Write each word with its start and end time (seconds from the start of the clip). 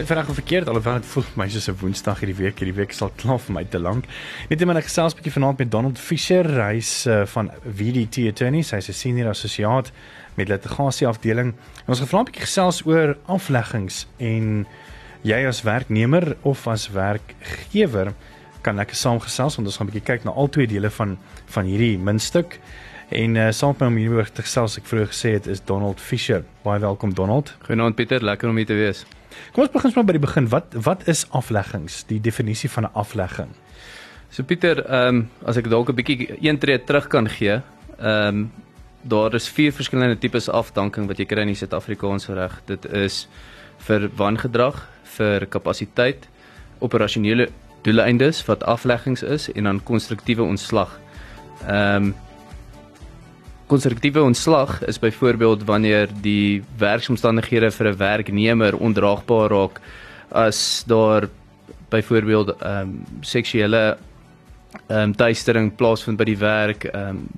Dit 0.00 0.08
verreg 0.08 0.30
verkeerd 0.32 0.68
alhoewel 0.68 0.94
dit 0.94 1.06
voel 1.12 1.26
my 1.36 1.44
soos 1.52 1.66
'n 1.68 1.76
Woensdag 1.76 2.20
hierdie 2.20 2.36
week. 2.36 2.58
Hierdie 2.58 2.74
week 2.74 2.92
sal 2.92 3.10
klaar 3.16 3.38
vir 3.38 3.52
my 3.52 3.64
te 3.64 3.78
lank. 3.78 4.06
Net 4.48 4.60
iemand 4.60 4.78
ek 4.78 4.84
gesels 4.84 5.12
'n 5.12 5.16
bietjie 5.16 5.32
vanaand 5.32 5.58
met 5.58 5.70
Donald 5.70 5.98
Fisher, 5.98 6.46
hy's 6.64 7.06
uh, 7.06 7.26
van 7.26 7.50
VDT 7.66 8.24
Attorneys, 8.28 8.70
hy's 8.70 8.88
'n 8.88 8.92
senior 8.92 9.28
assosiaat 9.28 9.92
met 10.36 10.48
litigasie 10.48 11.06
afdeling. 11.06 11.52
Ons 11.86 11.98
gaan 11.98 12.08
vanaand 12.08 12.28
'n 12.28 12.32
bietjie 12.32 12.46
gesels 12.46 12.86
oor 12.86 13.16
afleggings 13.26 14.06
en 14.16 14.66
jy 15.22 15.46
as 15.46 15.62
werknemer 15.62 16.36
of 16.42 16.66
as 16.66 16.88
werkgewer 16.88 18.14
kan 18.62 18.76
lekker 18.76 18.96
saamgesels 18.96 19.56
want 19.56 19.68
ons 19.68 19.76
gaan 19.76 19.86
'n 19.86 19.90
bietjie 19.90 20.16
kyk 20.16 20.24
na 20.24 20.30
al 20.30 20.48
twee 20.48 20.66
dele 20.66 20.90
van 20.90 21.18
van 21.46 21.64
hierdie 21.64 21.98
muntstuk. 21.98 22.58
En 23.10 23.36
uh, 23.36 23.50
saam 23.50 23.74
met 23.78 23.80
my 23.80 23.86
om 23.86 23.96
hieroor 23.96 24.32
te 24.32 24.42
gesels, 24.42 24.78
ek 24.78 24.86
vroeër 24.86 25.12
gesê 25.12 25.32
het 25.32 25.46
is 25.46 25.60
Donald 25.60 26.00
Fisher. 26.00 26.44
Baie 26.62 26.80
welkom 26.80 27.12
Donald. 27.14 27.54
Goeienaand 27.66 27.96
Pieter, 27.96 28.24
lekker 28.24 28.48
om 28.48 28.56
hier 28.56 28.66
te 28.66 28.74
wees. 28.74 29.04
Kom 29.52 29.64
ons 29.64 29.72
begin 29.72 29.92
maar 29.94 30.04
by 30.04 30.12
die 30.12 30.26
begin. 30.26 30.48
Wat 30.48 30.74
wat 30.74 31.08
is 31.08 31.26
afleggings? 31.30 32.04
Die 32.06 32.20
definisie 32.20 32.70
van 32.70 32.84
'n 32.84 32.94
aflegging. 32.94 33.50
So 34.30 34.42
Pieter, 34.42 34.84
ehm 34.86 35.16
um, 35.16 35.30
as 35.44 35.56
ek 35.56 35.68
dalk 35.70 35.88
'n 35.90 35.94
bietjie 35.94 36.36
een 36.40 36.58
tree 36.58 36.78
terug 36.84 37.06
kan 37.08 37.28
gee, 37.28 37.60
ehm 37.98 38.28
um, 38.28 38.52
daar 39.02 39.34
is 39.34 39.48
vier 39.48 39.72
verskillende 39.72 40.18
tipes 40.18 40.48
afdanking 40.48 41.06
wat 41.08 41.18
jy 41.18 41.24
kry 41.24 41.40
in 41.40 41.54
die 41.54 41.56
Suid-Afrikaanse 41.56 42.34
reg. 42.34 42.60
Dit 42.66 42.84
is 42.92 43.28
vir 43.78 44.10
wangedrag, 44.16 44.88
vir 45.16 45.46
kapasiteit, 45.46 46.28
operasionele 46.78 47.48
doeleindes 47.82 48.44
wat 48.46 48.64
afleggings 48.64 49.22
is 49.22 49.52
en 49.52 49.64
dan 49.64 49.82
konstruktiewe 49.82 50.42
ontslag. 50.42 51.00
Ehm 51.66 52.04
um, 52.04 52.14
konstruktiewe 53.70 54.22
ontslag 54.22 54.80
is 54.90 54.98
byvoorbeeld 54.98 55.64
wanneer 55.64 56.08
die 56.22 56.62
werksomstandighede 56.78 57.70
vir 57.70 57.86
'n 57.88 57.96
werknemer 57.96 58.76
ondraagbaar 58.76 59.50
raak 59.50 59.80
as 60.28 60.84
daar 60.86 61.28
byvoorbeeld 61.88 62.48
ehm 62.58 62.80
um, 62.80 63.04
seksuele 63.20 63.96
ehm 64.88 64.98
um, 64.98 65.14
teistering 65.14 65.76
plaasvind 65.76 66.18
by 66.18 66.24
die 66.24 66.38
werk 66.38 66.84
ehm 66.84 67.08
um, 67.08 67.28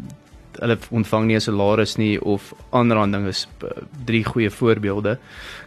hulle 0.61 0.79
ontvang 0.91 1.27
nie 1.27 1.37
'n 1.37 1.41
salaris 1.41 1.97
nie 1.97 2.21
of 2.21 2.55
aanranding 2.71 3.27
is 3.27 3.47
uh, 3.65 3.69
drie 4.05 4.25
goeie 4.25 4.51
voorbeelde. 4.51 5.19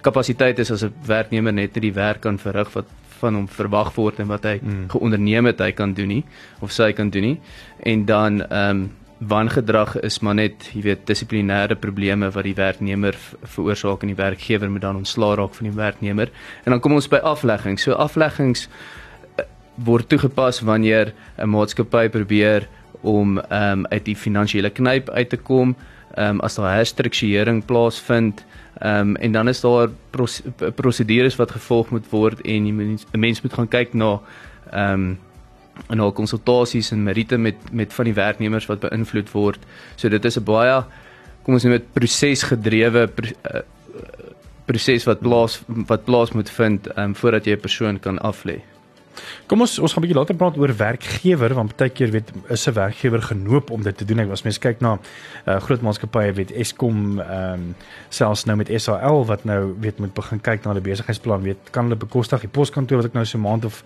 Kapasiteit 0.01 0.59
is 0.59 0.71
as 0.71 0.83
'n 0.83 0.93
werknemer 1.05 1.53
net 1.53 1.75
nie 1.75 1.81
die 1.81 1.93
werk 1.93 2.21
kan 2.21 2.37
verrig 2.37 2.73
wat 2.73 2.85
van 3.19 3.35
hom 3.35 3.47
verwag 3.47 3.95
word 3.95 4.19
en 4.19 4.27
wat 4.27 4.43
hy 4.43 4.59
mm. 4.61 4.89
geonderneem 4.89 5.45
het 5.45 5.59
hy 5.59 5.71
kan 5.71 5.93
doen 5.93 6.07
nie 6.07 6.23
of 6.59 6.71
sy 6.71 6.91
kan 6.91 7.09
doen 7.09 7.21
nie. 7.23 7.39
En 7.79 8.05
dan 8.05 8.41
ehm 8.41 8.69
um, 8.69 8.91
wangedrag 9.17 9.95
is 10.03 10.19
maar 10.19 10.35
net, 10.35 10.67
jy 10.73 10.81
weet, 10.89 11.05
dissiplinêre 11.07 11.77
probleme 11.79 12.27
wat 12.35 12.43
die 12.43 12.55
werknemer 12.55 13.15
veroorsaak 13.43 14.03
en 14.03 14.11
die 14.11 14.19
werkgewer 14.19 14.71
moet 14.71 14.83
dan 14.83 14.99
ontslaa 14.99 15.35
raak 15.39 15.55
van 15.55 15.69
die 15.69 15.75
werknemer. 15.75 16.31
En 16.65 16.75
dan 16.75 16.81
kom 16.83 16.97
ons 16.97 17.07
by 17.07 17.21
afleggings. 17.23 17.85
So 17.87 17.95
afleggings 17.95 18.67
uh, 19.39 19.45
word 19.87 20.09
toegepas 20.11 20.61
wanneer 20.67 21.13
'n 21.37 21.49
maatskappy 21.49 22.09
probeer 22.09 22.67
om 23.01 23.39
ehm 23.39 23.79
um, 23.79 23.85
uit 23.85 24.05
die 24.05 24.15
finansiële 24.15 24.69
knyp 24.69 25.09
uit 25.09 25.29
te 25.29 25.37
kom, 25.37 25.75
ehm 26.15 26.29
um, 26.29 26.39
as 26.41 26.55
daar 26.55 26.75
herstrukturering 26.75 27.65
plaasvind, 27.65 28.45
ehm 28.81 28.99
um, 28.99 29.15
en 29.15 29.31
dan 29.31 29.47
is 29.47 29.61
daar 29.61 29.89
prosedures 30.75 31.35
wat 31.35 31.51
gevolg 31.51 31.89
moet 31.89 32.09
word 32.09 32.41
en 32.41 32.67
'n 32.67 32.99
mens 33.11 33.41
moet 33.41 33.53
gaan 33.53 33.67
kyk 33.67 33.93
na 33.93 34.19
ehm 34.71 34.93
um, 34.93 35.17
en 35.89 35.99
al 35.99 36.11
konsultasies 36.11 36.91
en 36.91 37.03
meriete 37.03 37.37
met 37.37 37.55
met 37.71 37.93
van 37.93 38.05
die 38.05 38.13
werknemers 38.13 38.65
wat 38.65 38.79
beïnvloed 38.79 39.31
word. 39.31 39.59
So 39.95 40.09
dit 40.09 40.25
is 40.25 40.37
'n 40.37 40.43
baie 40.43 40.83
kom 41.45 41.53
ons 41.53 41.63
noem 41.63 41.77
dit 41.77 41.93
prosesgedrewe 41.93 43.05
eh, 43.05 43.61
proses 44.65 45.05
wat 45.05 45.19
plaas 45.19 45.59
wat 45.67 46.05
plaas 46.05 46.31
moet 46.31 46.49
vind 46.49 46.97
um, 46.97 47.15
voordat 47.15 47.45
jy 47.45 47.53
'n 47.53 47.59
persoon 47.59 47.99
kan 47.99 48.17
aflê. 48.17 48.61
Kom 49.47 49.61
ons 49.61 49.79
ons 49.79 49.93
gaan 49.93 50.03
'n 50.03 50.05
bietjie 50.07 50.19
later 50.19 50.35
praat 50.35 50.57
oor 50.57 50.73
werkgewer 50.77 51.53
want 51.53 51.75
baie 51.77 51.89
keer 51.89 52.11
weet 52.11 52.31
is 52.49 52.67
'n 52.67 52.73
werkgewer 52.73 53.21
genoop 53.21 53.69
om 53.69 53.83
dit 53.83 53.97
te 53.97 54.05
doen. 54.05 54.19
Ek 54.19 54.27
was 54.27 54.43
mens 54.43 54.59
kyk 54.59 54.81
na 54.81 54.99
uh, 55.47 55.59
groot 55.59 55.81
maatskappye 55.81 56.33
weet 56.33 56.51
Eskom 56.51 57.19
ehm 57.19 57.53
um, 57.53 57.75
selfs 58.09 58.45
nou 58.45 58.57
met 58.57 58.71
SAL 58.81 59.25
wat 59.25 59.43
nou 59.43 59.75
weet 59.79 59.99
moet 59.99 60.13
begin 60.13 60.41
kyk 60.41 60.63
na 60.63 60.73
'n 60.73 60.81
besigheidsplan 60.81 61.41
weet 61.41 61.71
kan 61.71 61.83
hulle 61.83 61.95
bekostig 61.95 62.41
die 62.41 62.49
poskantoor 62.49 62.97
wat 62.97 63.05
ek 63.05 63.13
nou 63.13 63.25
so 63.25 63.37
maand 63.37 63.65
of 63.65 63.83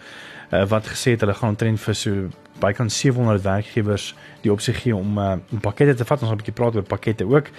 uh, 0.52 0.66
wat 0.66 0.88
gesê 0.88 1.12
het 1.12 1.22
hulle 1.22 1.34
gaan 1.34 1.50
omtrent 1.50 1.80
vir 1.80 1.96
so 1.96 2.30
bykans 2.60 3.00
700 3.00 3.42
werkgewers 3.42 4.16
die 4.42 4.52
opsie 4.52 4.74
gee 4.74 4.96
om 4.96 5.18
uh, 5.18 5.38
om 5.52 5.60
pakkette 5.60 5.96
te 6.00 6.06
vat. 6.06 6.22
Ons 6.22 6.30
gaan 6.30 6.38
'n 6.38 6.44
bietjie 6.44 6.56
praat 6.56 6.76
oor 6.76 6.84
pakkette 6.84 7.26
ook. 7.26 7.50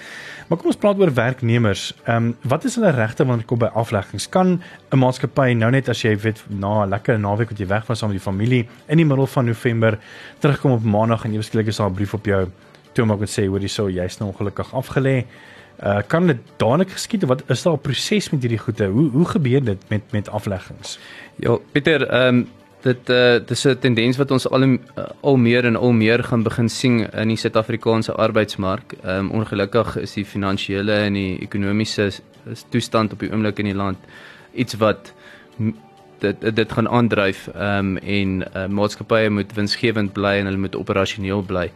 Maar 0.48 0.58
kom 0.58 0.66
ons 0.66 0.76
praat 0.76 0.98
oor 0.98 1.14
werknemers. 1.14 1.94
Ehm 2.04 2.16
um, 2.16 2.36
wat 2.42 2.64
is 2.64 2.74
hulle 2.74 2.90
regte 2.90 3.24
wanneer 3.24 3.44
dit 3.44 3.46
kom 3.46 3.58
by 3.58 3.70
afleggings? 3.74 4.28
Kan 4.28 4.62
'n 4.90 4.98
maatskappy 4.98 5.52
nou 5.52 5.70
net 5.70 5.88
as 5.88 6.02
jy 6.02 6.16
weet 6.16 6.44
na 6.48 6.84
'n 6.84 6.88
lekker 6.88 7.18
naweek 7.18 7.50
wat 7.50 7.58
jy 7.58 7.66
weg 7.66 7.86
was 7.86 7.98
saam 7.98 8.10
met 8.10 8.18
die 8.18 8.32
familie 8.32 8.68
in 8.86 8.96
die 8.96 9.06
middel 9.06 9.26
van 9.26 9.44
November 9.44 9.98
terugkom 10.38 10.72
op 10.72 10.82
Maandag 10.82 11.24
en 11.24 11.32
ewesklik 11.32 11.66
is 11.66 11.76
daar 11.76 11.90
'n 11.90 11.94
brief 11.94 12.14
op 12.14 12.26
jou 12.26 12.48
toe 12.92 13.04
maak 13.04 13.20
en 13.20 13.26
sê 13.26 13.46
hoor 13.46 13.58
hierso 13.58 13.88
jy's 13.88 14.18
nou 14.18 14.30
ongelukkig 14.30 14.72
afgelê. 14.74 15.24
Uh 15.82 16.02
kan 16.06 16.26
dit 16.26 16.36
dadelik 16.56 16.90
geskied 16.90 17.22
of 17.22 17.28
wat 17.28 17.42
is 17.46 17.62
daar 17.62 17.72
'n 17.72 17.80
proses 17.80 18.30
met 18.30 18.40
hierdie 18.42 18.58
goede? 18.58 18.86
Hoe 18.86 19.10
hoe 19.10 19.24
gebeur 19.24 19.64
dit 19.64 19.88
met 19.88 20.12
met 20.12 20.28
afleggings? 20.28 20.98
Ja, 21.36 21.58
Pieter, 21.72 22.08
ehm 22.08 22.34
um, 22.34 22.48
dit 22.82 23.10
uh 23.10 23.38
dis 23.46 23.64
'n 23.66 23.78
tendens 23.78 24.16
wat 24.16 24.30
ons 24.30 24.48
al 24.48 24.62
uh, 24.62 24.78
al 25.20 25.36
meer 25.36 25.64
en 25.64 25.76
al 25.76 25.92
meer 25.92 26.24
gaan 26.24 26.42
begin 26.42 26.68
sien 26.68 27.10
in 27.12 27.28
die 27.28 27.36
Suid-Afrikaanse 27.36 28.12
arbeidsmark. 28.12 28.92
Ehm 29.02 29.18
um, 29.18 29.30
ongelukkig 29.30 29.96
is 29.96 30.12
die 30.12 30.24
finansiële 30.24 30.92
en 30.92 31.12
die 31.12 31.38
ekonomiese 31.40 32.10
toestand 32.70 33.12
op 33.12 33.20
die 33.20 33.32
oomblik 33.32 33.58
in 33.58 33.64
die 33.64 33.74
land 33.74 33.98
iets 34.54 34.74
wat 34.74 35.12
dit 36.20 36.56
dit 36.56 36.72
gaan 36.72 36.88
aandryf 36.88 37.48
ehm 37.48 37.78
um, 37.78 37.96
en 37.96 38.42
uh, 38.42 38.66
maatskappye 38.66 39.30
moet 39.30 39.54
winsgewend 39.54 40.12
bly 40.12 40.38
en 40.38 40.46
hulle 40.46 40.64
moet 40.66 40.76
operasioneel 40.76 41.42
bly. 41.42 41.70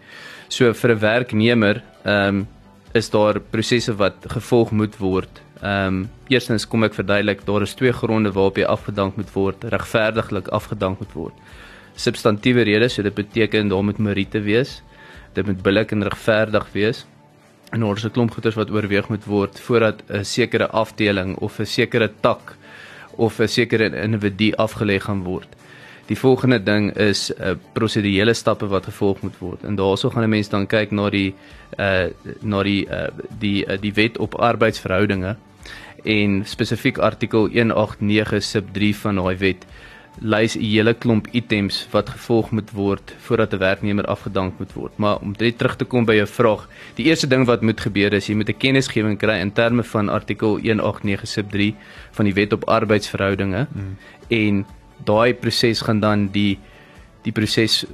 So 0.49 0.73
vir 0.73 0.91
'n 0.91 0.99
werknemer 0.99 1.83
ehm 2.05 2.29
um, 2.29 2.47
is 2.95 3.11
daar 3.11 3.41
prosesse 3.41 3.97
wat 3.97 4.15
gevolg 4.29 4.71
moet 4.71 4.97
word 4.99 5.41
Ehm 5.65 5.87
um, 5.87 6.09
eerstens 6.29 6.67
kom 6.69 6.85
ek 6.85 6.97
verduidelik 6.97 7.45
daar 7.49 7.63
is 7.65 7.73
twee 7.73 7.93
gronde 7.93 8.33
waarop 8.37 8.59
jy 8.61 8.67
afgedank 8.69 9.17
moet 9.17 9.31
word, 9.33 9.63
regverdiglik 9.73 10.51
afgedank 10.53 10.99
moet 11.01 11.15
word. 11.17 11.39
Substantiewe 11.97 12.67
redes, 12.69 12.99
so 12.99 13.03
dit 13.07 13.15
beteken 13.15 13.71
daar 13.73 13.85
moet 13.85 13.99
meriete 13.99 14.43
wees. 14.45 14.83
Dit 15.33 15.47
moet 15.47 15.63
billik 15.63 15.95
en 15.97 16.05
regverdig 16.05 16.67
wees. 16.75 17.07
En 17.73 17.81
daar 17.81 17.97
is 17.97 18.05
'n 18.05 18.11
klomp 18.11 18.35
goeders 18.35 18.59
wat 18.61 18.71
oorweeg 18.71 19.09
moet 19.09 19.25
word 19.25 19.61
voordat 19.61 20.03
'n 20.09 20.25
sekere 20.25 20.69
afdeling 20.69 21.37
of 21.37 21.59
'n 21.59 21.67
sekere 21.67 22.11
tak 22.21 22.57
of 23.17 23.41
'n 23.41 23.49
sekere 23.49 24.03
individu 24.03 24.53
afgelê 24.57 25.01
gaan 25.01 25.23
word. 25.23 25.49
Die 26.07 26.19
volgende 26.19 26.63
ding 26.63 26.97
is 26.97 27.33
'n 27.33 27.43
uh, 27.43 27.57
prosedurele 27.73 28.35
stappe 28.35 28.67
wat 28.67 28.85
gevolg 28.85 29.23
moet 29.23 29.39
word. 29.39 29.65
En 29.65 29.77
daaroor 29.77 30.13
gaan 30.13 30.25
'n 30.25 30.29
mens 30.29 30.49
dan 30.49 30.67
kyk 30.67 30.91
na 30.91 31.11
die 31.11 31.35
uh 31.79 32.07
na 32.41 32.63
die 32.63 32.87
uh 32.87 33.09
die 33.39 33.67
uh, 33.67 33.81
die 33.81 33.95
wet 33.95 34.19
op 34.19 34.35
arbeidsverhoudinge 34.35 35.37
en 36.05 36.43
spesifiek 36.45 36.99
artikel 36.99 37.49
189 37.49 38.43
sub 38.43 38.73
3 38.73 38.95
van 38.97 39.21
daai 39.23 39.37
wet 39.37 39.67
lys 40.21 40.57
'n 40.57 40.63
hele 40.63 40.95
klomp 40.95 41.27
items 41.33 41.89
wat 41.91 42.09
gevolg 42.09 42.51
moet 42.51 42.71
word 42.71 43.15
voordat 43.19 43.53
'n 43.53 43.59
werknemer 43.59 44.05
afgedank 44.05 44.59
moet 44.59 44.73
word. 44.73 44.93
Maar 44.97 45.17
om 45.19 45.33
dit 45.33 45.59
terug 45.59 45.77
te 45.77 45.85
kom 45.85 46.05
by 46.05 46.15
jou 46.15 46.27
vraag, 46.27 46.69
die 46.95 47.07
eerste 47.07 47.27
ding 47.27 47.47
wat 47.47 47.63
moet 47.63 47.81
gebeur 47.81 48.13
is 48.13 48.27
jy 48.27 48.35
moet 48.35 48.49
'n 48.49 48.59
kennisgewing 48.59 49.19
kry 49.19 49.41
in 49.41 49.53
terme 49.53 49.83
van 49.83 50.09
artikel 50.09 50.59
189 50.59 51.29
sub 51.29 51.51
3 51.51 51.75
van 52.11 52.25
die 52.25 52.35
wet 52.35 52.53
op 52.53 52.65
arbeidsverhoudinge 52.65 53.67
hmm. 53.73 53.97
en 54.29 54.67
daai 55.05 55.35
proses 55.35 55.81
gaan 55.81 56.01
dan 56.01 56.29
die 56.33 56.59
die 57.25 57.33
proses 57.33 57.85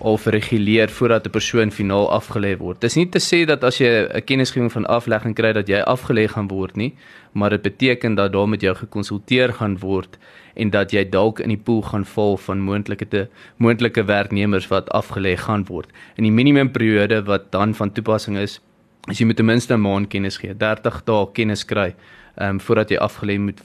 al 0.00 0.18
verreguleer 0.18 0.90
voordat 0.90 1.26
'n 1.26 1.30
persoon 1.30 1.70
finaal 1.70 2.08
afgelê 2.10 2.56
word. 2.58 2.80
Dis 2.80 2.96
nie 2.96 3.08
te 3.08 3.18
sê 3.18 3.46
dat 3.46 3.64
as 3.64 3.78
jy 3.78 3.86
'n 3.86 4.24
kennisgewing 4.24 4.72
van 4.72 4.86
aflegging 4.86 5.34
kry 5.34 5.52
dat 5.52 5.68
jy 5.68 5.80
afgelê 5.82 6.28
gaan 6.28 6.48
word 6.48 6.76
nie, 6.76 6.94
maar 7.32 7.50
dit 7.50 7.62
beteken 7.62 8.14
dat 8.14 8.32
daar 8.32 8.48
met 8.48 8.60
jou 8.60 8.74
gekonsulteer 8.74 9.52
gaan 9.52 9.78
word 9.78 10.18
en 10.56 10.70
dat 10.70 10.90
jy 10.92 11.04
dalk 11.04 11.40
in 11.40 11.48
die 11.48 11.62
pool 11.64 11.82
gaan 11.82 12.04
val 12.04 12.36
van 12.36 12.60
moontlike 12.60 13.08
te 13.08 13.28
moontlike 13.56 14.04
werknemers 14.04 14.68
wat 14.68 14.90
afgelê 14.90 15.36
gaan 15.36 15.64
word. 15.64 15.88
In 16.16 16.24
die 16.24 16.32
minimumperiode 16.32 17.24
wat 17.24 17.52
dan 17.52 17.74
van 17.74 17.92
toepassing 17.92 18.36
is, 18.36 18.60
is 19.08 19.18
jy 19.18 19.26
moet 19.26 19.36
ten 19.36 19.46
minste 19.46 19.74
'n 19.74 19.80
maand 19.80 20.08
kennis 20.08 20.36
gee, 20.36 20.54
30 20.54 21.04
dae 21.04 21.26
kennis 21.32 21.64
kry 21.64 21.94
ehm 22.40 22.56
um, 22.56 22.60
voordat 22.60 22.90
jy 22.90 22.96
afgelê 22.96 23.38
moet 23.38 23.60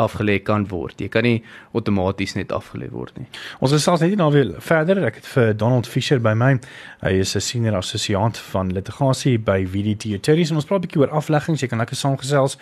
afgelê 0.00 0.38
kan 0.42 0.64
word. 0.68 1.00
Jy 1.00 1.08
kan 1.12 1.26
nie 1.26 1.42
outomaties 1.74 2.34
net 2.38 2.52
afgelê 2.56 2.88
word 2.90 3.18
nie. 3.20 3.26
Ons 3.60 3.74
is 3.76 3.84
selfs 3.84 4.00
net 4.00 4.16
nou 4.16 4.30
weer 4.32 4.54
verder. 4.64 5.02
Ek 5.04 5.20
het 5.20 5.28
vir 5.34 5.52
Donald 5.60 5.88
Fisher 5.90 6.22
by 6.24 6.32
my. 6.32 6.54
Hy 7.02 7.12
is 7.20 7.34
'n 7.36 7.40
senior 7.40 7.76
assosiaat 7.76 8.38
van 8.52 8.72
litigasie 8.72 9.38
by 9.38 9.66
VDT 9.66 10.14
Attorneys 10.14 10.50
en 10.50 10.56
ons 10.56 10.64
praat 10.64 10.80
'n 10.80 10.86
bietjie 10.86 11.00
oor 11.00 11.10
afleggings. 11.10 11.60
Jy 11.60 11.68
kan 11.68 11.78
lekker 11.78 11.96
saamgesels. 11.96 12.56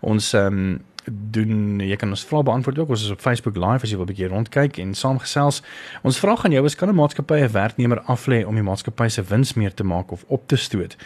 Ons 0.00 0.34
ehm 0.34 0.46
um, 0.46 0.80
doen 1.10 1.80
jy 1.80 1.96
kan 1.96 2.08
ons 2.08 2.24
vrae 2.24 2.42
beantwoord 2.42 2.78
ook. 2.78 2.88
Ons 2.88 3.04
is 3.04 3.10
op 3.10 3.20
Facebook 3.20 3.56
live 3.56 3.82
as 3.82 3.90
jy 3.90 3.96
wil 3.96 4.06
'n 4.06 4.12
bietjie 4.12 4.28
rondkyk 4.28 4.78
en 4.78 4.94
saamgesels. 4.94 5.62
Ons 6.02 6.18
vraag 6.18 6.44
aan 6.44 6.52
jou 6.52 6.64
is 6.64 6.74
kan 6.74 6.88
'n 6.88 6.94
maatskappy 6.94 7.40
'n 7.40 7.52
werknemer 7.52 8.00
aflê 8.06 8.46
om 8.46 8.54
die 8.54 8.62
maatskappy 8.62 9.08
se 9.08 9.22
wins 9.22 9.54
meer 9.54 9.74
te 9.74 9.84
maak 9.84 10.10
of 10.10 10.24
op 10.28 10.48
te 10.48 10.56
stoot? 10.56 10.96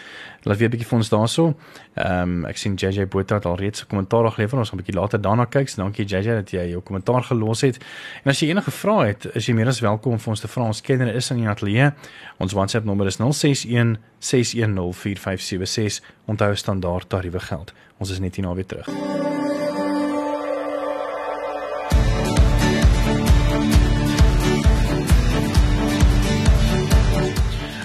Laat 0.43 0.59
weer 0.59 0.69
'n 0.69 0.71
bietjie 0.71 0.89
vir 0.89 0.99
ons 0.99 1.09
daarso. 1.09 1.55
Ehm 1.95 2.23
um, 2.23 2.45
ek 2.45 2.57
sien 2.57 2.75
JJ 2.75 3.09
Botha 3.09 3.35
het 3.35 3.45
al 3.45 3.57
reeds 3.57 3.83
'n 3.83 3.87
kommentaar 3.87 4.31
gelewer. 4.31 4.59
Ons 4.59 4.71
gaan 4.71 4.79
'n 4.79 4.83
bietjie 4.83 5.01
later 5.01 5.21
daarna 5.21 5.45
kyk. 5.45 5.69
So 5.69 5.83
dankie 5.83 6.05
JJ 6.05 6.35
dat 6.35 6.51
jy 6.51 6.71
jou 6.71 6.81
kommentaar 6.81 7.23
gelos 7.23 7.61
het. 7.61 7.79
En 8.25 8.31
as 8.31 8.41
jy 8.41 8.49
enige 8.49 8.71
vrae 8.71 9.07
het, 9.07 9.29
is 9.35 9.47
jy 9.47 9.55
meer 9.55 9.67
as 9.67 9.81
welkom 9.81 10.13
om 10.13 10.19
vir 10.19 10.31
ons 10.31 10.41
te 10.41 10.49
vra. 10.49 10.63
Ons 10.63 10.81
kenner 10.81 11.15
is 11.15 11.31
in 11.31 11.37
die 11.37 11.49
ateljee. 11.49 11.93
Ons 12.39 12.53
WhatsApp 12.53 12.85
nommer 12.85 13.07
is 13.07 13.17
061 13.17 13.97
6104576. 14.21 16.01
Onthou 16.27 16.55
standaard 16.55 17.09
tariewe 17.09 17.41
geld. 17.41 17.73
Ons 17.99 18.11
is 18.11 18.19
net 18.19 18.37
hier 18.37 18.45
na 18.45 18.55
weer 18.55 18.67
terug. 18.67 18.89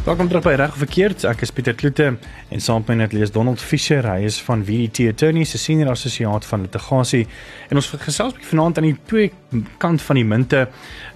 Welkom 0.04 0.28
terug 0.28 0.44
by 0.44 0.52
Reg 0.60 0.74
of 0.74 0.82
Verkeerd. 0.82 1.22
Ek 1.24 1.46
is 1.46 1.52
Pieter 1.56 1.78
Kloete 1.80 2.10
en 2.52 2.62
saam 2.62 2.82
met 2.82 2.90
my 2.92 2.96
net 3.00 3.14
lees 3.16 3.32
Donald 3.32 3.62
Fischer. 3.64 4.04
Hy 4.04 4.26
is 4.28 4.36
van 4.44 4.60
VDT 4.68 5.06
Attorneys, 5.14 5.54
'n 5.56 5.62
senior 5.64 5.92
assosiaat 5.94 6.44
van 6.46 6.62
litigasie. 6.62 7.28
En 7.70 7.80
ons 7.80 7.88
gesels 7.88 8.34
vanaand 8.42 8.78
aan 8.78 8.84
die 8.84 8.98
twee 9.06 9.32
kant 9.78 10.02
van 10.02 10.16
die 10.16 10.26
munte, 10.26 10.68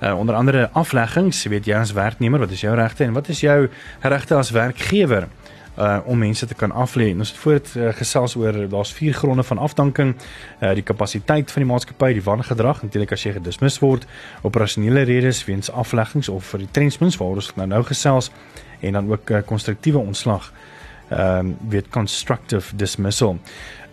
uh, 0.02 0.18
onder 0.18 0.36
andere 0.36 0.70
afleggings. 0.72 1.44
Weet 1.44 1.66
jy 1.66 1.76
as 1.76 1.92
werknemer, 1.92 2.40
wat 2.40 2.52
is 2.52 2.62
jou 2.62 2.76
regte 2.76 3.04
en 3.04 3.14
wat 3.14 3.28
is 3.28 3.40
jou 3.40 3.68
regte 4.02 4.36
as 4.36 4.52
werkgewer? 4.52 5.28
uh 5.78 6.00
om 6.06 6.18
mense 6.18 6.46
te 6.46 6.56
kan 6.56 6.72
aflê. 6.72 7.14
Ons 7.14 7.30
het 7.30 7.38
voor 7.38 7.52
dit 7.52 7.76
uh, 7.76 7.94
gesels 7.94 8.36
oor 8.36 8.70
daar's 8.70 8.94
vier 8.94 9.14
gronde 9.14 9.44
van 9.44 9.58
afdanking, 9.58 10.16
uh 10.62 10.74
die 10.74 10.84
kapasiteit 10.84 11.52
van 11.52 11.62
die 11.62 11.72
maatskappy, 11.72 12.14
die 12.14 12.24
wangedrag, 12.24 12.82
natuurlik 12.82 13.12
as 13.12 13.24
jy 13.24 13.34
gedismis 13.34 13.80
word, 13.80 14.08
operasionele 14.42 15.02
redes 15.02 15.46
weens 15.46 15.70
afleggings 15.72 16.30
of 16.30 16.46
vir 16.46 16.60
retrenchments 16.60 17.18
waar 17.18 17.28
ons 17.28 17.52
nou 17.56 17.68
nou 17.68 17.84
gesels 17.84 18.32
en 18.80 18.94
dan 18.94 19.12
ook 19.12 19.30
uh, 19.30 19.38
konstruktiewe 19.46 20.00
ontslag. 20.00 20.54
Ehm 21.10 21.40
um, 21.40 21.58
weet 21.70 21.90
constructive 21.90 22.76
dismissal. 22.76 23.38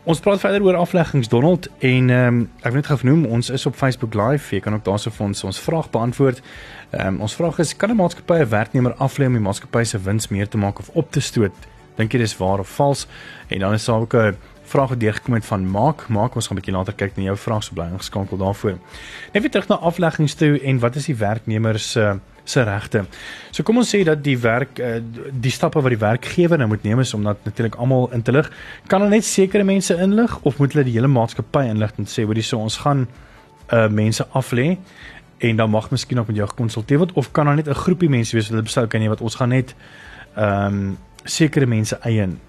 Ons 0.04 0.20
praat 0.20 0.40
verder 0.40 0.62
oor 0.62 0.76
afleggings 0.76 1.28
Donald 1.28 1.68
en 1.78 2.10
ehm 2.10 2.26
um, 2.26 2.40
ek 2.60 2.72
wil 2.72 2.80
net 2.82 2.86
gou 2.86 2.98
genoem 2.98 3.22
ons 3.24 3.50
is 3.50 3.66
op 3.66 3.76
Facebook 3.76 4.14
live. 4.14 4.54
Jy 4.54 4.60
kan 4.60 4.74
ook 4.74 4.84
daarso 4.84 5.10
vir 5.10 5.26
ons 5.26 5.44
ons 5.44 5.60
vraag 5.60 5.90
beantwoord. 5.90 6.42
Ehm 6.90 7.06
um, 7.06 7.20
ons 7.20 7.34
vraag 7.34 7.58
is 7.58 7.76
kan 7.76 7.90
'n 7.90 7.96
maatskappy 7.96 8.40
'n 8.42 8.48
werknemer 8.48 8.94
aflê 8.98 9.26
om 9.26 9.32
die 9.32 9.46
maatskappy 9.46 9.84
se 9.84 9.98
wins 9.98 10.28
meer 10.28 10.48
te 10.48 10.58
maak 10.58 10.78
of 10.78 10.90
op 10.92 11.10
te 11.10 11.20
stoot? 11.20 11.52
Dink 11.96 12.12
jy 12.12 12.18
dis 12.18 12.36
waar 12.36 12.58
of 12.58 12.68
vals? 12.68 13.06
En 13.48 13.58
dan 13.58 13.72
is 13.72 13.84
daar 13.84 14.00
ook 14.00 14.14
'n 14.14 14.36
vraag 14.64 14.88
wat 14.88 15.00
deurgekom 15.00 15.34
het 15.34 15.46
van 15.46 15.70
Maak. 15.70 16.08
Maak 16.08 16.34
ons 16.34 16.46
gaan 16.46 16.56
'n 16.56 16.60
bietjie 16.60 16.76
later 16.76 16.94
kyk 16.94 17.16
na 17.16 17.22
jou 17.22 17.36
vraag 17.36 17.62
so 17.62 17.74
bly 17.74 17.84
ingeskakel 17.84 18.36
daarvoor. 18.36 18.78
Net 19.32 19.42
weer 19.42 19.50
terug 19.50 19.68
na 19.68 19.76
afleggings 19.76 20.34
toe 20.34 20.60
en 20.60 20.78
wat 20.78 20.96
is 20.96 21.06
die 21.06 21.16
werknemer 21.16 21.78
se 21.78 22.00
uh, 22.00 22.14
se 22.44 22.62
regte. 22.62 23.04
So 23.50 23.62
kom 23.62 23.80
ons 23.80 23.90
sê 23.94 24.02
dat 24.04 24.22
die 24.24 24.36
werk 24.38 24.78
uh, 24.78 25.00
die 25.30 25.52
stappe 25.52 25.80
wat 25.82 25.94
die 25.94 26.00
werkgewer 26.00 26.60
nou 26.60 26.68
moet 26.68 26.84
neem 26.84 27.00
is 27.00 27.14
om 27.14 27.24
dat 27.24 27.40
natuurlik 27.44 27.74
almal 27.80 28.10
in 28.12 28.22
te 28.22 28.32
lig. 28.32 28.50
Kan 28.86 29.00
hulle 29.00 29.16
net 29.16 29.24
sekere 29.24 29.64
mense 29.64 29.96
inlig 29.96 30.38
of 30.42 30.58
moet 30.58 30.72
hulle 30.72 30.84
die 30.84 30.96
hele 30.96 31.08
maatskappy 31.08 31.66
inlig 31.72 31.96
en 31.98 32.08
sê 32.10 32.24
hoor 32.24 32.34
hierso 32.40 32.60
ons 32.60 32.76
gaan 32.84 33.06
uh 33.72 33.88
mense 33.88 34.26
af 34.36 34.52
lê 34.52 34.76
en 35.38 35.56
dan 35.56 35.70
mag 35.70 35.90
miskien 35.90 36.18
ook 36.20 36.26
met 36.26 36.36
jou 36.36 36.48
gekonsulteer 36.48 36.98
word 36.98 37.12
of 37.12 37.30
kan 37.32 37.46
daar 37.46 37.56
net 37.56 37.68
'n 37.68 37.74
groepie 37.74 38.08
mense 38.08 38.36
wees 38.36 38.44
wat 38.48 38.56
hulle 38.56 38.68
besluit 38.68 38.90
kan 38.90 39.02
jy 39.02 39.08
wat 39.08 39.20
ons 39.20 39.34
gaan 39.34 39.48
net 39.48 39.74
ehm 40.36 40.66
um, 40.66 40.98
sekere 41.24 41.66
mense 41.66 41.96
eien 42.02 42.40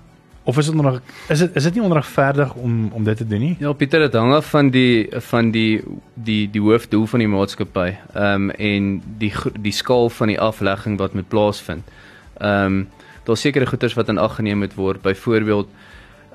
of 0.46 0.58
is 0.58 0.66
dit 0.66 0.76
nog 0.76 1.00
is 1.28 1.40
dit 1.40 1.56
is 1.56 1.64
dit 1.64 1.74
nie 1.74 1.84
onregverdig 1.84 2.54
om 2.54 2.90
om 2.94 3.04
dit 3.04 3.18
te 3.18 3.28
doen 3.28 3.40
nie? 3.40 3.56
Ja, 3.60 3.74
Pieter, 3.74 4.00
dit 4.00 4.14
hang 4.14 4.34
af 4.34 4.50
van 4.50 4.70
die 4.70 5.08
van 5.30 5.52
die 5.52 5.82
die 6.14 6.50
die 6.52 6.62
hoofdoel 6.62 7.08
van 7.10 7.24
die 7.24 7.28
maatskappy. 7.28 7.88
Ehm 8.14 8.50
um, 8.50 8.52
en 8.52 9.02
die 9.18 9.34
die 9.60 9.74
skaal 9.74 10.10
van 10.10 10.28
die 10.28 10.40
aflegging 10.40 10.98
wat 11.02 11.14
moet 11.14 11.28
plaasvind. 11.28 11.90
Ehm 12.38 12.66
um, 12.66 12.88
daar's 13.26 13.42
sekere 13.42 13.66
goederes 13.66 13.98
wat 13.98 14.10
in 14.14 14.22
ag 14.22 14.36
geneem 14.36 14.62
moet 14.62 14.78
word. 14.78 15.02
Byvoorbeeld 15.02 15.68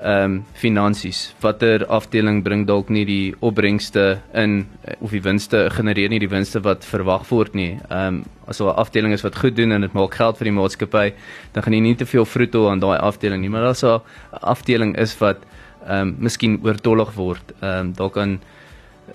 ehm 0.01 0.23
um, 0.23 0.45
finansies. 0.57 1.33
Watter 1.41 1.85
afdeling 1.85 2.41
bring 2.43 2.65
dalk 2.65 2.89
nie 2.89 3.03
die 3.05 3.33
opbrengste 3.39 4.21
in 4.33 4.65
eh, 4.83 4.95
of 4.99 5.11
die 5.13 5.21
winste 5.21 5.67
genereer 5.69 6.09
nie 6.09 6.19
die 6.19 6.29
winste 6.29 6.61
wat 6.65 6.85
verwag 6.85 7.27
word 7.29 7.53
nie. 7.53 7.79
Ehm 7.89 8.07
um, 8.07 8.23
as 8.47 8.59
'n 8.59 8.73
afdeling 8.75 9.13
is 9.13 9.23
wat 9.23 9.37
goed 9.37 9.55
doen 9.55 9.71
en 9.71 9.81
dit 9.81 9.93
maak 9.93 10.15
geld 10.15 10.37
vir 10.37 10.45
die 10.45 10.57
maatskappy, 10.57 11.13
dan 11.53 11.63
gaan 11.63 11.73
jy 11.73 11.79
nie 11.79 11.95
te 11.95 12.05
veel 12.05 12.25
vroetel 12.25 12.69
aan 12.69 12.79
daai 12.79 12.97
afdeling 12.97 13.41
nie, 13.41 13.49
maar 13.49 13.63
as 13.63 13.83
'n 13.83 14.01
afdeling 14.41 14.97
is 14.97 15.17
wat 15.19 15.37
ehm 15.87 16.07
um, 16.07 16.15
miskien 16.19 16.59
oortollig 16.63 17.13
word, 17.15 17.53
ehm 17.61 17.79
um, 17.79 17.93
dalk 17.93 18.13
kan 18.13 18.39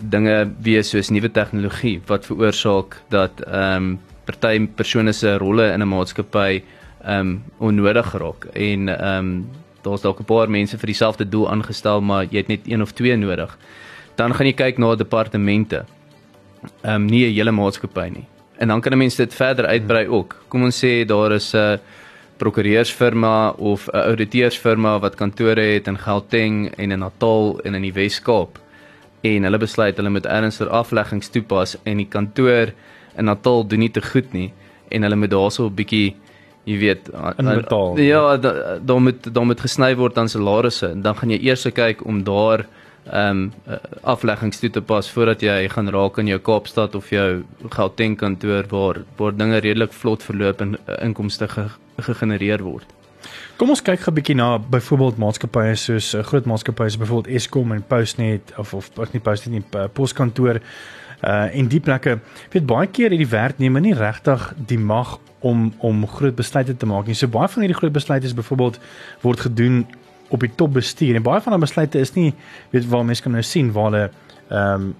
dinge 0.00 0.55
wees 0.62 0.91
soos 0.91 1.11
nuwe 1.11 1.29
tegnologie 1.29 2.00
wat 2.06 2.27
veroorsaak 2.27 2.97
dat 3.09 3.41
ehm 3.47 3.77
um, 3.77 3.99
party 4.27 4.67
persone 4.67 5.12
se 5.12 5.37
rolle 5.38 5.73
in 5.73 5.83
'n 5.83 5.88
maatskappy 5.88 6.62
ehm 7.05 7.21
um, 7.21 7.43
onnodig 7.59 8.12
raak 8.12 8.44
en 8.55 8.88
ehm 8.88 9.19
um, 9.19 9.47
daar's 9.87 10.03
dalk 10.03 10.21
'n 10.21 10.25
paar 10.25 10.50
mense 10.50 10.79
vir 10.79 10.87
dieselfde 10.87 11.29
doel 11.29 11.50
aangestel, 11.50 12.00
maar 12.00 12.25
jy 12.25 12.38
het 12.43 12.49
net 12.49 12.61
een 12.67 12.83
of 12.83 12.93
twee 12.93 13.17
nodig. 13.17 13.59
Dan 14.17 14.35
gaan 14.35 14.47
jy 14.47 14.53
kyk 14.53 14.79
na 14.79 14.94
departemente. 14.94 15.85
Ehm 16.83 16.94
um, 16.94 17.06
nie 17.06 17.25
'n 17.27 17.35
hele 17.35 17.53
maatskappy 17.53 18.09
nie. 18.09 18.27
En 18.59 18.69
dan 18.69 18.81
kan 18.81 18.93
'n 18.93 18.99
mens 18.99 19.17
dit 19.17 19.35
verder 19.35 19.67
uitbrei 19.67 20.06
ook. 20.09 20.44
Kom 20.49 20.62
ons 20.62 20.85
sê 20.85 21.05
daar 21.06 21.33
is 21.33 21.55
'n 21.55 21.81
prokureursfirma 22.37 23.50
of 23.50 23.88
'n 23.88 23.97
ouditeursfirma 23.97 24.99
wat 24.99 25.15
kantore 25.15 25.61
het 25.61 25.87
in 25.87 25.99
Gauteng 25.99 26.71
en 26.77 26.91
in 26.91 26.99
Natal 26.99 27.61
en 27.65 27.75
in 27.75 27.83
die 27.83 27.93
Wes-Kaap. 27.93 28.59
En 29.21 29.43
hulle 29.43 29.59
besluit 29.59 29.97
hulle 29.97 30.11
moet 30.11 30.27
ernstige 30.27 30.71
afleggings 30.71 31.29
toepas 31.29 31.77
en 31.83 31.97
die 31.97 32.09
kantoor 32.09 32.73
in 33.17 33.25
Natal 33.25 33.67
doen 33.67 33.79
nie 33.79 33.91
te 33.91 34.03
goed 34.03 34.33
nie 34.33 34.53
en 34.88 35.03
hulle 35.03 35.17
moet 35.17 35.31
daarso 35.31 35.67
'n 35.67 35.75
bietjie 35.75 36.17
jy 36.67 36.79
weet 36.83 37.11
in 37.39 37.53
betaal. 37.63 37.99
Ja, 38.03 38.37
dan 38.37 39.03
moet 39.03 39.29
dan 39.35 39.47
moet 39.47 39.61
gesny 39.63 39.93
word 39.97 40.19
aan 40.19 40.29
salarisse 40.29 40.91
en 40.91 41.03
dan 41.03 41.17
gaan 41.17 41.31
jy 41.31 41.39
eers 41.47 41.67
kyk 41.75 42.05
om 42.07 42.25
daar 42.27 42.67
ehm 43.07 43.39
um, 43.39 43.81
afleggings 44.03 44.59
toe 44.59 44.71
te 44.71 44.81
pas 44.83 45.11
voordat 45.11 45.43
jy 45.43 45.69
gaan 45.71 45.89
raak 45.95 46.19
in 46.19 46.27
jou 46.27 46.39
Kaapstad 46.43 46.95
of 46.95 47.11
jou 47.11 47.45
Gauteng 47.71 48.17
kantoor 48.19 48.67
waar 48.71 49.05
waar 49.17 49.37
dinge 49.37 49.61
redelik 49.63 49.93
vlot 49.93 50.23
verloop 50.23 50.61
en 50.61 50.75
uh, 50.75 50.97
inkomste 51.03 51.49
ge, 51.49 51.69
gegenereer 52.03 52.63
word. 52.63 52.87
Kom 53.57 53.71
ons 53.71 53.83
kyk 53.83 54.09
'n 54.09 54.15
bietjie 54.15 54.35
na 54.35 54.59
byvoorbeeld 54.59 55.23
maatskappye 55.23 55.77
soos 55.77 56.15
uh, 56.15 56.23
groot 56.23 56.47
maatskappye 56.47 56.91
soos 56.91 56.99
byvoorbeeld 56.99 57.35
Eskom 57.37 57.73
en 57.73 57.83
Postnet 57.83 58.53
of 58.59 58.75
of 58.75 58.91
wat 58.95 59.12
nie 59.12 59.23
Postnet 59.23 59.55
nie 59.55 59.65
uh, 59.81 59.87
poskantoor 59.93 60.61
uh 61.23 61.59
en 61.59 61.69
die 61.69 61.81
plekke 61.81 62.19
weet 62.53 62.67
baie 62.67 62.87
keer 62.87 63.11
het 63.11 63.23
die 63.23 63.31
werknemer 63.39 63.81
nie 63.81 63.95
regtig 63.95 64.53
die 64.67 64.79
mag 64.79 65.19
om 65.41 65.73
om 65.79 66.06
groot 66.09 66.35
besluite 66.35 66.76
te 66.76 66.87
maak 66.87 67.07
nie. 67.07 67.14
So 67.14 67.28
baie 67.28 67.49
van 67.49 67.64
hierdie 67.64 67.78
groot 67.78 67.93
besluite 67.93 68.26
is 68.26 68.35
byvoorbeeld 68.35 68.78
word 69.23 69.40
gedoen 69.40 69.87
op 70.28 70.40
die 70.40 70.52
topbestuur 70.55 71.14
en 71.14 71.23
baie 71.23 71.40
van 71.40 71.52
daardie 71.52 71.69
besluite 71.69 71.99
is 71.99 72.14
nie 72.14 72.35
weet 72.71 72.88
waar 72.90 73.05
mense 73.05 73.23
kan 73.23 73.33
nou 73.33 73.43
sien 73.43 73.73
waar 73.73 73.90
hulle 73.90 74.07
ehm 74.49 74.87
um, 74.87 74.95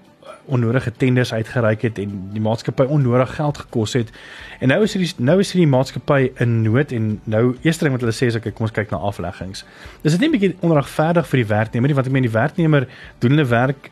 onnodige 0.47 0.91
tenders 0.91 1.33
uitgereik 1.33 1.81
het 1.81 1.97
en 1.99 2.11
die 2.31 2.41
maatskappy 2.41 2.83
onnodig 2.83 3.35
geld 3.35 3.57
gekos 3.57 3.93
het. 3.93 4.11
En 4.59 4.71
nou 4.71 4.79
is 4.83 4.93
hierdie 4.95 5.25
nou 5.29 5.39
is 5.43 5.51
hierdie 5.51 5.69
maatskappy 5.71 6.31
in 6.43 6.61
nood 6.63 6.91
en 6.95 7.09
nou 7.23 7.41
eerste 7.61 7.83
ding 7.83 7.95
wat 7.95 8.05
hulle 8.05 8.15
sê 8.15 8.29
is 8.31 8.37
ek 8.39 8.47
kom 8.55 8.67
ons 8.67 8.75
kyk 8.75 8.93
na 8.93 9.01
afleggings. 9.09 9.65
Dis 10.03 10.15
dit 10.15 10.21
nie 10.23 10.29
'n 10.29 10.35
bietjie 10.37 10.55
onregverdig 10.61 11.27
vir 11.27 11.43
die 11.43 11.49
werknemer 11.49 11.87
nie 11.87 11.95
want 11.95 12.07
ek 12.07 12.13
meen 12.13 12.29
die 12.29 12.37
werknemer 12.37 12.87
doen 13.19 13.35
hulle 13.35 13.49
werk 13.49 13.89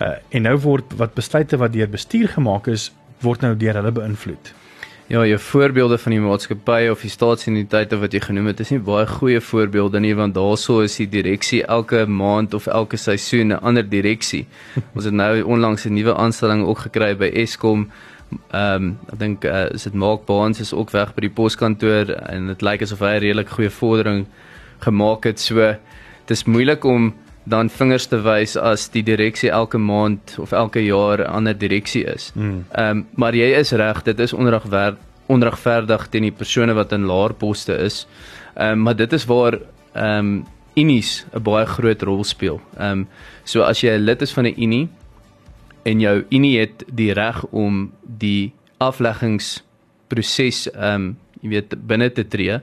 uh, 0.00 0.16
en 0.36 0.42
nou 0.42 0.56
word 0.58 0.96
wat 1.00 1.14
besluite 1.14 1.56
wat 1.56 1.72
deur 1.72 1.88
bestuur 1.88 2.28
gemaak 2.28 2.68
is 2.68 2.92
word 3.20 3.40
nou 3.40 3.54
deur 3.56 3.74
hulle 3.74 3.92
beïnvloed. 3.92 4.52
Ja, 5.06 5.20
jou 5.26 5.36
voorbeelde 5.38 5.98
van 6.00 6.14
die 6.14 6.20
maatskappye 6.24 6.88
of 6.88 7.02
die 7.04 7.10
staatsentiteite 7.12 7.98
wat 8.00 8.14
jy 8.16 8.22
genoem 8.24 8.46
het, 8.48 8.62
is 8.64 8.70
nie 8.72 8.78
baie 8.80 9.04
goeie 9.04 9.40
voorbeelde 9.44 10.00
nie 10.00 10.14
want 10.16 10.32
daaroor 10.32 10.86
is 10.86 10.96
die 10.96 11.06
direksie 11.12 11.60
elke 11.68 12.06
maand 12.08 12.54
of 12.56 12.70
elke 12.72 12.96
seisoen 12.96 13.52
'n 13.52 13.60
ander 13.60 13.84
direksie. 13.84 14.46
Ons 14.96 15.04
het 15.04 15.12
nou 15.12 15.42
onlangs 15.42 15.84
'n 15.84 15.92
nuwe 15.92 16.14
aanstelling 16.16 16.64
ook 16.64 16.78
gekry 16.88 17.12
by 17.16 17.28
Eskom. 17.36 17.90
Ehm 18.50 18.82
um, 18.82 18.98
ek 19.12 19.18
dink 19.18 19.44
uh, 19.44 19.68
is 19.74 19.82
dit 19.82 19.94
Mark 19.94 20.24
Baans 20.24 20.60
is 20.60 20.72
ook 20.72 20.90
weg 20.90 21.14
by 21.14 21.20
die 21.20 21.36
poskantoor 21.36 22.08
en 22.32 22.46
dit 22.46 22.62
lyk 22.62 22.82
asof 22.82 23.00
hy 23.00 23.16
'n 23.16 23.20
redelik 23.20 23.48
goeie 23.48 23.70
vordering 23.70 24.26
gemaak 24.80 25.24
het. 25.24 25.40
So 25.40 25.76
dis 26.26 26.44
moeilik 26.44 26.84
om 26.84 27.14
dan 27.44 27.68
vingers 27.68 28.06
te 28.06 28.20
wys 28.24 28.56
as 28.56 28.88
die 28.88 29.02
direksie 29.02 29.50
elke 29.50 29.78
maand 29.78 30.36
of 30.40 30.52
elke 30.52 30.80
jaar 30.84 31.18
'n 31.18 31.30
ander 31.30 31.58
direksie 31.58 32.04
is. 32.04 32.30
Hmm. 32.34 32.64
Ehm 32.72 32.84
mm. 32.84 32.98
um, 32.98 33.06
maar 33.14 33.34
jy 33.34 33.54
is 33.58 33.72
reg, 33.72 34.02
dit 34.02 34.18
is 34.18 34.32
onregverdig 34.32 34.98
onregverdig 35.26 36.08
teen 36.12 36.22
die 36.22 36.36
persone 36.36 36.74
wat 36.76 36.92
in 36.92 37.06
laer 37.08 37.32
poste 37.32 37.76
is. 37.76 38.06
Ehm 38.56 38.72
um, 38.72 38.82
maar 38.82 38.96
dit 38.96 39.12
is 39.12 39.24
waar 39.24 39.58
ehm 39.92 40.18
um, 40.18 40.44
unies 40.74 41.24
'n 41.32 41.42
baie 41.42 41.66
groot 41.66 42.02
rol 42.02 42.24
speel. 42.24 42.60
Ehm 42.78 42.90
um, 42.90 43.08
so 43.44 43.62
as 43.62 43.80
jy 43.80 43.90
'n 43.90 44.04
lid 44.04 44.22
is 44.22 44.32
van 44.32 44.46
'n 44.46 44.54
unie 44.56 44.88
en 45.82 46.00
jou 46.00 46.24
unie 46.30 46.58
het 46.58 46.84
die 46.92 47.12
reg 47.12 47.44
om 47.50 47.92
die 48.02 48.52
afleggingsproses 48.78 50.70
ehm 50.72 50.94
um, 50.94 51.16
jy 51.40 51.48
weet 51.48 51.86
binne 51.86 52.12
te 52.12 52.24
tree 52.28 52.60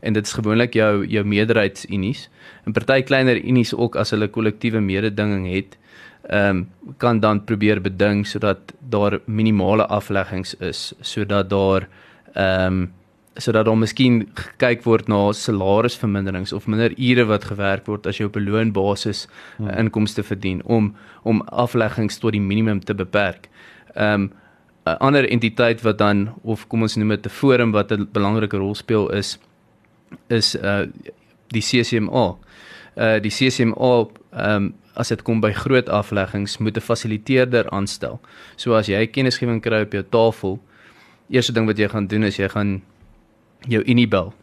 en 0.00 0.12
dit 0.12 0.26
is 0.26 0.32
gewoonlik 0.32 0.74
jou 0.74 1.06
jou 1.06 1.24
meerderheidsunies. 1.24 2.28
En 2.64 2.72
party 2.72 3.02
kleiner 3.02 3.44
unies 3.44 3.74
ook 3.74 3.96
as 3.96 4.10
hulle 4.10 4.28
kollektiewe 4.28 4.80
mededinging 4.80 5.46
het, 5.54 5.78
ehm 6.22 6.56
um, 6.56 6.94
kan 6.98 7.20
dan 7.20 7.44
probeer 7.44 7.80
beding 7.80 8.26
sodat 8.26 8.72
daar 8.88 9.18
minimale 9.26 9.86
afleggings 9.86 10.54
is 10.54 10.92
sodat 11.00 11.50
daar 11.50 11.88
ehm 12.34 12.66
um, 12.66 12.92
sodat 13.34 13.64
daar 13.64 13.78
miskien 13.78 14.28
gekyk 14.34 14.82
word 14.84 15.08
na 15.08 15.32
salarisverminderings 15.32 16.52
of 16.52 16.66
minder 16.66 16.92
ure 16.98 17.24
wat 17.24 17.44
gewerk 17.44 17.86
word 17.86 18.06
as 18.06 18.18
jy 18.18 18.24
op 18.24 18.36
'n 18.36 18.44
loonbasis 18.44 19.26
hmm. 19.56 19.68
inkomste 19.68 20.22
verdien 20.22 20.62
om 20.64 20.94
om 21.22 21.42
afleggings 21.42 22.18
tot 22.18 22.32
die 22.32 22.40
minimum 22.40 22.80
te 22.84 22.94
beperk. 22.94 23.48
Ehm 23.94 24.14
um, 24.14 24.32
'n 24.86 24.98
ander 24.98 25.28
entiteit 25.28 25.82
wat 25.82 25.98
dan 25.98 26.34
of 26.42 26.66
kom 26.66 26.82
ons 26.82 26.96
noem 26.96 27.08
dit 27.08 27.26
'n 27.26 27.28
forum 27.28 27.72
wat 27.72 27.92
'n 27.92 28.08
belangrike 28.12 28.56
rol 28.56 28.74
speel 28.74 29.10
is 29.10 29.38
is 30.28 30.54
uh 30.54 30.86
die 31.48 31.62
CCMA. 31.62 32.36
Uh 32.96 33.20
die 33.20 33.30
CCMA 33.30 33.92
ehm 34.32 34.56
um, 34.56 34.74
as 34.94 35.08
dit 35.08 35.22
kom 35.24 35.40
by 35.40 35.52
groot 35.56 35.88
afleggings 35.88 36.58
moet 36.58 36.76
'n 36.76 36.80
fasiliteerder 36.80 37.70
aanstel. 37.70 38.20
So 38.56 38.74
as 38.74 38.86
jy 38.86 39.06
kennisgewing 39.06 39.60
kry 39.62 39.82
op 39.82 39.92
jou 39.92 40.04
tafel, 40.10 40.60
eerste 41.30 41.52
ding 41.52 41.66
wat 41.66 41.78
jy 41.78 41.88
gaan 41.88 42.06
doen 42.06 42.22
is 42.22 42.36
jy 42.36 42.48
gaan 42.48 42.82
jou 43.68 43.82
Unie 43.84 44.08
bel 44.08 44.34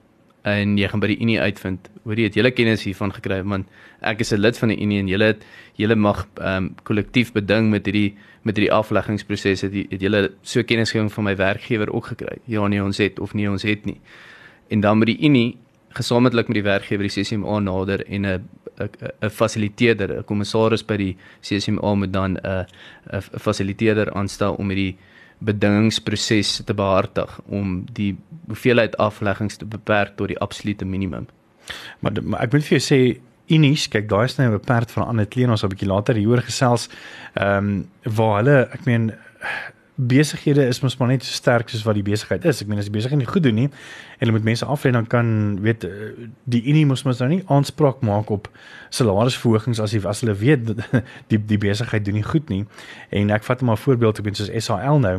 en 0.41 0.77
jy 0.77 0.87
gaan 0.87 0.99
by 0.99 1.07
die 1.07 1.19
Unie 1.19 1.39
uitvind. 1.41 1.89
Hoe 2.03 2.15
jy 2.15 2.23
het 2.29 2.35
julle 2.35 2.51
kennis 2.51 2.83
hiervan 2.83 3.11
gekry? 3.11 3.43
Want 3.43 3.67
ek 4.01 4.21
is 4.21 4.31
'n 4.33 4.39
lid 4.39 4.57
van 4.57 4.69
die 4.69 4.81
Unie 4.81 4.99
en 4.99 5.07
julle 5.07 5.25
het 5.25 5.45
julle 5.75 5.95
mag 5.95 6.27
ehm 6.37 6.55
um, 6.55 6.75
kollektief 6.83 7.31
beding 7.33 7.69
met 7.69 7.85
hierdie 7.85 8.15
met 8.43 8.55
hierdie 8.55 8.71
afleggingsproses 8.73 9.61
het, 9.61 9.73
het 9.73 10.01
julle 10.01 10.31
so 10.41 10.63
kennisgewing 10.63 11.11
van 11.11 11.23
my 11.23 11.35
werkgewer 11.35 11.93
ook 11.93 12.05
gekry. 12.05 12.37
Ja 12.45 12.67
nee 12.67 12.83
ons 12.83 12.97
het 12.97 13.19
of 13.19 13.33
nee 13.33 13.49
ons 13.49 13.63
het 13.63 13.85
nie. 13.85 13.99
En 14.69 14.79
dan 14.79 14.97
met 14.97 15.07
die 15.07 15.19
Unie 15.19 15.57
gesamentlik 15.97 16.47
met 16.47 16.55
die 16.55 16.63
werkgewer 16.63 17.07
die 17.07 17.13
CCMA 17.13 17.59
nader 17.59 18.05
en 18.07 18.25
'n 18.25 18.47
'n 19.21 19.29
fasiliteerder 19.29 20.17
'n 20.17 20.23
kommissaris 20.23 20.85
by 20.85 20.97
die 20.97 21.17
CCMA 21.41 21.93
moet 21.95 22.13
dan 22.13 22.37
'n 22.37 22.65
'n 23.11 23.21
fasiliteerder 23.39 24.13
aanstel 24.13 24.53
om 24.53 24.69
hierdie 24.69 24.97
bedingingsproses 25.39 26.61
te 26.65 26.73
behartig 26.73 27.39
om 27.47 27.85
die 27.93 28.17
hoeveelheid 28.47 28.97
afleggings 28.97 29.57
te 29.57 29.65
beperk 29.65 30.15
tot 30.15 30.27
die 30.27 30.39
absolute 30.39 30.85
minimum. 30.85 31.27
Maar, 31.99 32.23
maar 32.23 32.41
ek 32.41 32.51
wil 32.51 32.61
vir 32.61 32.79
jou 32.79 32.85
sê 32.85 33.19
Inies, 33.49 33.87
kyk 33.89 34.05
daai 34.09 34.25
is 34.25 34.37
nou 34.37 34.53
'n 34.53 34.59
perd 34.59 34.91
van 34.91 35.07
ander 35.07 35.25
kleen 35.25 35.49
ons 35.49 35.63
'n 35.63 35.69
bietjie 35.69 35.87
later 35.87 36.15
hieroor 36.15 36.41
gesels. 36.41 36.89
Ehm 37.33 37.57
um, 37.57 37.89
waar 38.03 38.43
hulle, 38.43 38.69
ek 38.71 38.85
meen 38.85 39.13
besighede 39.99 40.63
is 40.67 40.79
mos 40.79 40.95
maar 40.97 41.09
net 41.11 41.25
so 41.27 41.35
sterk 41.35 41.69
soos 41.69 41.83
wat 41.83 41.97
die 41.97 42.03
besigheid 42.07 42.45
is. 42.47 42.61
Ek 42.63 42.69
meen 42.71 42.79
as 42.79 42.87
die 42.87 42.93
besigheid 42.95 43.19
nie 43.19 43.27
goed 43.27 43.43
doen 43.43 43.57
nie 43.57 43.67
en 43.67 44.21
hulle 44.21 44.35
moet 44.37 44.45
mense 44.47 44.67
aflê 44.67 44.93
dan 44.95 45.07
kan 45.11 45.59
weet 45.63 45.83
die 46.47 46.61
Unie 46.71 46.85
mos 46.87 47.03
mos 47.03 47.19
nou 47.19 47.27
nie 47.33 47.41
aanspraak 47.51 47.99
maak 48.07 48.31
op 48.31 48.47
salarisverhogings 48.95 49.81
as 49.83 49.95
as 49.99 50.23
hulle 50.23 50.37
weet 50.39 50.71
die 51.31 51.39
die 51.51 51.59
besigheid 51.59 52.05
doen 52.07 52.15
nie 52.15 52.23
goed 52.23 52.47
nie. 52.49 52.63
En 53.11 53.35
ek 53.35 53.43
vat 53.43 53.61
maar 53.61 53.75
'n 53.75 53.83
voorbeeld 53.83 54.19
ek 54.19 54.29
weet 54.29 54.39
soos 54.39 54.53
SAL 54.65 55.03
nou, 55.03 55.17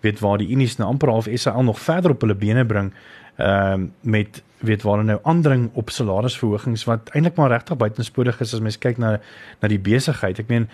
weet 0.00 0.24
waar 0.24 0.38
die 0.38 0.48
Unies 0.48 0.78
nou 0.78 0.88
amper 0.88 1.12
half 1.12 1.28
SAL 1.28 1.62
nog 1.62 1.80
verder 1.80 2.16
op 2.16 2.20
hulle 2.24 2.34
bene 2.34 2.64
bring 2.64 2.92
ehm 3.36 3.82
uh, 3.82 3.88
met 4.00 4.42
weet 4.60 4.82
waar 4.82 4.96
hulle 4.96 5.12
nou 5.12 5.20
aandring 5.22 5.70
op 5.72 5.90
salarisverhogings 5.90 6.84
wat 6.84 7.10
eintlik 7.12 7.36
maar 7.36 7.50
regtig 7.50 7.76
buitensporig 7.76 8.40
is 8.40 8.54
as 8.54 8.60
mens 8.60 8.78
kyk 8.78 8.98
na 8.98 9.20
na 9.60 9.68
die 9.68 9.78
besigheid. 9.80 10.38
Ek 10.38 10.48
meen 10.48 10.68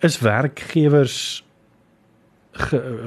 is 0.00 0.20
werkgewers 0.20 1.44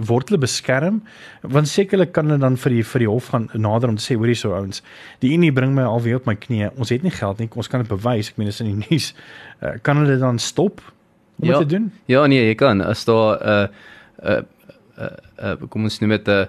word 0.10 0.30
hulle 0.30 0.42
beskerm? 0.42 1.02
Want 1.42 1.68
sekerlik 1.68 2.14
kan 2.16 2.30
hulle 2.30 2.42
dan 2.42 2.58
vir 2.58 2.78
die 2.78 2.84
vir 2.84 3.06
die 3.06 3.10
hof 3.10 3.30
gaan 3.34 3.50
nader 3.54 3.90
om 3.90 4.00
te 4.00 4.06
sê 4.06 4.18
hoorie 4.20 4.38
so 4.40 4.54
ouens 4.56 4.84
die 5.24 5.34
unie 5.36 5.52
bring 5.56 5.76
my 5.76 5.86
alweer 5.88 6.22
op 6.22 6.28
my 6.30 6.36
knieë. 6.40 6.74
Ons 6.78 6.94
het 6.94 7.04
nie 7.04 7.14
geld 7.14 7.40
nie. 7.40 7.50
Ons 7.56 7.70
kan 7.72 7.84
dit 7.84 7.92
bewys. 7.92 8.32
Ek 8.32 8.38
meen 8.38 8.50
dit 8.50 8.56
is 8.56 8.64
in 8.64 8.74
die 8.74 8.82
nuus. 8.90 9.14
Uh, 9.62 9.78
kan 9.86 10.02
hulle 10.02 10.18
dan 10.22 10.40
stop 10.40 10.82
om 11.40 11.48
ja, 11.48 11.62
te 11.62 11.70
doen? 11.76 11.92
Ja 12.12 12.26
nee 12.28 12.44
jy 12.48 12.58
kan. 12.60 12.82
As 12.82 13.06
daar 13.06 13.40
'n 13.40 13.48
uh, 13.50 13.68
'n 14.24 14.32
uh, 14.32 14.42
uh, 15.00 15.56
uh, 15.56 15.70
kom 15.70 15.84
ons 15.84 16.00
noem 16.00 16.18
dit 16.18 16.28
'n 16.28 16.32
uh, 16.32 16.46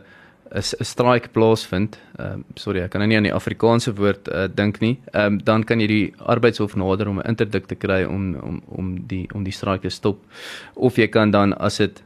'n 0.55 0.85
strike 0.85 1.29
plaasvind, 1.29 1.99
ehm 2.17 2.33
um, 2.33 2.45
sorry, 2.55 2.81
ek 2.81 2.91
kan 2.91 3.01
nou 3.01 3.09
nie 3.09 3.17
aan 3.17 3.27
die 3.27 3.35
Afrikaanse 3.35 3.95
woord 3.99 4.29
uh, 4.29 4.47
dink 4.55 4.81
nie. 4.81 4.99
Ehm 5.13 5.35
um, 5.35 5.39
dan 5.43 5.65
kan 5.65 5.81
jy 5.81 5.87
die 5.87 6.15
arbeidshof 6.19 6.77
nader 6.77 7.09
om 7.09 7.19
'n 7.19 7.29
interdik 7.29 7.67
te 7.67 7.75
kry 7.75 8.05
om 8.05 8.35
om 8.35 8.63
om 8.69 9.07
die 9.07 9.27
om 9.35 9.45
die 9.45 9.53
strike 9.53 9.83
te 9.83 9.91
stop. 9.91 10.19
Of 10.75 10.97
jy 10.97 11.09
kan 11.09 11.31
dan 11.31 11.53
as 11.59 11.77
dit 11.77 12.03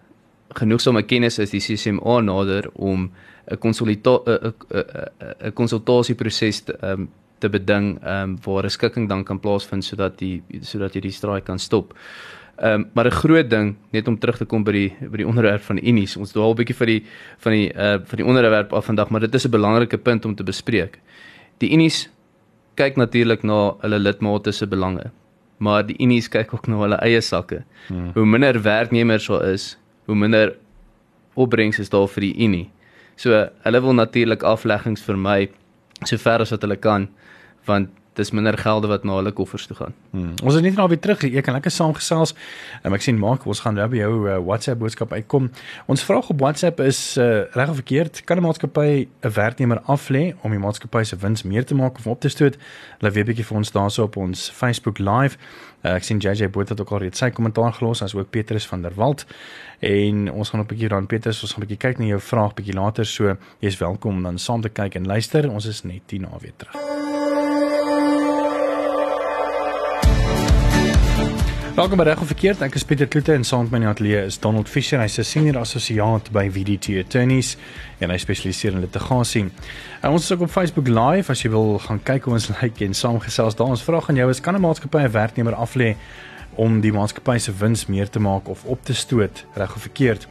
genoegsame 0.59 1.03
kennis 1.03 1.38
is 1.38 1.55
die 1.55 1.61
CCMA 1.61 2.21
nader 2.21 2.71
om 2.75 3.11
'n 3.50 3.59
konsultasie 3.59 4.55
'n 5.41 5.53
konsultasieproses 5.55 6.65
te 6.65 6.77
um, 6.83 7.09
te 7.38 7.49
beding 7.49 7.99
um, 8.05 8.38
waar 8.45 8.65
'n 8.65 8.71
skikking 8.71 9.09
dan 9.09 9.25
kan 9.25 9.41
plaasvind 9.41 9.85
sodat 9.85 10.19
die 10.19 10.43
sodat 10.61 10.95
jy 10.95 11.00
die 11.00 11.12
straai 11.12 11.41
kan 11.41 11.59
stop. 11.59 11.95
Ehm 12.59 12.75
um, 12.75 12.91
maar 12.95 13.07
'n 13.07 13.11
groot 13.11 13.50
ding 13.50 13.77
net 13.91 14.09
om 14.09 14.19
terug 14.19 14.37
te 14.37 14.45
kom 14.45 14.65
by 14.65 14.73
die 14.73 14.93
by 15.00 15.17
die 15.17 15.27
onderwerp 15.27 15.62
van 15.62 15.79
Unies. 15.79 16.17
Ons 16.17 16.33
dwaal 16.33 16.50
'n 16.50 16.57
bietjie 16.57 16.77
vir 16.77 16.87
die 16.87 17.05
van 17.38 17.53
die 17.53 17.73
uh 17.75 17.99
van 18.05 18.17
die 18.17 18.27
onderwerp 18.27 18.73
af 18.73 18.85
vandag, 18.85 19.11
maar 19.11 19.21
dit 19.21 19.35
is 19.35 19.45
'n 19.47 19.50
belangrike 19.50 19.99
punt 19.99 20.25
om 20.25 20.35
te 20.35 20.43
bespreek. 20.43 20.99
Die 21.59 21.73
Unies 21.73 22.11
kyk 22.75 22.97
natuurlik 22.97 23.43
na 23.43 23.75
hulle 23.81 23.99
lidmate 23.99 24.53
se 24.53 24.67
belange, 24.67 25.11
maar 25.59 25.87
die 25.87 25.97
Unies 25.99 26.29
kyk 26.29 26.55
ook 26.55 26.67
na 26.67 26.79
hulle 26.79 26.97
eie 26.97 27.21
sakke. 27.21 27.65
Hmm. 27.88 28.11
Hoe 28.15 28.27
minder 28.27 28.62
werknemers 28.62 29.27
daar 29.27 29.45
is, 29.45 29.77
hoe 30.09 30.17
minder 30.17 30.55
opbrengs 31.38 31.79
is 31.79 31.93
daar 31.93 32.09
vir 32.09 32.25
die 32.25 32.35
Unie. 32.47 32.67
So 33.21 33.37
hulle 33.65 33.81
wil 33.85 33.97
natuurlik 33.99 34.43
afleggings 34.47 35.05
vermy 35.05 35.50
sover 36.09 36.45
as 36.45 36.55
wat 36.55 36.65
hulle 36.65 36.79
kan 36.81 37.09
want 37.69 37.93
dis 38.19 38.33
minder 38.35 38.59
gelde 38.59 38.91
wat 38.91 39.05
na 39.07 39.19
hulle 39.21 39.33
koffers 39.33 39.67
toe 39.67 39.77
gaan. 39.79 39.95
Hmm. 40.11 40.35
Ons 40.43 40.59
is 40.59 40.65
net 40.65 40.77
nou 40.79 40.89
weer 40.91 41.01
terug. 41.03 41.23
Ek 41.29 41.47
kan 41.47 41.57
lekker 41.57 41.73
saamgesels. 41.73 42.35
Um, 42.83 42.97
ek 42.97 43.05
sien 43.07 43.19
maak 43.21 43.47
ons 43.47 43.63
gaan 43.65 43.79
nou 43.79 43.87
by 43.93 44.01
jou 44.01 44.13
uh, 44.27 44.39
WhatsApp 44.43 44.83
boodskap 44.83 45.15
uitkom. 45.15 45.51
Ons 45.91 46.05
vraag 46.07 46.31
op 46.35 46.43
WhatsApp 46.43 46.83
is 46.85 47.01
uh, 47.21 47.47
reg 47.55 47.73
of 47.73 47.81
verkeerd? 47.83 48.23
Kan 48.27 48.43
'n 48.43 48.47
maatskappy 48.47 49.07
'n 49.07 49.33
werknemer 49.39 49.83
aflê 49.87 50.35
om 50.43 50.51
die 50.51 50.63
maatskappy 50.63 51.05
se 51.05 51.17
wins 51.17 51.43
meer 51.43 51.65
te 51.65 51.75
maak 51.75 51.99
of 51.99 52.07
op 52.07 52.21
te 52.21 52.29
stoot? 52.29 52.59
Hulle 52.99 53.13
weet 53.13 53.31
bietjie 53.31 53.47
vir 53.47 53.57
ons 53.57 53.73
daarso 53.73 54.03
op 54.03 54.17
ons 54.17 54.51
Facebook 54.51 54.99
live. 54.99 55.39
Uh, 55.85 55.95
ek 55.95 56.03
sien 56.03 56.19
JJ 56.19 56.51
Boot 56.51 56.69
het 56.69 56.81
ook 56.81 56.91
al 56.91 56.99
reeds 57.07 57.19
sy 57.23 57.31
kommentaar 57.31 57.73
gelos 57.73 58.03
as 58.03 58.15
ook 58.15 58.31
Petrus 58.31 58.67
van 58.67 58.83
der 58.83 58.95
Walt. 58.99 59.27
En 59.79 60.27
ons 60.33 60.51
gaan 60.51 60.61
op 60.61 60.67
'n 60.67 60.75
bietjie 60.75 60.89
dan 60.89 61.07
Petrus, 61.07 61.43
ons 61.43 61.53
gaan 61.53 61.63
'n 61.63 61.67
bietjie 61.67 61.89
kyk 61.89 61.99
na 61.99 62.05
jou 62.05 62.21
vraag 62.21 62.55
bietjie 62.55 62.75
later. 62.75 63.07
So 63.07 63.37
jy's 63.61 63.79
welkom 63.79 64.17
om 64.17 64.23
dan 64.23 64.39
saam 64.39 64.61
te 64.61 64.69
kyk 64.69 64.95
en 64.95 65.07
luister. 65.07 65.51
Ons 65.51 65.67
is 65.67 65.83
net 65.83 66.03
hierna 66.11 66.39
weer 66.41 66.53
terug. 66.57 66.98
Welkom 71.79 71.97
by 71.97 72.09
Reg 72.09 72.19
of 72.19 72.27
Verkeerd. 72.27 72.63
Ek 72.67 72.75
is 72.75 72.83
Pieter 72.83 73.07
Kloete 73.07 73.31
en 73.39 73.45
saam 73.47 73.69
met 73.69 73.71
my 73.71 73.79
in 73.79 73.85
die 73.85 73.89
ateljee 73.93 74.23
is 74.27 74.39
Donald 74.43 74.67
Fisher. 74.67 74.99
Hy's 74.99 75.19
'n 75.21 75.25
senior 75.25 75.59
assosiaat 75.61 76.33
by 76.35 76.49
VDT 76.51 76.99
Attorneys 76.99 77.57
en 78.01 78.11
hy 78.11 78.17
spesialiseer 78.19 78.73
in 78.73 78.81
litigasie. 78.81 79.45
En 80.03 80.11
ons 80.11 80.25
is 80.25 80.33
ook 80.33 80.41
op 80.41 80.51
Facebook 80.51 80.89
Live 80.89 81.31
as 81.31 81.43
jy 81.43 81.51
wil 81.51 81.79
gaan 81.79 82.03
kyk 82.03 82.25
hoe 82.25 82.35
ons 82.35 82.49
lyk 82.51 82.61
like 82.63 82.85
en 82.85 82.95
saamgesels 82.95 83.55
daar. 83.55 83.69
Ons 83.69 83.83
vraag 83.83 84.09
aan 84.09 84.17
jou 84.17 84.29
is 84.29 84.41
kan 84.41 84.55
'n 84.57 84.61
maatskappy 84.61 84.99
'n 84.99 85.11
werknemer 85.11 85.55
aflê 85.55 85.95
om 86.57 86.81
die 86.81 86.93
maatskappy 86.93 87.39
se 87.39 87.53
wins 87.53 87.87
meer 87.87 88.11
te 88.11 88.19
maak 88.19 88.49
of 88.49 88.65
op 88.65 88.85
te 88.85 88.95
stoot, 88.95 89.45
reg 89.55 89.75
of 89.75 89.83
verkeerd? 89.83 90.27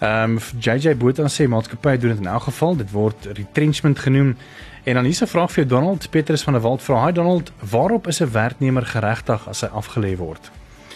Ehm 0.00 0.30
um, 0.30 0.38
JJ 0.58 0.96
Botha 0.96 1.28
sê 1.28 1.46
maatskappy 1.46 1.96
doen 1.96 2.10
dit 2.10 2.18
in 2.18 2.26
elk 2.26 2.42
geval. 2.42 2.76
Dit 2.76 2.90
word 2.90 3.26
retrenchment 3.26 3.98
genoem. 3.98 4.36
En 4.82 4.94
dan 4.94 5.04
hier's 5.04 5.22
'n 5.22 5.26
vraag 5.26 5.52
vir 5.52 5.66
Donald 5.66 6.10
Petrus 6.10 6.42
van 6.42 6.52
der 6.52 6.62
Walt. 6.62 6.82
Vra 6.82 7.04
hy 7.04 7.12
Donald, 7.12 7.52
waarop 7.70 8.06
is 8.06 8.20
'n 8.20 8.32
werknemer 8.32 8.86
geregtig 8.86 9.48
as 9.48 9.60
hy 9.60 9.68
afgelê 9.68 10.16
word? 10.16 10.50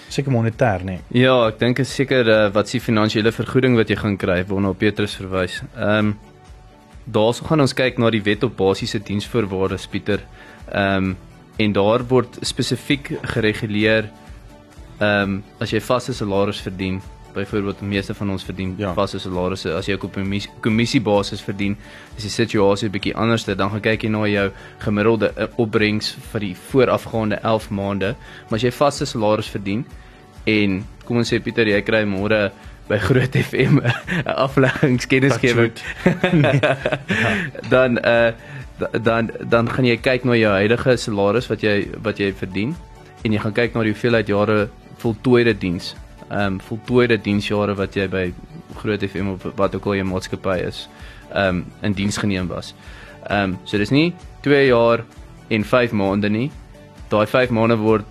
Seker 0.08 0.32
monetêr 0.32 0.84
nê. 0.84 0.98
Nee. 0.98 1.22
Ja, 1.22 1.36
ek 1.48 1.58
dink 1.60 1.80
is 1.82 1.92
seker 1.94 2.28
uh, 2.28 2.38
wat 2.54 2.70
s'ie 2.70 2.80
finansiële 2.82 3.32
vergoeding 3.34 3.76
wat 3.78 3.90
jy 3.90 3.98
gaan 4.00 4.16
kry 4.20 4.42
waarna 4.48 4.72
Petrus 4.78 5.16
verwys. 5.20 5.62
Ehm 5.74 6.12
um, 6.12 6.16
daarso 7.06 7.46
gaan 7.46 7.62
ons 7.62 7.74
kyk 7.76 8.00
na 8.02 8.08
die 8.10 8.22
wet 8.26 8.42
op 8.42 8.56
basiese 8.58 8.98
diensvoorwaardes 8.98 9.86
Pieter. 9.90 10.24
Ehm 10.72 11.12
um, 11.12 11.16
en 11.56 11.72
daar 11.72 12.02
word 12.04 12.34
spesifiek 12.44 13.14
gereguleer 13.34 14.10
ehm 14.98 15.22
um, 15.22 15.36
as 15.60 15.72
jy 15.72 15.80
vaste 15.80 16.14
salaris 16.14 16.60
verdien 16.64 17.00
byvoorbeeld 17.36 17.82
die 17.82 17.88
meeste 17.88 18.14
van 18.16 18.30
ons 18.34 18.44
verdien 18.46 18.74
ja. 18.80 18.92
vaste 18.96 19.20
salarisse 19.22 19.72
as 19.76 19.88
jy 19.88 19.96
op 20.00 20.16
'n 20.16 20.40
kommissie 20.64 21.00
basis 21.00 21.42
verdien 21.44 21.76
is 22.16 22.22
die 22.22 22.32
situasie 22.32 22.88
'n 22.88 22.92
bietjie 22.92 23.14
anders 23.14 23.44
dan 23.44 23.70
gaan 23.70 23.80
kyk 23.80 24.02
jy 24.02 24.10
na 24.10 24.26
jou 24.26 24.50
gemiddelde 24.78 25.32
eh, 25.36 25.46
opbrengs 25.56 26.16
vir 26.32 26.40
die 26.40 26.54
voorafgaande 26.70 27.40
11 27.42 27.70
maande 27.70 28.14
maar 28.48 28.58
as 28.58 28.62
jy 28.62 28.72
vaste 28.72 29.06
salaris 29.06 29.48
verdien 29.48 29.84
en 30.44 30.84
kom 31.04 31.16
ons 31.16 31.32
sê 31.32 31.40
Pieter 31.42 31.68
jy 31.68 31.82
kry 31.82 32.04
môre 32.04 32.50
by 32.88 32.98
Groot 32.98 33.36
FM 33.50 33.80
'n 33.80 34.34
afleggingskennisgewing 34.34 35.72
nee. 36.42 36.60
ja. 36.62 36.76
dan 37.68 37.98
uh 37.98 38.32
dan 39.02 39.30
dan 39.48 39.68
gaan 39.68 39.86
jy 39.88 39.96
kyk 39.96 40.24
na 40.24 40.36
jou 40.36 40.52
huidige 40.52 40.96
salaris 40.96 41.48
wat 41.48 41.62
jy 41.64 41.88
wat 42.04 42.18
jy 42.20 42.32
verdien 42.32 42.74
en 43.24 43.32
jy 43.32 43.38
gaan 43.40 43.56
kyk 43.56 43.74
na 43.74 43.82
die 43.82 43.94
hoeveelheid 43.94 44.28
jare 44.28 44.68
voltooide 45.00 45.54
diens 45.58 45.94
ehm 46.28 46.56
um, 46.56 46.60
voltooide 46.60 47.18
diensjare 47.22 47.74
wat 47.74 47.94
jy 47.94 48.08
by 48.08 48.32
Groot 48.76 49.02
FM 49.04 49.28
of 49.28 49.46
wat 49.56 49.74
ook 49.74 49.86
al 49.86 50.00
jou 50.00 50.06
maatskappy 50.06 50.58
is, 50.66 50.88
ehm 51.30 51.48
um, 51.48 51.64
in 51.82 51.92
diens 51.92 52.16
geneem 52.16 52.48
was. 52.48 52.74
Ehm 53.28 53.52
um, 53.52 53.58
so 53.64 53.78
dis 53.78 53.90
nie 53.90 54.12
2 54.42 54.66
jaar 54.66 55.04
en 55.48 55.64
5 55.64 55.92
maande 55.92 56.28
nie. 56.28 56.50
Daai 57.08 57.26
5 57.26 57.50
maande 57.50 57.76
word 57.76 58.04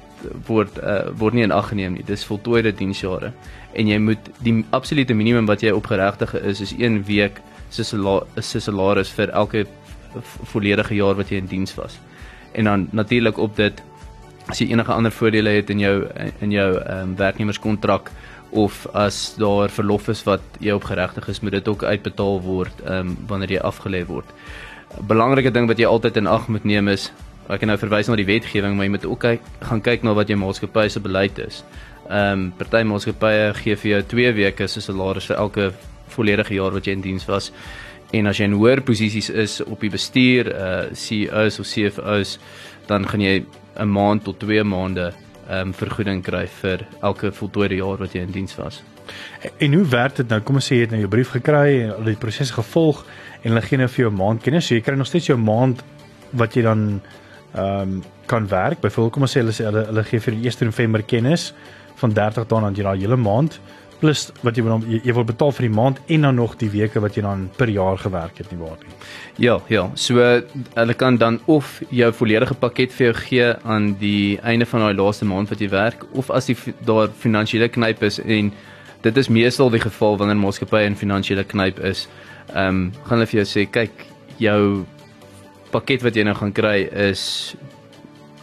word 0.47 0.77
uh, 0.83 1.11
word 1.17 1.33
nie 1.33 1.43
in 1.43 1.51
ag 1.51 1.67
geneem 1.69 1.93
nie. 1.93 2.03
Dis 2.03 2.25
voltooide 2.25 2.71
diensjare 2.75 3.33
en 3.73 3.87
jy 3.87 3.97
moet 3.99 4.29
die 4.43 4.63
absolute 4.71 5.13
minimum 5.13 5.45
wat 5.45 5.61
jy 5.61 5.71
opgeregtig 5.75 6.33
is 6.41 6.61
is 6.61 6.73
1 6.77 7.03
week 7.03 7.41
se 7.69 8.59
salaris 8.59 9.09
vir 9.11 9.29
elke 9.33 9.65
volledige 10.51 10.95
jaar 10.95 11.15
wat 11.15 11.29
jy 11.29 11.37
in 11.37 11.51
diens 11.51 11.75
was. 11.75 11.99
En 12.53 12.63
dan 12.63 12.87
natuurlik 12.91 13.37
op 13.37 13.55
dit 13.55 13.81
as 14.49 14.61
jy 14.61 14.69
enige 14.71 14.93
ander 14.93 15.11
voordele 15.11 15.55
het 15.57 15.69
in 15.73 15.79
jou 15.79 15.95
in 16.41 16.51
jou 16.51 16.69
ehm 16.77 17.01
um, 17.01 17.15
werknemerskontrak 17.17 18.11
of 18.55 18.85
as 18.93 19.35
daar 19.41 19.69
verlof 19.69 20.07
is 20.13 20.23
wat 20.23 20.41
jy 20.63 20.71
opgeregtig 20.71 21.27
is, 21.27 21.41
moet 21.41 21.57
dit 21.57 21.67
ook 21.67 21.83
uitbetaal 21.83 22.41
word 22.41 22.83
ehm 22.85 23.07
um, 23.07 23.17
wanneer 23.27 23.57
jy 23.57 23.61
afgelê 23.61 24.05
word. 24.05 24.25
'n 24.95 25.07
Belangrike 25.07 25.51
ding 25.51 25.67
wat 25.67 25.79
jy 25.79 25.85
altyd 25.85 26.17
in 26.17 26.27
ag 26.27 26.47
moet 26.47 26.65
neem 26.65 26.87
is 26.87 27.11
ek 27.49 27.59
kan 27.61 27.69
nou 27.69 27.77
verwys 27.77 28.07
na 28.09 28.15
die 28.15 28.25
wetgewing, 28.25 28.75
maar 28.75 28.85
jy 28.85 28.91
moet 28.91 29.05
ook 29.05 29.19
kyk 29.19 29.41
gaan 29.61 29.81
kyk 29.81 30.03
na 30.03 30.13
wat 30.13 30.29
jou 30.29 30.37
maatskappy 30.37 30.87
se 30.89 30.99
beleid 30.99 31.39
is. 31.39 31.63
Ehm 32.09 32.31
um, 32.31 32.51
party 32.57 32.83
maatskappye 32.83 33.53
gee 33.63 33.75
vir 33.75 33.91
jou 33.91 34.01
2 34.15 34.33
weke 34.33 34.67
se 34.67 34.81
salaris 34.81 35.25
vir 35.25 35.37
elke 35.37 35.73
volledige 36.15 36.53
jaar 36.53 36.71
wat 36.71 36.85
jy 36.85 36.93
in 36.93 37.01
diens 37.01 37.25
was. 37.25 37.51
En 38.11 38.27
as 38.27 38.37
jy 38.37 38.45
in 38.45 38.57
hoër 38.57 38.81
posisies 38.81 39.29
is 39.29 39.63
op 39.63 39.79
die 39.79 39.89
bestuur, 39.89 40.51
uh 40.53 40.93
CEOs 40.93 41.59
of 41.59 41.67
CFOs, 41.67 42.37
dan 42.87 43.07
gaan 43.07 43.21
jy 43.21 43.45
'n 43.79 43.91
maand 43.91 44.23
tot 44.23 44.39
2 44.39 44.63
maande 44.63 45.13
um, 45.49 45.73
vergoeding 45.73 46.23
kry 46.23 46.45
vir 46.61 46.85
elke 47.01 47.31
voltooide 47.31 47.75
jaar 47.75 47.97
wat 47.97 48.13
jy 48.15 48.21
in 48.25 48.31
diens 48.31 48.55
was. 48.55 48.81
En 49.61 49.73
hoe 49.73 49.85
werk 49.85 50.15
dit 50.15 50.29
nou? 50.29 50.39
Kom 50.41 50.55
ons 50.55 50.65
sê 50.65 50.79
jy 50.79 50.87
het 50.87 50.91
nou 50.95 50.99
jou 51.03 51.09
brief 51.09 51.35
gekry 51.35 51.81
en 51.83 51.93
al 51.99 52.09
die 52.09 52.17
proses 52.19 52.51
gevolg 52.55 53.03
en 53.43 53.51
hulle 53.51 53.61
gee 53.61 53.77
nou 53.77 53.87
vir 53.87 54.05
jou 54.05 54.11
'n 54.11 54.17
maand 54.17 54.41
kennis. 54.41 54.67
So 54.67 54.75
jy 54.75 54.81
kry 54.81 54.95
nog 54.95 55.07
steeds 55.07 55.27
jou 55.27 55.37
maand 55.37 55.83
wat 56.31 56.55
jy 56.55 56.61
dan 56.61 57.01
ehm 57.55 57.81
um, 57.81 58.03
kan 58.25 58.47
werk. 58.47 58.81
Byvoorbeeld 58.81 59.13
kom 59.13 59.21
ons 59.21 59.37
sê 59.37 59.39
hulle 59.39 59.53
sê 59.53 59.65
hulle, 59.65 59.85
hulle 59.85 60.03
gee 60.03 60.19
vir 60.19 60.33
die 60.33 60.49
1 60.49 60.65
November 60.65 61.03
kennis 61.03 61.53
van 61.95 62.13
30 62.13 62.47
dae 62.47 62.61
dan 62.61 62.75
jy 62.75 62.83
daai 62.83 62.99
hele 62.99 63.15
maand 63.15 63.59
plus 63.99 64.27
wat 64.43 64.57
jy 64.57 64.63
dan 64.65 64.83
jy, 64.89 64.99
jy 65.07 65.15
word 65.15 65.29
betaal 65.31 65.53
vir 65.55 65.67
die 65.67 65.75
maand 65.75 65.99
en 66.11 66.27
dan 66.27 66.37
nog 66.39 66.55
die 66.61 66.69
weke 66.73 67.01
wat 67.03 67.17
jy 67.17 67.23
dan 67.25 67.47
per 67.57 67.71
jaar 67.71 67.97
gewerk 68.01 68.39
het 68.41 68.51
nie 68.51 68.59
waar 68.59 68.77
nie. 68.81 68.95
Ja, 69.41 69.57
ja. 69.71 69.87
So 69.95 70.19
hulle 70.19 70.95
kan 70.99 71.19
dan 71.21 71.39
of 71.51 71.81
jou 71.89 72.11
volledige 72.13 72.57
pakket 72.59 72.93
vir 72.95 73.09
jou 73.09 73.15
gee 73.23 73.51
aan 73.63 73.93
die 74.01 74.39
einde 74.43 74.67
van 74.69 74.85
daai 74.85 74.95
laaste 74.97 75.27
maand 75.27 75.51
wat 75.51 75.61
jy 75.63 75.69
werk 75.73 76.05
of 76.13 76.31
as 76.31 76.49
die 76.51 76.57
daar 76.87 77.11
finansiële 77.25 77.69
knyp 77.69 78.03
is 78.03 78.19
en 78.23 78.51
dit 79.05 79.17
is 79.17 79.29
meestal 79.29 79.69
die 79.69 79.83
geval 79.83 80.17
wanneer 80.17 80.39
maatskappye 80.41 80.89
in 80.89 80.99
finansiële 80.99 81.45
knyp 81.45 81.79
is. 81.91 82.07
Ehm 82.53 82.67
um, 82.67 82.91
gaan 83.05 83.19
hulle 83.19 83.29
vir 83.31 83.43
jou 83.43 83.47
sê 83.53 83.65
kyk 83.69 84.05
jou 84.41 84.85
pakket 85.71 86.03
wat 86.05 86.15
jy 86.15 86.23
nou 86.23 86.35
gaan 86.37 86.53
kry 86.55 86.83
is 87.09 87.55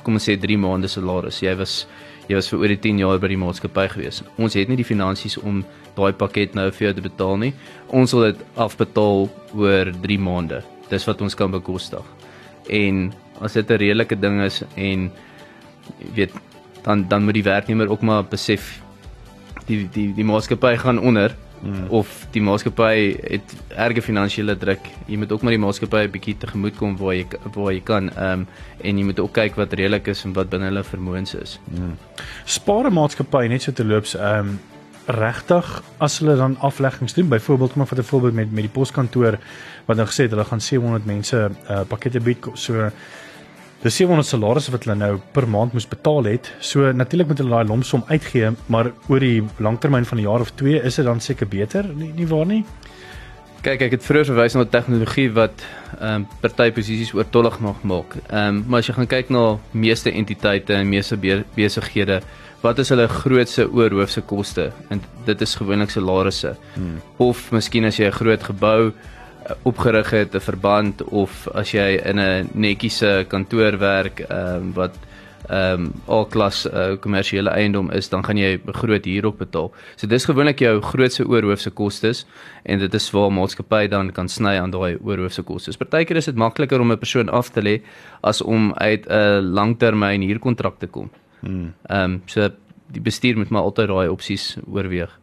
kom 0.03 0.19
ons 0.19 0.25
sê 0.27 0.37
3 0.41 0.59
maande 0.59 0.91
salaris. 0.91 1.41
Jy 1.43 1.55
was 1.59 1.83
jy 2.33 2.39
was 2.39 2.49
vir 2.49 2.63
oor 2.63 2.73
die 2.73 2.81
10 2.81 3.01
jaar 3.03 3.21
by 3.21 3.29
die 3.29 3.41
maatskappy 3.41 3.87
gewees. 3.93 4.23
Ons 4.41 4.57
het 4.57 4.71
nie 4.71 4.79
die 4.81 4.89
finansies 4.89 5.37
om 5.43 5.61
daai 5.97 6.13
pakket 6.17 6.57
nou 6.57 6.71
vir 6.73 6.89
jou 6.89 6.95
te 6.97 7.05
betaal 7.05 7.37
nie. 7.43 7.53
Ons 7.93 8.15
sal 8.15 8.31
dit 8.31 8.41
afbetaal 8.57 9.29
oor 9.59 9.93
3 10.07 10.19
maande. 10.23 10.63
Dis 10.89 11.05
wat 11.09 11.21
ons 11.25 11.37
kan 11.37 11.53
bekostig. 11.53 12.07
En 12.73 13.13
as 13.41 13.53
dit 13.53 13.71
'n 13.71 13.79
redelike 13.85 14.17
ding 14.17 14.41
is 14.41 14.63
en 14.77 15.11
weet 16.15 16.33
dan 16.85 17.09
dan 17.09 17.25
moet 17.25 17.35
die 17.35 17.45
werknemer 17.45 17.91
ook 17.91 18.03
maar 18.03 18.25
besef 18.25 18.81
die 19.67 19.89
die 19.93 20.15
die 20.15 20.25
maatskappy 20.25 20.77
gaan 20.77 20.99
onder 20.99 21.37
hmm. 21.63 21.87
of 21.89 22.27
die 22.35 22.43
maatskappy 22.43 22.95
het 23.23 23.55
erge 23.87 24.03
finansiële 24.03 24.57
druk. 24.59 24.89
Jy 25.07 25.17
moet 25.23 25.33
ook 25.33 25.43
maar 25.43 25.57
die 25.57 25.63
maatskappy 25.63 26.05
'n 26.07 26.11
bietjie 26.11 26.37
tegemoet 26.39 26.77
kom 26.77 26.97
waar 26.97 27.15
jy 27.15 27.27
waar 27.55 27.73
jy 27.73 27.81
kan 27.81 28.11
ehm 28.11 28.41
um, 28.41 28.47
en 28.83 28.99
jy 28.99 29.05
moet 29.05 29.21
ook 29.21 29.33
kyk 29.33 29.57
wat 29.57 29.73
redelik 29.73 30.07
is 30.07 30.25
en 30.25 30.33
wat 30.33 30.51
binne 30.51 30.67
hulle 30.67 30.85
vermoëns 30.85 31.35
is. 31.35 31.59
Hmm. 31.71 31.97
Spare 32.45 32.91
maatskappy 32.91 33.47
net 33.49 33.63
so 33.63 33.73
te 33.73 33.85
loops 33.85 34.15
ehm 34.15 34.39
um, 34.39 34.61
regtig 35.07 35.83
as 35.99 36.19
hulle 36.19 36.37
dan 36.37 36.57
afleggings 36.61 37.15
doen 37.15 37.29
byvoorbeeld 37.29 37.73
kom 37.73 37.87
van 37.87 37.99
'n 37.99 38.03
voorbeeld 38.03 38.35
met 38.35 38.53
met 38.53 38.63
die 38.63 38.73
poskantoor 38.73 39.39
wat 39.85 39.97
nou 39.97 40.07
gesê 40.09 40.23
het 40.23 40.31
hulle 40.31 40.45
gaan 40.45 40.61
700 40.61 41.05
mense 41.05 41.51
uh, 41.71 41.81
pakkette 41.89 42.21
bied 42.21 42.47
so 42.55 42.91
Dis 43.83 43.97
700 43.99 44.29
salarisse 44.29 44.71
wat 44.71 44.85
hulle 44.87 44.95
nou 44.95 45.17
per 45.35 45.49
maand 45.51 45.73
moes 45.75 45.89
betaal 45.91 46.29
het. 46.31 46.53
So 46.63 46.93
natuurlik 46.95 47.33
moet 47.33 47.41
hulle 47.43 47.51
daai 47.51 47.67
lomsom 47.67 48.05
uitgee, 48.07 48.53
maar 48.71 48.93
oor 49.11 49.25
die 49.25 49.43
langtermyn 49.59 50.07
van 50.07 50.19
'n 50.19 50.23
jaar 50.23 50.41
of 50.41 50.53
2 50.55 50.83
is 50.83 50.95
dit 50.95 51.05
dan 51.05 51.21
seker 51.21 51.49
beter, 51.49 51.89
nie, 51.95 52.13
nie 52.15 52.27
waar 52.27 52.47
nie? 52.47 52.65
Kyk, 53.63 53.83
ek 53.83 53.91
het 53.91 54.05
vroeër 54.05 54.25
verwys 54.27 54.55
na 54.55 54.65
tegnologie 54.65 55.29
wat 55.35 55.65
ehm 56.01 56.15
um, 56.15 56.27
party 56.41 56.71
posisies 56.71 57.13
oortollig 57.15 57.59
mag 57.61 57.83
maak. 57.83 58.15
Ehm 58.31 58.49
um, 58.49 58.65
maar 58.69 58.79
as 58.79 58.87
jy 58.87 58.95
gaan 58.95 59.07
kyk 59.07 59.31
na 59.31 59.59
meeste 59.73 60.11
entiteite 60.11 60.75
en 60.75 60.89
meeste 60.89 61.17
be 61.17 61.45
besighede, 61.57 62.23
wat 62.63 62.79
is 62.79 62.89
hulle 62.89 63.09
grootste 63.09 63.67
oorhoofse 63.67 64.21
koste? 64.21 64.73
En 64.91 65.03
dit 65.25 65.41
is 65.41 65.55
gewoonlik 65.55 65.91
salarisse. 65.91 66.57
Hmm. 66.75 67.01
Of 67.17 67.51
miskien 67.51 67.85
as 67.85 67.97
jy 67.97 68.07
'n 68.07 68.13
groot 68.13 68.43
gebou 68.43 68.93
opgerig 69.63 70.11
het 70.11 70.35
'n 70.35 70.41
verband 70.41 71.03
of 71.03 71.49
as 71.55 71.73
jy 71.73 72.01
in 72.05 72.19
'n 72.19 72.49
netjiese 72.53 73.25
kantoor 73.29 73.79
werk 73.79 74.21
ehm 74.21 74.57
um, 74.57 74.73
wat 74.73 74.99
ehm 75.49 75.81
um, 75.81 75.93
al 76.07 76.27
klas 76.27 76.67
uh, 76.67 76.97
kommersiële 77.01 77.51
eiendom 77.51 77.91
is, 77.91 78.09
dan 78.09 78.25
gaan 78.25 78.39
jy 78.39 78.61
groot 78.67 79.05
huur 79.05 79.27
op 79.27 79.39
betaal. 79.39 79.73
So 79.97 80.07
dis 80.07 80.25
gewoonlik 80.25 80.59
jou 80.59 80.81
grootste 80.81 81.27
oorhoofse 81.27 81.71
kostes 81.71 82.27
en 82.63 82.79
dit 82.79 82.95
is 82.95 83.11
waar 83.11 83.33
maatskappy 83.33 83.89
dan 83.89 84.13
kan 84.13 84.29
sny 84.29 84.55
aan 84.61 84.71
daai 84.71 84.99
oorhoofse 85.03 85.43
kostes. 85.43 85.77
Partykeer 85.77 86.17
is 86.17 86.25
dit 86.25 86.37
makliker 86.37 86.81
om 86.81 86.93
'n 86.93 86.99
persoon 86.99 87.29
af 87.29 87.51
te 87.51 87.61
lê 87.63 87.83
as 88.21 88.43
om 88.43 88.73
uit 88.75 89.07
'n 89.07 89.53
langtermyn 89.53 90.23
huurkontrak 90.23 90.79
te 90.79 90.87
kom. 90.87 91.11
Hmm. 91.41 91.75
Ehm 91.89 92.05
um, 92.05 92.23
so 92.27 92.49
die 92.93 93.03
bestuur 93.03 93.37
moet 93.37 93.51
maar 93.51 93.63
altyd 93.63 93.89
daai 93.89 94.09
opsies 94.09 94.57
oorweeg. 94.67 95.22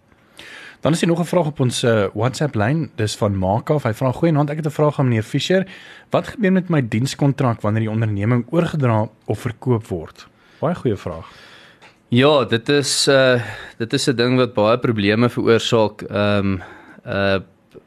Dan 0.80 0.92
is 0.92 1.00
hier 1.00 1.10
nog 1.10 1.20
'n 1.20 1.26
vraag 1.26 1.46
op 1.46 1.60
ons 1.60 1.84
uh, 1.84 2.08
WhatsApp 2.14 2.56
lyn, 2.56 2.92
dis 2.96 3.16
van 3.16 3.38
Maka. 3.38 3.78
Hy 3.84 3.94
vra 3.94 4.12
goeienaand, 4.12 4.50
ek 4.50 4.56
het 4.56 4.66
'n 4.66 4.72
vraag 4.72 5.00
aan 5.00 5.08
meneer 5.08 5.24
Fischer. 5.24 5.68
Wat 6.10 6.28
gebeur 6.28 6.52
met 6.52 6.70
my 6.70 6.88
dienskontrak 6.88 7.62
wanneer 7.62 7.82
die 7.82 7.90
onderneming 7.90 8.46
oorgedra 8.50 9.10
of 9.26 9.40
verkoop 9.40 9.88
word? 9.88 10.28
Baie 10.60 10.76
goeie 10.76 10.96
vraag. 10.96 11.28
Ja, 12.08 12.46
dit 12.46 12.70
is 12.70 13.08
uh 13.08 13.42
dit 13.78 13.94
is 13.94 14.08
'n 14.08 14.16
ding 14.16 14.38
wat 14.38 14.54
baie 14.54 14.78
probleme 14.78 15.30
veroorsaak. 15.30 16.02
Ehm 16.02 16.46
um, 16.46 16.62
uh 17.06 17.40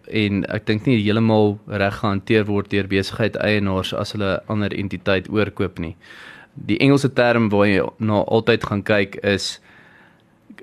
en 0.06 0.44
ek 0.46 0.66
dink 0.66 0.84
nie 0.86 1.02
heeltemal 1.02 1.58
reg 1.66 1.94
gehanteer 1.94 2.44
word 2.44 2.70
deur 2.70 2.86
besigheid 2.86 3.36
eienaars 3.36 3.94
as 3.94 4.12
hulle 4.12 4.42
ander 4.46 4.72
entiteit 4.72 5.28
oorkoop 5.28 5.78
nie. 5.78 5.96
Die 6.54 6.78
Engelse 6.78 7.12
term 7.12 7.48
waar 7.48 7.66
jy 7.66 7.88
na 7.98 8.12
altyd 8.12 8.64
gaan 8.64 8.82
kyk 8.82 9.16
is 9.22 9.60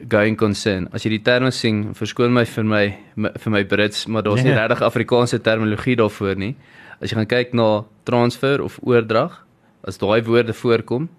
going 0.08 0.38
concern. 0.38 0.88
As 0.94 1.04
jy 1.04 1.18
die 1.18 1.24
terme 1.24 1.52
sien, 1.52 1.90
verskoon 1.98 2.34
my 2.34 2.46
vir 2.48 2.68
my 2.68 2.84
vir 3.16 3.52
my 3.52 3.64
Brits, 3.68 4.06
maar 4.08 4.24
daar's 4.24 4.44
nie 4.44 4.54
yeah. 4.54 4.62
regtig 4.64 4.84
Afrikaanse 4.88 5.42
terminologie 5.44 5.98
daarvoor 6.00 6.40
nie. 6.40 6.54
As 7.00 7.12
jy 7.12 7.20
gaan 7.20 7.30
kyk 7.32 7.54
na 7.58 7.70
transfer 8.08 8.64
of 8.64 8.80
oordrag, 8.84 9.42
as 9.88 10.00
daai 10.00 10.22
woorde 10.28 10.56
voorkom, 10.56 11.10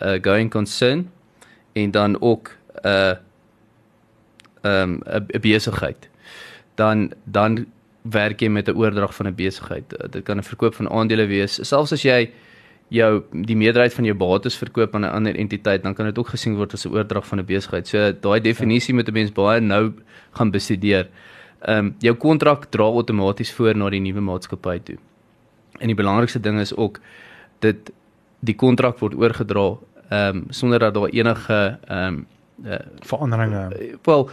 uh 0.00 0.16
going 0.22 0.50
concern 0.50 1.10
en 1.74 1.90
dan 1.90 2.16
ook 2.20 2.50
'n 2.84 2.88
uh, 2.88 3.14
ehm 4.62 5.00
um, 5.06 5.24
'n 5.28 5.40
besigheid. 5.40 6.08
Dan 6.74 7.12
dan 7.24 7.66
werk 8.02 8.40
jy 8.40 8.48
met 8.48 8.68
'n 8.68 8.76
oordrag 8.76 9.14
van 9.14 9.26
'n 9.26 9.34
besigheid. 9.34 9.92
Uh, 9.92 10.08
dit 10.10 10.24
kan 10.24 10.38
'n 10.38 10.42
verkoop 10.42 10.74
van 10.74 10.90
aandele 10.90 11.26
wees, 11.26 11.58
selfs 11.68 11.92
as 11.92 12.02
jy 12.02 12.30
jou 12.92 13.10
die 13.32 13.56
meerderheid 13.56 13.94
van 13.96 14.06
jou 14.08 14.14
bates 14.18 14.56
verkoop 14.60 14.94
aan 14.94 15.04
'n 15.04 15.14
ander 15.18 15.36
entiteit, 15.36 15.82
dan 15.82 15.94
kan 15.94 16.06
dit 16.06 16.18
ook 16.18 16.28
gesien 16.28 16.56
word 16.56 16.74
as 16.74 16.86
'n 16.86 16.92
oordrag 16.92 17.26
van 17.26 17.38
'n 17.38 17.44
besigheid. 17.44 17.88
So 17.88 18.12
daai 18.12 18.40
definisie 18.40 18.94
moet 18.94 19.08
'n 19.08 19.12
mens 19.12 19.32
baie 19.32 19.60
nou 19.60 19.92
gaan 20.32 20.50
bestudeer. 20.50 21.08
Ehm 21.60 21.78
um, 21.78 21.94
jou 21.98 22.14
kontrak 22.14 22.64
dra 22.70 22.84
outomaties 22.84 23.52
voor 23.52 23.76
na 23.76 23.90
die 23.90 24.00
nuwe 24.00 24.20
maatskappy 24.20 24.78
toe. 24.78 24.96
En 25.78 25.86
die 25.86 25.96
belangrikste 25.96 26.40
ding 26.40 26.60
is 26.60 26.76
ook 26.76 27.00
dit 27.58 27.92
die 28.40 28.54
kontrak 28.54 28.98
word 28.98 29.14
oorgedra 29.14 29.76
ehm 30.10 30.36
um, 30.36 30.44
sonder 30.48 30.78
dat 30.78 30.94
daar 30.94 31.08
enige 31.08 31.78
ehm 31.86 32.06
um, 32.06 32.26
uh, 32.64 32.74
veranderinge 33.00 33.96
wel 34.02 34.30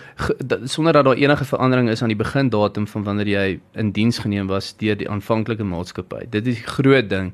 sonder 0.64 0.94
dat 0.94 1.06
daar 1.06 1.16
enige 1.16 1.46
verandering 1.46 1.90
is 1.90 2.02
aan 2.02 2.08
die 2.08 2.18
begindatum 2.18 2.88
van 2.88 3.04
wanneer 3.04 3.28
jy 3.28 3.60
in 3.74 3.92
diens 3.92 4.20
geneem 4.20 4.48
was 4.48 4.76
deur 4.78 4.98
die 4.98 5.10
aanvanklike 5.10 5.64
maatskappy. 5.64 6.26
Dit 6.30 6.48
is 6.48 6.56
die 6.56 6.66
groot 6.66 7.10
ding 7.10 7.34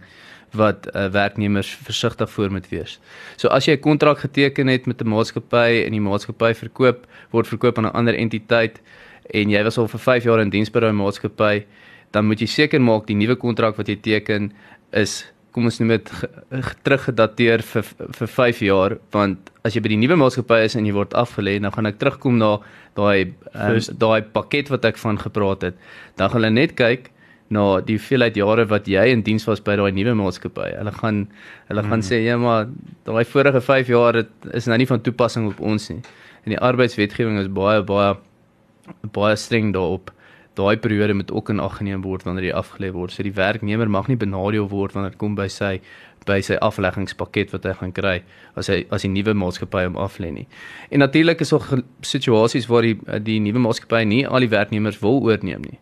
wat 0.56 0.88
uh, 0.88 1.08
werknemers 1.13 1.70
versigtig 1.84 2.30
voor 2.32 2.52
moet 2.52 2.70
wees. 2.70 3.00
So 3.38 3.48
as 3.48 3.65
jy 3.65 3.76
'n 3.76 3.84
kontrak 3.84 4.20
geteken 4.20 4.68
het 4.68 4.86
met 4.86 5.02
'n 5.02 5.08
maatskappy 5.08 5.86
en 5.86 5.91
die 5.91 6.02
maatskappy 6.02 6.54
verkoop 6.54 7.08
word 7.32 7.48
verkoop 7.48 7.78
aan 7.78 7.86
'n 7.86 7.96
ander 7.96 8.15
entiteit 8.15 8.82
en 9.34 9.50
jy 9.50 9.63
was 9.63 9.78
al 9.78 9.88
vir 9.88 10.00
5 10.00 10.24
jaar 10.24 10.39
in 10.39 10.50
diens 10.50 10.72
by 10.72 10.80
daai 10.80 10.94
maatskappy, 10.94 11.65
dan 12.12 12.26
moet 12.26 12.39
jy 12.39 12.48
seker 12.48 12.82
maak 12.82 13.08
die 13.08 13.15
nuwe 13.15 13.36
kontrak 13.36 13.78
wat 13.78 13.88
jy 13.88 13.96
teken 13.96 14.54
is 14.91 15.26
kom 15.56 15.70
ons 15.70 15.80
noem 15.80 15.96
dit 15.96 16.12
teruggedateer 16.86 17.63
vir 17.63 17.84
vir 18.20 18.28
5 18.28 18.62
jaar 18.68 18.98
want 19.15 19.52
as 19.63 19.76
jy 19.76 19.82
by 19.82 19.94
die 19.94 20.00
nuwe 20.02 20.18
maatskappy 20.20 20.60
is 20.68 20.76
en 20.76 20.86
jy 20.86 20.94
word 20.94 21.15
afgelê, 21.18 21.56
dan 21.63 21.72
gaan 21.72 21.89
ek 21.89 22.00
terugkom 22.02 22.38
na 22.41 22.58
daai 22.98 23.32
um, 23.54 23.80
daai 24.04 24.22
pakket 24.36 24.70
wat 24.74 24.86
ek 24.86 25.00
van 25.02 25.18
gepraat 25.18 25.63
het. 25.70 25.80
Dan 26.20 26.30
gaan 26.30 26.44
hulle 26.44 26.54
net 26.54 26.76
kyk 26.78 27.10
na 27.54 27.66
die 27.86 27.98
hoeveelheid 28.00 28.38
jare 28.40 28.66
wat 28.72 28.88
jy 28.90 29.04
in 29.14 29.22
diens 29.26 29.46
was 29.46 29.62
by 29.62 29.76
daai 29.78 29.92
nuwe 29.94 30.16
maatskappy. 30.18 30.72
Hulle 30.80 30.94
gaan 30.96 31.26
hulle 31.70 31.84
gaan 31.86 32.02
mm. 32.02 32.08
sê 32.08 32.24
ja 32.26 32.38
maar 32.42 32.70
daai 33.06 33.26
vorige 33.30 33.62
5 33.62 33.92
jaar 33.94 34.22
het, 34.22 34.32
is 34.58 34.66
nou 34.70 34.78
nie 34.82 34.90
van 34.90 35.04
toepassing 35.06 35.52
op 35.52 35.62
ons 35.62 35.90
nie. 35.92 36.02
En 36.46 36.56
die 36.56 36.62
arbeidswetgewing 36.62 37.38
is 37.42 37.52
baie 37.54 37.84
baie 37.86 38.16
baie 39.14 39.38
streng 39.38 39.74
daarop. 39.74 40.12
Daai 40.56 40.78
periode 40.80 41.14
moet 41.14 41.32
ook 41.32 41.50
in 41.52 41.60
ag 41.60 41.78
geneem 41.78 42.02
word 42.06 42.24
wanneer 42.24 42.50
jy 42.50 42.58
afgelê 42.58 42.92
word. 42.96 43.14
So 43.14 43.26
die 43.26 43.36
werknemer 43.36 43.90
mag 43.92 44.10
nie 44.10 44.18
benadeel 44.18 44.70
word 44.72 44.96
wanneer 44.96 45.14
dit 45.14 45.22
kom 45.22 45.38
by 45.38 45.50
sy 45.52 45.80
by 46.26 46.40
sy 46.42 46.56
afleggingspakket 46.66 47.52
wat 47.54 47.68
hy 47.70 47.74
gaan 47.78 47.92
kry 47.94 48.16
as 48.58 48.72
hy 48.74 48.80
as 48.96 49.04
die 49.06 49.12
nuwe 49.14 49.36
maatskappy 49.38 49.84
hom 49.86 49.98
aflê 50.02 50.32
nie. 50.34 50.48
En 50.90 51.04
natuurlik 51.06 51.44
is 51.46 51.54
daar 51.54 51.84
situasies 52.02 52.66
waar 52.72 52.88
die 52.88 52.98
die 53.22 53.38
nuwe 53.44 53.62
maatskappy 53.68 54.02
nie 54.10 54.24
al 54.26 54.42
die 54.42 54.50
werknemers 54.50 54.98
wil 55.04 55.22
oorneem 55.22 55.62
nie. 55.70 55.78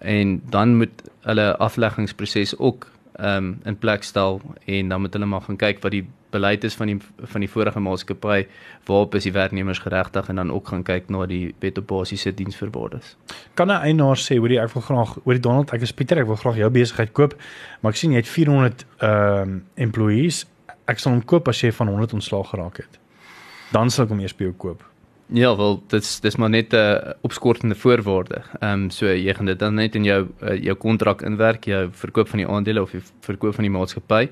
En 0.00 0.40
dan 0.50 0.76
moet 0.76 1.02
hulle 1.20 1.56
afleggingsproses 1.56 2.58
ook 2.58 2.90
ehm 3.20 3.36
um, 3.36 3.60
in 3.64 3.78
plek 3.78 4.02
stel 4.02 4.40
en 4.64 4.88
dan 4.88 5.00
moet 5.00 5.12
hulle 5.12 5.26
maar 5.26 5.40
gaan 5.40 5.56
kyk 5.56 5.82
wat 5.82 5.92
die 5.92 6.06
beleid 6.30 6.64
is 6.64 6.74
van 6.74 6.86
die 6.86 6.98
van 7.32 7.40
die 7.40 7.50
vorige 7.50 7.80
maatskappy 7.80 8.46
waarop 8.88 9.14
is 9.14 9.26
die 9.26 9.32
werknemers 9.32 9.78
geregtig 9.78 10.28
en 10.28 10.36
dan 10.36 10.52
ook 10.52 10.68
gaan 10.68 10.82
kyk 10.82 11.08
na 11.08 11.26
die 11.26 11.54
wet 11.58 11.78
op 11.78 11.86
basiese 11.86 12.34
diensverbaardes. 12.34 13.16
Kan 13.54 13.68
'n 13.68 13.82
eienaar 13.82 14.16
sê 14.16 14.38
hoor 14.38 14.50
ek 14.50 14.72
wil 14.72 14.82
graag 14.82 15.18
hoor 15.24 15.40
Donald 15.40 15.72
ek 15.72 15.80
is 15.80 15.92
Pieter 15.92 16.18
ek 16.18 16.26
wil 16.26 16.36
graag 16.36 16.56
jou 16.56 16.70
besigheid 16.70 17.12
koop 17.12 17.34
maar 17.80 17.92
ek 17.92 17.98
sien 17.98 18.10
jy 18.10 18.16
het 18.16 18.28
400 18.28 18.86
ehm 18.98 19.42
um, 19.42 19.64
employees 19.74 20.46
ek 20.86 20.98
sal 20.98 21.12
hom 21.12 21.24
koop 21.24 21.48
as 21.48 21.60
jy 21.60 21.72
van 21.72 21.88
100 21.88 22.12
ontslaag 22.12 22.48
geraak 22.48 22.76
het. 22.76 22.98
Dan 23.72 23.90
sal 23.90 24.04
ek 24.04 24.10
hom 24.10 24.20
eers 24.20 24.36
by 24.36 24.44
jou 24.44 24.54
koop. 24.56 24.84
Ja, 25.32 25.56
wel, 25.56 25.82
dit's 25.86 26.20
dis 26.20 26.36
maar 26.36 26.50
net 26.50 26.72
'n 26.72 26.76
uh, 26.76 27.12
opskortende 27.20 27.74
voorwaarde. 27.74 28.42
Ehm 28.58 28.72
um, 28.72 28.90
so 28.90 29.06
jy 29.06 29.34
gaan 29.34 29.46
dit 29.46 29.58
dan 29.58 29.74
net 29.74 29.94
in 29.94 30.04
jou 30.04 30.26
uh, 30.42 30.62
jou 30.62 30.74
kontrak 30.74 31.22
inwerk, 31.22 31.64
jou 31.64 31.88
verkoop 31.92 32.28
van 32.28 32.38
die 32.38 32.48
aandele 32.48 32.82
of 32.82 32.90
die 32.90 33.02
verkoop 33.20 33.54
van 33.54 33.62
die 33.62 33.70
maatskappy 33.70 34.28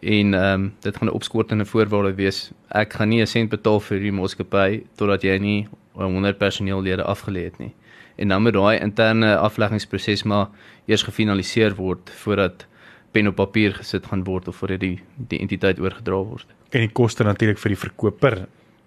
en 0.00 0.34
ehm 0.34 0.52
um, 0.52 0.74
dit 0.80 0.96
gaan 0.96 1.08
'n 1.08 1.12
opskortende 1.12 1.64
voorwaarde 1.64 2.14
wees. 2.14 2.52
Ek 2.68 2.92
gaan 2.92 3.08
nie 3.08 3.20
'n 3.20 3.26
sent 3.26 3.50
betaal 3.50 3.80
vir 3.80 4.00
die 4.00 4.12
maatskappy 4.12 4.82
totdat 4.96 5.22
jy 5.22 5.38
nie 5.38 5.68
100 5.92 6.38
personeellede 6.38 7.02
afgelê 7.02 7.44
het 7.44 7.58
nie. 7.58 7.72
En 8.16 8.28
dan 8.28 8.42
moet 8.42 8.52
daai 8.52 8.80
interne 8.80 9.36
afleggingsproses 9.36 10.22
maar 10.22 10.48
eers 10.86 11.02
gefinaliseer 11.02 11.74
word 11.74 12.10
voordat 12.10 12.66
pen 13.10 13.28
op 13.28 13.34
papier 13.34 13.74
gesit 13.74 14.06
gaan 14.06 14.24
word 14.24 14.48
of 14.48 14.56
voordat 14.56 14.80
die 14.80 15.00
die 15.16 15.38
entiteit 15.38 15.80
oorgedra 15.80 16.24
word. 16.24 16.46
En 16.70 16.80
die 16.80 16.92
koste 16.92 17.24
natuurlik 17.24 17.58
vir 17.58 17.68
die 17.68 17.78
verkoper 17.78 18.46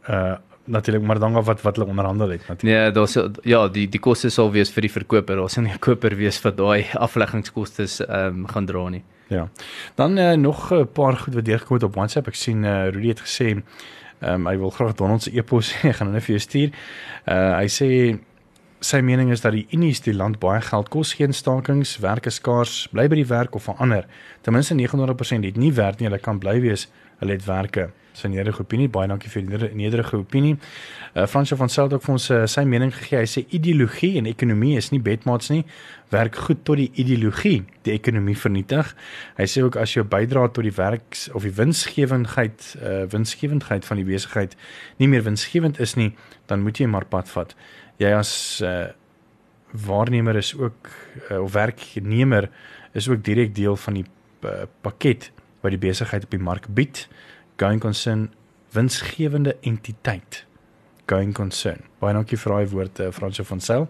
uh 0.09 0.35
natuurlik 0.67 1.03
maar 1.03 1.19
dan 1.19 1.34
wat 1.34 1.62
wat 1.62 1.75
hulle 1.75 1.88
onderhandel 1.88 2.30
het 2.30 2.47
natuurlik. 2.47 2.63
Nee, 2.63 2.91
daar's 2.91 3.17
ja, 3.41 3.67
die 3.67 3.89
die 3.89 3.99
koste 3.99 4.30
sal 4.30 4.51
wees 4.51 4.71
vir 4.71 4.88
die 4.88 4.91
verkoper. 4.91 5.36
Daar 5.36 5.49
sal 5.49 5.63
nie 5.63 5.73
'n 5.73 5.80
koper 5.80 6.15
wees 6.15 6.41
wat 6.41 6.58
daai 6.58 6.86
afleggingskoste 6.93 7.84
ehm 8.08 8.27
um, 8.27 8.47
gaan 8.47 8.65
dra 8.65 8.89
nie. 8.89 9.03
Ja. 9.27 9.49
Dan 9.95 10.17
uh, 10.17 10.34
nog 10.34 10.71
'n 10.73 10.91
paar 10.91 11.17
goed 11.17 11.34
wat 11.34 11.45
deurgekom 11.45 11.75
het 11.75 11.84
op 11.84 11.95
WhatsApp. 11.95 12.27
Ek 12.27 12.36
sien 12.36 12.63
uh, 12.63 12.89
Rudy 12.89 13.08
het 13.08 13.21
gesê 13.21 13.47
ehm 14.19 14.34
um, 14.34 14.47
hy 14.47 14.58
wil 14.58 14.69
graag 14.69 14.93
Donald 14.93 15.23
se 15.23 15.32
e-pos 15.32 15.73
hê. 15.82 15.93
gaan 15.93 16.08
hulle 16.08 16.21
vir 16.21 16.36
jou 16.36 16.39
stuur. 16.39 16.69
Uh 17.25 17.58
hy 17.58 17.67
sê 17.67 18.19
sy 18.80 19.01
mening 19.01 19.32
is 19.32 19.41
dat 19.41 19.51
die 19.51 19.67
Unies 19.71 20.01
die 20.01 20.13
land 20.13 20.39
baie 20.39 20.62
geld 20.62 20.89
kos, 20.89 21.13
geen 21.13 21.34
stakings, 21.34 21.97
werk 21.97 22.25
is 22.25 22.36
skaars, 22.36 22.88
bly 22.91 23.08
by 23.08 23.15
die 23.15 23.25
werk 23.25 23.56
of 23.56 23.63
verander. 23.63 24.06
Ten 24.41 24.53
minste 24.53 24.75
99% 24.75 25.45
het 25.45 25.58
nie 25.58 25.73
werk 25.73 25.99
nie, 25.99 26.08
hulle 26.08 26.19
kan 26.19 26.39
bly 26.39 26.62
wees, 26.62 26.88
hulle 27.19 27.32
het 27.32 27.45
werke 27.45 27.89
sy 28.17 28.32
nederige 28.32 28.63
opinie. 28.65 28.89
Baie 28.91 29.10
dankie 29.10 29.30
vir 29.32 29.45
die 29.45 29.69
nederige 29.77 30.17
opinie. 30.19 30.58
Uh 31.13 31.27
Fransjo 31.30 31.58
van 31.60 31.69
het 31.69 31.93
ook 31.93 32.03
vir 32.03 32.13
ons 32.13 32.30
uh, 32.34 32.41
sy 32.49 32.63
mening 32.65 32.93
gegee. 32.95 33.21
Hy 33.21 33.30
sê 33.30 33.45
ideologie 33.56 34.17
en 34.19 34.30
ekonomie 34.30 34.75
is 34.77 34.91
nie 34.91 35.01
bedmaats 35.03 35.51
nie. 35.53 35.63
Werk 36.13 36.36
goed 36.47 36.63
tot 36.65 36.80
die 36.80 36.89
ideologie 36.95 37.63
die 37.88 37.93
ekonomie 37.93 38.38
vernietig. 38.38 38.93
Hy 39.38 39.47
sê 39.49 39.63
ook 39.65 39.80
as 39.80 39.95
jou 39.95 40.06
bydra 40.08 40.47
tot 40.49 40.65
die 40.67 40.75
werks 40.75 41.27
of 41.34 41.47
die 41.47 41.53
winsgewendheid 41.56 42.73
uh 42.82 43.03
winsgewendheid 43.12 43.86
van 43.86 44.01
die 44.01 44.08
besigheid 44.08 44.56
nie 44.97 45.08
meer 45.08 45.25
winsgewend 45.25 45.80
is 45.84 45.95
nie, 45.95 46.13
dan 46.47 46.63
moet 46.65 46.80
jy 46.80 46.88
maar 46.89 47.06
pad 47.06 47.30
vat. 47.32 47.53
Jy 48.01 48.13
as 48.17 48.32
uh 48.65 48.88
waarnemer 49.77 50.36
is 50.36 50.53
ook 50.56 50.89
uh, 51.30 51.41
of 51.41 51.51
werknemer 51.51 52.49
is 52.93 53.10
ook 53.10 53.23
direk 53.23 53.56
deel 53.56 53.75
van 53.75 53.93
die 53.99 54.06
uh, 54.41 54.63
pakket 54.82 55.32
wat 55.62 55.73
die 55.73 55.82
besigheid 55.82 56.23
op 56.23 56.32
die 56.32 56.41
mark 56.41 56.67
bied 56.69 57.08
going 57.57 57.81
concern 57.81 58.29
winsgewende 58.71 59.55
entiteit. 59.61 60.45
Going 61.05 61.33
concern. 61.33 61.85
Baie 61.99 62.13
dankie 62.13 62.37
vir 62.37 62.53
daai 62.53 62.67
woord 62.71 62.99
uh, 62.99 63.11
Fransjo 63.15 63.45
van 63.47 63.63
Sail. 63.63 63.87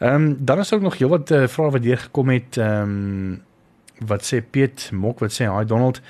Ehm 0.00 0.14
um, 0.14 0.36
dan 0.44 0.58
is 0.58 0.72
ook 0.74 0.80
nog 0.80 0.98
heelwat 0.98 1.30
uh, 1.30 1.46
vrae 1.46 1.70
wat 1.70 1.82
deur 1.82 1.98
gekom 1.98 2.28
het 2.28 2.56
ehm 2.56 2.82
um, 2.82 3.42
wat 4.00 4.24
sê 4.24 4.40
Piet 4.40 4.88
Mok 4.96 5.20
wat 5.20 5.32
sê 5.36 5.48
hi 5.48 5.64
Donald. 5.64 6.00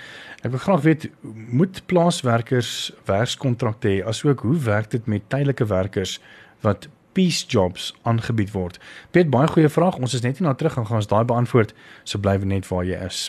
Ek 0.42 0.52
wil 0.54 0.62
graag 0.62 0.84
weet 0.86 1.08
moet 1.50 1.82
plaaswerkers 1.86 2.92
werkskontrakte 3.04 3.88
hê? 3.88 3.98
Asook 4.06 4.46
hoe 4.46 4.56
werk 4.64 4.90
dit 4.90 5.06
met 5.06 5.26
tydelike 5.28 5.66
werkers 5.66 6.20
wat 6.62 6.88
peace 7.12 7.46
jobs 7.46 7.90
aangebied 8.02 8.54
word? 8.54 8.78
Piet 9.10 9.30
baie 9.30 9.50
goeie 9.50 9.68
vraag. 9.68 9.98
Ons 9.98 10.14
is 10.14 10.22
net 10.22 10.38
nie 10.38 10.46
na 10.48 10.54
terug 10.54 10.78
gaan 10.78 10.86
gaan 10.86 11.02
ons 11.02 11.10
daai 11.10 11.24
beantwoord. 11.24 11.74
So 12.04 12.22
bly 12.22 12.38
net 12.46 12.70
waar 12.70 12.86
jy 12.86 13.02
is 13.10 13.28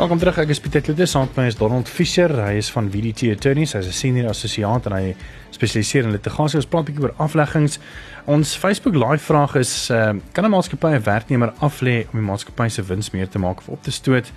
Welkom 0.00 0.16
terug. 0.16 0.38
Ek 0.40 0.48
is 0.48 0.60
Pieter 0.64 0.80
Kloete, 0.80 1.04
saam 1.04 1.26
met 1.26 1.34
my 1.36 1.42
is 1.50 1.58
Donald 1.60 1.88
Fischer. 1.92 2.32
Hy 2.32 2.54
is 2.56 2.70
van 2.72 2.86
VDT 2.88 3.34
Attorneys. 3.34 3.74
Hy's 3.76 3.84
'n 3.86 3.92
senior 3.92 4.30
assosiaat 4.30 4.86
en 4.86 4.92
hy 4.96 5.14
spesialiseer 5.52 6.04
in 6.04 6.12
litigasie. 6.16 6.56
Ons 6.56 6.66
praat 6.66 6.88
'n 6.88 6.92
bietjie 6.92 7.04
oor 7.04 7.14
afleggings. 7.18 7.78
Ons 8.24 8.56
Facebook 8.56 8.94
live 8.94 9.20
vraag 9.20 9.56
is: 9.56 9.90
uh, 9.90 10.16
kan 10.32 10.44
'n 10.44 10.50
maatskappy 10.50 10.96
'n 10.96 11.02
werknemer 11.02 11.52
aflê 11.60 12.06
om 12.12 12.16
die 12.16 12.28
maatskappy 12.30 12.68
se 12.68 12.82
wins 12.82 13.10
meer 13.10 13.28
te 13.28 13.38
maak 13.38 13.58
of 13.58 13.68
op 13.68 13.82
te 13.82 13.90
stoot? 13.90 14.32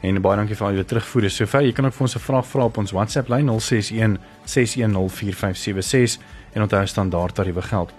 En 0.00 0.22
baie 0.22 0.36
dankie 0.36 0.56
vir 0.56 0.66
al 0.66 0.72
julle 0.72 0.84
terugvoere. 0.84 1.28
Sover 1.28 1.60
jy 1.60 1.72
kan 1.72 1.84
ook 1.84 1.92
vir 1.92 2.02
ons 2.02 2.16
'n 2.16 2.18
vraag 2.18 2.46
vra 2.46 2.64
op 2.64 2.78
ons 2.78 2.92
WhatsApp 2.92 3.28
lyn 3.28 3.48
061 3.50 4.18
6104576 4.46 6.18
en 6.54 6.62
onthou 6.62 6.86
standaard 6.86 7.34
tariewe 7.34 7.62
geld. 7.62 7.92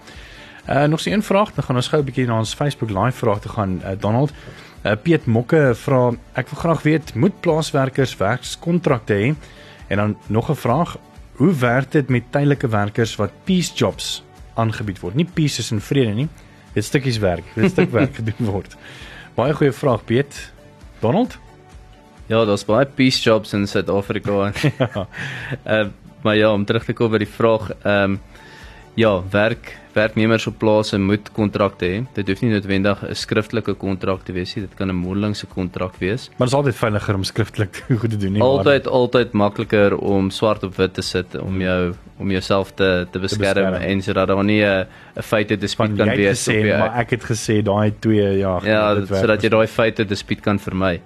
Uh 0.68 0.86
nog 0.86 1.00
'n 1.06 1.22
vraag, 1.22 1.54
dan 1.54 1.64
gaan 1.64 1.76
ons 1.76 1.88
gou 1.88 2.00
'n 2.00 2.04
bietjie 2.04 2.26
na 2.26 2.38
ons 2.38 2.54
Facebook 2.54 2.90
live 2.90 3.18
vraag 3.18 3.40
te 3.40 3.48
gaan. 3.48 3.82
Uh, 3.84 3.90
Donald 3.98 4.32
Uh, 4.84 4.92
Piet 5.00 5.24
Mokke 5.24 5.72
vra 5.80 6.10
ek 6.36 6.50
wil 6.52 6.60
graag 6.60 6.82
weet 6.84 7.14
moet 7.16 7.36
plaaswerkers 7.40 8.16
werkskontrakte 8.20 9.16
hê? 9.16 9.30
En 9.88 9.96
dan 9.96 10.16
nog 10.26 10.50
'n 10.50 10.54
vraag, 10.54 10.96
hoe 11.36 11.54
werk 11.54 11.90
dit 11.92 12.08
met 12.08 12.22
tydelike 12.30 12.68
werkers 12.68 13.16
wat 13.16 13.30
peace 13.44 13.74
jobs 13.74 14.22
aangebied 14.54 15.00
word? 15.00 15.14
Nie 15.14 15.28
peace 15.34 15.58
is 15.58 15.70
in 15.70 15.80
vrede 15.80 16.14
nie. 16.14 16.28
Dit 16.72 16.84
stukkies 16.84 17.18
werk, 17.18 17.44
dit 17.54 17.70
stuk 17.70 17.90
werk 17.90 18.14
gedoen 18.20 18.46
word. 18.50 18.76
Baie 19.34 19.54
goeie 19.54 19.72
vraag 19.72 20.04
Piet. 20.04 20.52
Donald? 21.00 21.38
Ja, 22.26 22.44
daar's 22.44 22.64
baie 22.64 22.86
peace 22.86 23.22
jobs 23.22 23.52
in 23.52 23.66
Suid-Afrika. 23.66 24.52
ja. 24.78 25.08
Uh, 25.66 25.86
maar 26.24 26.36
ja, 26.36 26.52
om 26.52 26.64
terug 26.64 26.84
te 26.84 26.92
kom 26.92 27.10
by 27.10 27.18
die 27.18 27.28
vraag, 27.28 27.70
ehm 27.82 28.16
um, 28.16 28.20
Ja, 28.94 29.22
werk 29.30 29.78
werknemers 29.94 30.46
op 30.46 30.56
plase 30.58 30.98
moet 30.98 31.28
kontrakte 31.32 31.86
hê. 31.86 31.98
Dit 32.16 32.28
hoef 32.30 32.40
nie 32.42 32.50
noodwendig 32.50 33.02
'n 33.02 33.14
skriftelike 33.14 33.74
kontrak 33.78 34.24
te 34.24 34.32
wees 34.32 34.54
nie. 34.54 34.64
Dit 34.66 34.74
kan 34.74 34.88
'n 34.88 34.94
mondelingse 34.94 35.46
kontrak 35.46 35.94
wees. 35.98 36.30
Maar 36.36 36.46
dit 36.46 36.54
is 36.54 36.54
altyd 36.54 36.74
veiliger 36.74 37.14
om 37.14 37.24
skriftelik 37.24 37.84
goed 38.00 38.10
te 38.10 38.16
doen 38.16 38.32
nie. 38.32 38.42
Altyd 38.42 38.84
maar... 38.84 38.92
altyd 38.92 39.32
makliker 39.32 39.96
om 39.96 40.30
swart 40.30 40.62
op 40.62 40.76
wit 40.76 40.94
te 40.94 41.02
sit 41.02 41.38
om 41.38 41.60
jou 41.60 41.94
om 42.18 42.30
jouself 42.30 42.72
te 42.74 43.06
te 43.10 43.18
beskerm, 43.18 43.54
te 43.54 43.60
beskerm. 43.60 43.74
en 43.74 44.02
sodat 44.02 44.28
daar 44.28 44.44
nie 44.44 44.64
'n 44.64 44.86
feite 45.22 45.56
dispuut 45.56 45.96
kan 45.96 46.08
wees 46.08 46.48
op 46.48 46.54
jou. 46.54 46.78
Maar 46.78 46.98
ek 46.98 47.10
het 47.10 47.24
gesê 47.24 47.62
daai 47.62 47.92
twee 47.98 48.38
ja, 48.38 48.60
ja 48.64 49.06
sodat 49.06 49.42
jy 49.42 49.48
daai 49.48 49.66
feite 49.66 50.04
dispuut 50.04 50.40
kan 50.40 50.58
vermy. 50.58 51.00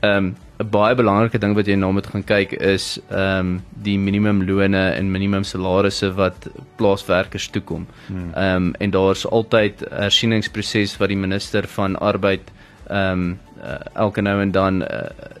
Ehm 0.00 0.16
um, 0.16 0.36
'n 0.60 0.68
baie 0.68 0.94
belangrike 0.94 1.38
ding 1.40 1.54
wat 1.56 1.68
jy 1.68 1.76
nou 1.80 1.92
moet 1.96 2.06
gaan 2.12 2.24
kyk 2.24 2.52
is 2.52 2.98
ehm 3.08 3.38
um, 3.40 3.52
die 3.84 3.96
minimumlone 3.98 4.82
en 4.92 5.12
minimum 5.12 5.44
salarisse 5.44 6.10
wat 6.18 6.48
plaaswerkers 6.76 7.48
toekom. 7.54 7.86
Hmm. 8.08 8.32
Ehm 8.34 8.56
um, 8.56 8.74
en 8.78 8.90
daar's 8.90 9.24
altyd 9.26 9.82
'n 9.82 10.02
hersieningsproses 10.02 10.98
wat 11.00 11.08
die 11.08 11.16
minister 11.26 11.66
van 11.76 11.96
arbeid 11.96 12.52
ehm 12.88 13.12
um, 13.12 13.38
uh, 13.64 13.80
elke 13.94 14.20
nou 14.20 14.40
en 14.42 14.50
dan 14.50 14.82
uh, 14.82 14.88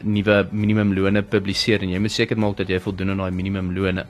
nuwe 0.02 0.46
minimumlone 0.50 1.22
publiseer 1.22 1.82
en 1.82 1.90
jy 1.90 1.98
moet 1.98 2.12
seker 2.12 2.38
maak 2.38 2.56
dat 2.56 2.68
jy 2.68 2.80
voldoen 2.80 3.10
aan 3.10 3.24
daai 3.24 3.30
minimumlone. 3.30 4.06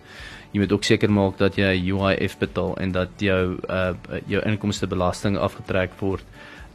Jy 0.53 0.61
moet 0.61 0.73
ook 0.73 0.85
seker 0.85 1.11
maak 1.11 1.38
dat 1.38 1.57
jy 1.57 1.92
UIF 1.92 2.38
betaal 2.38 2.77
en 2.77 2.92
dat 2.92 3.09
jou 3.18 3.59
uh, 3.68 3.92
jou 4.27 4.42
inkomste 4.46 4.87
belasting 4.87 5.38
afgetrek 5.38 5.90
word 6.01 6.25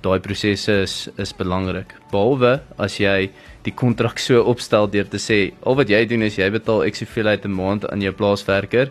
daai 0.05 0.19
prosesse 0.23 0.77
is 0.85 0.95
is 1.21 1.33
belangrik. 1.33 1.95
Behalwe 2.13 2.59
as 2.77 2.99
jy 3.01 3.29
die 3.65 3.73
kontrak 3.73 4.21
so 4.21 4.43
opstel 4.53 4.89
deur 4.93 5.09
te 5.09 5.21
sê 5.21 5.39
al 5.65 5.77
wat 5.81 5.89
jy 5.89 6.05
doen 6.09 6.25
is 6.27 6.39
jy 6.39 6.49
betaal 6.53 6.85
ek 6.85 7.01
soveel 7.01 7.33
uit 7.33 7.45
'n 7.45 7.57
maand 7.59 7.89
aan 7.89 8.01
jou 8.01 8.13
plaaswerker. 8.13 8.89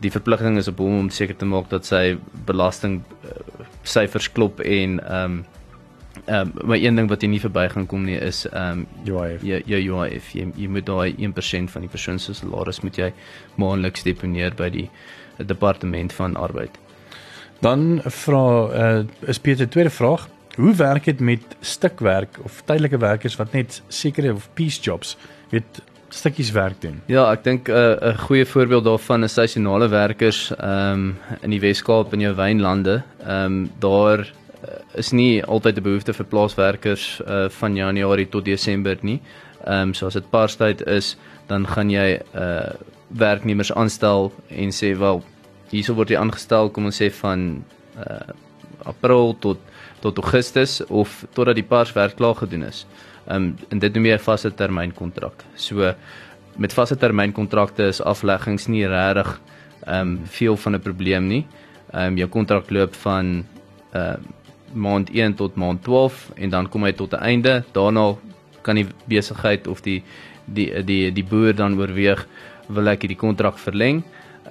Die 0.00 0.10
verpligting 0.10 0.56
is 0.58 0.68
op 0.68 0.78
hom 0.78 0.98
om 0.98 1.10
seker 1.10 1.36
te 1.36 1.44
maak 1.44 1.68
dat 1.68 1.84
sy 1.84 2.16
belasting 2.46 3.02
uh, 3.24 3.64
syfers 3.84 4.32
klop 4.32 4.60
en 4.60 5.00
ehm 5.00 5.24
um, 5.24 5.44
Ehm 6.24 6.50
um, 6.58 6.66
maar 6.68 6.76
een 6.76 6.94
ding 6.94 7.08
wat 7.08 7.22
jy 7.22 7.28
nie 7.28 7.40
verby 7.40 7.68
gaan 7.68 7.86
kom 7.86 8.04
nie 8.04 8.18
is 8.20 8.44
ehm 8.46 8.84
um, 8.84 8.86
UIF. 9.06 9.42
Jy 9.42 9.62
jy 9.66 9.78
UIF 9.88 10.32
jy, 10.36 10.44
jy 10.56 10.68
moet 10.68 10.86
daai 10.86 11.14
1% 11.16 11.72
van 11.72 11.82
die 11.82 11.90
persoon 11.90 12.18
se 12.18 12.34
salaris 12.34 12.80
moet 12.84 12.98
jy 12.98 13.08
maandeliks 13.56 14.04
deponeer 14.04 14.54
by 14.54 14.68
die 14.70 14.90
departement 15.38 16.12
van 16.12 16.36
arbeid. 16.36 16.78
Dan 17.62 18.00
vra 18.02 18.44
uh, 18.74 19.04
is 19.30 19.38
Pieter 19.38 19.68
tweede 19.70 19.90
vraag, 19.90 20.26
hoe 20.56 20.74
werk 20.74 21.04
dit 21.04 21.20
met 21.20 21.56
stukwerk 21.60 22.40
of 22.42 22.62
tydelike 22.66 22.98
werkers 22.98 23.36
wat 23.38 23.52
net 23.54 23.82
sekere 23.88 24.32
of 24.34 24.48
piece 24.58 24.82
jobs 24.82 25.16
weet 25.52 25.78
stukkies 26.08 26.50
werk 26.52 26.80
doen? 26.82 26.98
Ja, 27.06 27.28
ek 27.30 27.44
dink 27.44 27.68
'n 27.68 27.72
uh, 27.72 28.12
'n 28.12 28.18
goeie 28.26 28.46
voorbeeld 28.46 28.84
daarvan 28.84 29.24
is 29.24 29.38
seisonale 29.38 29.88
werkers 29.88 30.50
ehm 30.58 30.92
um, 30.92 31.16
in 31.42 31.50
die 31.50 31.60
Wes-Kaap 31.60 32.12
in 32.12 32.20
jou 32.20 32.34
wynlande. 32.34 33.02
Ehm 33.22 33.44
um, 33.44 33.70
daar 33.78 34.26
is 34.94 35.12
nie 35.12 35.44
altyd 35.44 35.78
'n 35.78 35.82
behoefte 35.82 36.12
vir 36.12 36.26
plaaswerkers 36.26 37.20
uh 37.26 37.48
van 37.48 37.76
Januarie 37.76 38.28
tot 38.28 38.44
Desember 38.44 38.98
nie. 39.00 39.20
Ehm 39.64 39.88
um, 39.88 39.94
so 39.94 40.06
as 40.06 40.14
dit 40.14 40.30
paarstyd 40.30 40.86
is, 40.86 41.16
dan 41.46 41.66
gaan 41.66 41.90
jy 41.90 42.20
uh 42.34 42.74
werknemers 43.08 43.72
aanstel 43.72 44.32
en 44.48 44.70
sê 44.72 44.96
wel 44.98 45.22
hierso 45.72 45.96
word 45.96 46.12
jy 46.12 46.20
aangestel 46.20 46.70
kom 46.70 46.88
ons 46.90 47.02
sê 47.02 47.10
van 47.22 47.64
uh 47.96 48.32
April 48.82 49.36
tot 49.38 49.58
tot 50.02 50.18
Augustus 50.18 50.80
of 50.90 51.24
totdat 51.36 51.54
die 51.54 51.66
paarswerk 51.66 52.16
klaar 52.18 52.34
gedoen 52.34 52.64
is. 52.66 52.82
Um, 53.30 53.52
en 53.70 53.78
dit 53.78 53.94
noem 53.94 54.08
jy 54.10 54.16
'n 54.18 54.24
vaste 54.24 54.50
termyn 54.50 54.92
kontrak. 54.92 55.44
So 55.54 55.94
met 56.56 56.72
vaste 56.72 56.96
termyn 56.96 57.32
kontrakte 57.32 57.86
is 57.86 58.00
afleggings 58.00 58.66
nie 58.68 58.86
regtig 58.86 59.40
um, 59.86 60.20
veel 60.26 60.56
van 60.56 60.74
'n 60.74 60.80
probleem 60.80 61.28
nie. 61.28 61.46
Um, 61.94 62.16
jou 62.16 62.28
kontrak 62.28 62.70
loop 62.70 62.94
van 62.94 63.44
uh, 63.94 64.16
maand 64.74 65.10
1 65.10 65.34
tot 65.34 65.54
maand 65.54 65.82
12 65.82 66.32
en 66.34 66.50
dan 66.50 66.68
kom 66.68 66.84
hy 66.84 66.92
tot 66.92 67.12
'n 67.12 67.22
einde. 67.22 67.64
Daarna 67.72 68.16
kan 68.62 68.74
die 68.74 68.86
besigheid 69.06 69.66
of 69.66 69.80
die 69.82 70.02
die 70.46 70.82
die 70.82 71.12
die 71.12 71.24
boer 71.24 71.54
dan 71.54 71.78
oorweeg 71.78 72.26
wil 72.68 72.88
ek 72.88 73.02
hierdie 73.02 73.18
kontrak 73.20 73.58
verleng. 73.58 74.02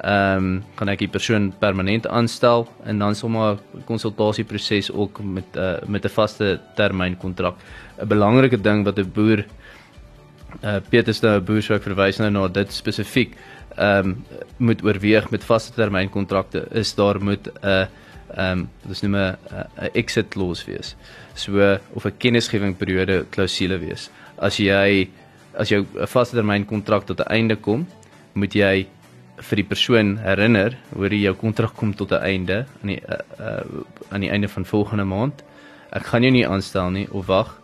Ehm 0.01 0.37
um, 0.37 0.63
kan 0.75 0.89
ek 0.89 1.03
die 1.03 1.11
persoon 1.13 1.51
permanent 1.61 2.07
aanstel 2.09 2.63
en 2.89 2.97
dan 2.99 3.15
sommer 3.15 3.59
'n 3.77 3.83
konsultasieproses 3.85 4.91
ook 4.91 5.21
met 5.23 5.45
uh, 5.55 5.77
met 5.85 6.05
'n 6.05 6.09
vaste 6.09 6.59
termyn 6.75 7.17
kontrak. 7.17 7.55
'n 8.01 8.07
Belangrike 8.07 8.61
ding 8.61 8.83
wat 8.83 8.97
'n 8.97 9.11
boer 9.13 9.45
uh 10.63 10.79
Peter 10.89 11.13
se 11.13 11.25
nou 11.25 11.39
boer 11.39 11.61
sou 11.61 11.79
verwys 11.79 12.17
nou 12.17 12.29
na 12.29 12.47
dit 12.47 12.73
spesifiek 12.73 13.35
ehm 13.77 14.05
um, 14.05 14.25
moet 14.57 14.83
oorweeg 14.83 15.29
met 15.31 15.43
vaste 15.43 15.73
termyn 15.73 16.09
kontrakte 16.09 16.67
is 16.71 16.95
daar 16.95 17.21
moet 17.23 17.47
'n 17.47 17.67
uh, 17.67 17.85
ehm 18.35 18.59
um, 18.59 18.69
dis 18.87 19.01
noem 19.01 19.15
'n 19.15 19.37
exit 19.93 20.29
clause 20.29 20.65
wees. 20.65 20.95
So 21.35 21.77
of 21.93 22.05
'n 22.05 22.17
kennisgewingperiode 22.17 23.25
klousule 23.29 23.77
wees. 23.77 24.09
As 24.37 24.57
jy 24.57 25.09
as 25.53 25.69
jou 25.69 25.85
vaste 26.07 26.35
termyn 26.35 26.65
kontrak 26.65 27.05
tot 27.05 27.19
'n 27.19 27.31
einde 27.31 27.55
kom, 27.55 27.87
moet 28.33 28.53
jy 28.53 28.87
vir 29.41 29.61
die 29.61 29.67
persoon 29.67 30.17
herinner 30.21 30.77
hoor 30.95 31.13
jy 31.13 31.23
jou 31.25 31.33
kontrak 31.39 31.73
kom 31.77 31.93
tot 31.93 32.11
'n 32.11 32.23
einde 32.23 32.65
aan 32.81 32.91
die 32.93 33.01
uh, 33.01 33.19
uh, 33.39 33.83
aan 34.11 34.21
die 34.21 34.29
einde 34.29 34.47
van 34.47 34.65
volgende 34.65 35.05
maand. 35.05 35.43
Ek 35.91 36.05
gaan 36.05 36.23
jou 36.23 36.31
nie 36.31 36.47
aanstel 36.47 36.89
nie 36.91 37.07
of 37.11 37.25
wag. 37.27 37.61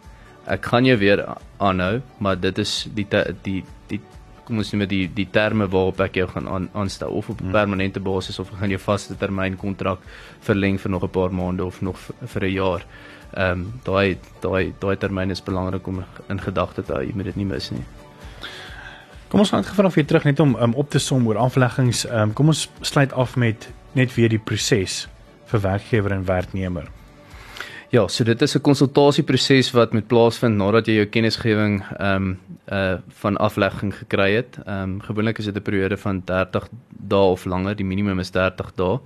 Ek 0.48 0.66
gaan 0.66 0.86
jou 0.86 0.98
weer 0.98 1.26
aanhou, 1.58 2.02
maar 2.20 2.40
dit 2.40 2.58
is 2.58 2.88
die 2.96 3.08
die 3.44 3.64
die 3.88 4.02
kom 4.48 4.58
ons 4.58 4.70
sê 4.72 4.78
met 4.80 4.90
die 4.90 5.08
die 5.08 5.28
terme 5.32 5.68
waarop 5.68 6.00
ek 6.06 6.16
jou 6.22 6.28
gaan 6.28 6.48
aan, 6.48 6.70
aanstel 6.74 7.12
of 7.12 7.30
op 7.30 7.42
'n 7.42 7.44
hmm. 7.44 7.52
permanente 7.52 8.00
basis 8.00 8.40
of 8.40 8.50
gaan 8.50 8.70
jou 8.70 8.80
vaste 8.80 9.18
termyn 9.18 9.58
kontrak 9.58 10.00
verleng 10.40 10.80
vir 10.80 10.92
nog 10.92 11.04
'n 11.04 11.10
paar 11.10 11.32
maande 11.32 11.66
of 11.66 11.82
nog 11.82 11.98
vir 12.34 12.44
'n 12.44 12.54
jaar. 12.54 12.86
Ehm 13.34 13.52
um, 13.52 13.74
daai 13.84 14.18
daai 14.42 14.74
daai 14.80 14.98
termyn 14.98 15.32
is 15.32 15.44
belangrik 15.44 15.88
om 15.88 16.04
in 16.30 16.40
gedagte 16.40 16.84
te 16.84 16.94
hou. 16.94 17.04
Jy 17.04 17.14
moet 17.16 17.26
dit 17.26 17.36
nie 17.36 17.46
mis 17.46 17.72
nie. 17.72 17.84
Kom 19.28 19.42
ons 19.44 19.50
gaan 19.52 19.66
gevra 19.68 19.90
of 19.90 19.96
jy 20.00 20.06
terug 20.08 20.24
net 20.24 20.40
om 20.40 20.54
um, 20.56 20.74
op 20.80 20.88
te 20.90 21.00
som 21.04 21.26
oor 21.28 21.36
afleggings. 21.44 22.06
Um, 22.08 22.32
kom 22.34 22.48
ons 22.54 22.70
sluit 22.80 23.12
af 23.12 23.36
met 23.36 23.68
net 23.98 24.14
weer 24.16 24.32
die 24.32 24.40
proses 24.40 25.08
vir 25.52 25.64
werkgewer 25.66 26.16
en 26.16 26.24
werknemer. 26.28 26.88
Ja, 27.92 28.06
so 28.08 28.24
dit 28.24 28.42
is 28.42 28.56
'n 28.56 28.62
konsultasieproses 28.62 29.72
wat 29.72 29.94
moet 29.94 30.08
plaasvind 30.08 30.58
nadat 30.58 30.88
jy 30.88 30.94
jou 30.94 31.06
kennisgewing 31.06 31.84
ehm 32.00 32.16
um, 32.16 32.40
uh 32.72 32.98
van 33.22 33.38
aflegging 33.38 33.94
gekry 33.96 34.32
het. 34.36 34.60
Ehm 34.66 34.84
um, 34.84 35.02
gewoonlik 35.02 35.38
is 35.40 35.46
dit 35.46 35.56
'n 35.56 35.62
periode 35.62 35.98
van 35.98 36.22
30 36.26 36.68
dae 36.90 37.32
of 37.32 37.46
langer, 37.46 37.76
die 37.76 37.86
minimum 37.86 38.20
is 38.20 38.32
30 38.32 38.72
dae. 38.76 39.00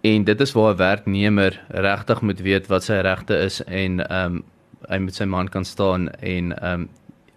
En 0.00 0.24
dit 0.24 0.40
is 0.40 0.52
waar 0.52 0.72
'n 0.72 0.76
werknemer 0.76 1.60
regtig 1.68 2.20
moet 2.20 2.40
weet 2.40 2.66
wat 2.66 2.84
sy 2.84 3.00
regte 3.00 3.36
is 3.36 3.64
en 3.64 4.08
ehm 4.08 4.34
um, 4.34 4.44
hy 4.88 4.98
met 4.98 5.14
sy 5.14 5.24
man 5.24 5.48
kan 5.48 5.64
staan 5.64 6.08
en 6.10 6.58
ehm 6.62 6.80
um, 6.80 6.88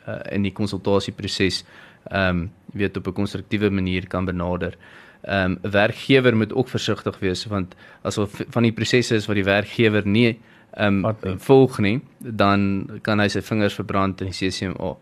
uh, 0.07 0.19
in 0.31 0.41
die 0.41 0.53
konsultasieproses 0.53 1.63
ehm 2.09 2.29
um, 2.29 2.51
weet 2.73 2.97
op 2.97 3.07
'n 3.07 3.13
konstruktiewe 3.13 3.69
manier 3.69 4.07
kan 4.07 4.25
benader. 4.25 4.77
Ehm 5.21 5.51
um, 5.51 5.59
'n 5.61 5.71
werkgewer 5.71 6.35
moet 6.35 6.53
ook 6.53 6.69
versigtig 6.69 7.19
wees 7.19 7.45
want 7.45 7.75
as 8.01 8.19
van 8.49 8.63
die 8.63 8.73
prosesse 8.73 9.15
is 9.15 9.25
wat 9.25 9.35
die 9.35 9.43
werkgewer 9.43 10.07
nie 10.07 10.39
ehm 10.71 11.05
um, 11.05 11.39
volg 11.39 11.79
nie, 11.79 12.01
dan 12.17 12.89
kan 13.01 13.19
hy 13.19 13.27
sy 13.27 13.41
vingers 13.41 13.73
verbrand 13.73 14.21
in 14.21 14.31
die 14.31 14.35
CCMA. 14.35 14.95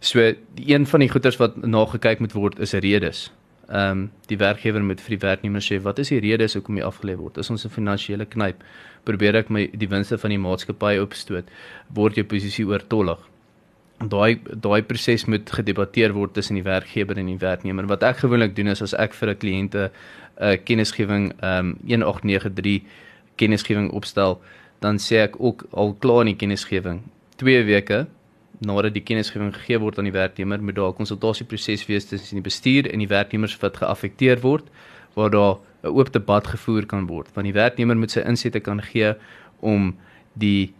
So 0.00 0.32
een 0.54 0.86
van 0.86 1.00
die 1.00 1.08
goeters 1.08 1.36
wat 1.36 1.56
nagekyk 1.56 2.18
moet 2.18 2.32
word 2.32 2.58
is 2.58 2.72
redes. 2.72 3.32
Ehm 3.68 3.90
um, 3.90 4.10
die 4.26 4.36
werkgewer 4.36 4.82
moet 4.82 5.00
vir 5.00 5.16
die 5.16 5.26
werknemer 5.26 5.62
sê 5.62 5.80
wat 5.82 5.98
is 5.98 6.08
die 6.08 6.20
redes 6.20 6.54
hoekom 6.54 6.76
jy 6.76 6.84
afgelê 6.84 7.16
word? 7.16 7.38
Is 7.38 7.50
ons 7.50 7.64
'n 7.64 7.70
finansiële 7.70 8.26
knyp? 8.26 8.64
Probeer 9.04 9.36
ek 9.36 9.50
my 9.50 9.70
die 9.72 9.88
winste 9.88 10.18
van 10.18 10.30
die 10.30 10.38
maatskappy 10.38 10.98
opstoot? 10.98 11.44
Word 11.94 12.14
jou 12.14 12.24
posisie 12.24 12.66
oortollig? 12.66 13.18
Daai 14.08 14.40
daai 14.44 14.82
proses 14.82 15.24
moet 15.26 15.50
gedebatteer 15.50 16.12
word 16.12 16.34
tussen 16.34 16.54
die 16.54 16.64
werkgewer 16.66 17.18
en 17.18 17.26
die 17.26 17.38
werknemer. 17.38 17.86
Wat 17.86 18.02
ek 18.02 18.24
gewoonlik 18.24 18.56
doen 18.56 18.68
is 18.68 18.82
as 18.82 18.94
ek 18.94 19.14
vir 19.14 19.28
'n 19.30 19.38
kliënte 19.38 19.82
'n 19.86 19.90
uh, 20.42 20.56
kennisgewing 20.64 21.32
ehm 21.40 21.58
um, 21.58 21.76
1893 21.86 22.82
kennisgewing 23.36 23.90
opstel, 23.90 24.40
dan 24.80 24.98
sê 24.98 25.22
ek 25.22 25.38
ook 25.38 25.66
al 25.70 25.94
klaar 25.94 26.26
in 26.26 26.32
die 26.34 26.40
kennisgewing 26.42 27.02
2 27.36 27.64
weke 27.64 28.06
nadat 28.62 28.94
die 28.94 29.02
kennisgewing 29.02 29.52
gegee 29.54 29.78
word 29.82 29.98
aan 29.98 30.08
die 30.08 30.14
werknemer 30.14 30.62
moet 30.62 30.76
daar 30.76 30.90
'n 30.90 30.98
konsultasieproses 31.00 31.86
wees 31.86 32.04
tussen 32.06 32.36
die 32.40 32.48
bestuur 32.50 32.90
en 32.92 32.98
die 32.98 33.08
werknemers 33.08 33.56
wat 33.62 33.76
geaffekteer 33.76 34.40
word 34.40 34.64
waar 35.14 35.30
daar 35.30 35.56
'n 35.82 35.88
oop 35.88 36.12
debat 36.12 36.46
gevoer 36.46 36.86
kan 36.86 37.06
word 37.06 37.28
want 37.34 37.44
die 37.44 37.60
werknemer 37.62 37.96
moet 37.96 38.10
sy 38.10 38.20
insette 38.20 38.60
kan 38.60 38.82
gee 38.82 39.14
om 39.60 39.96
die 40.34 40.74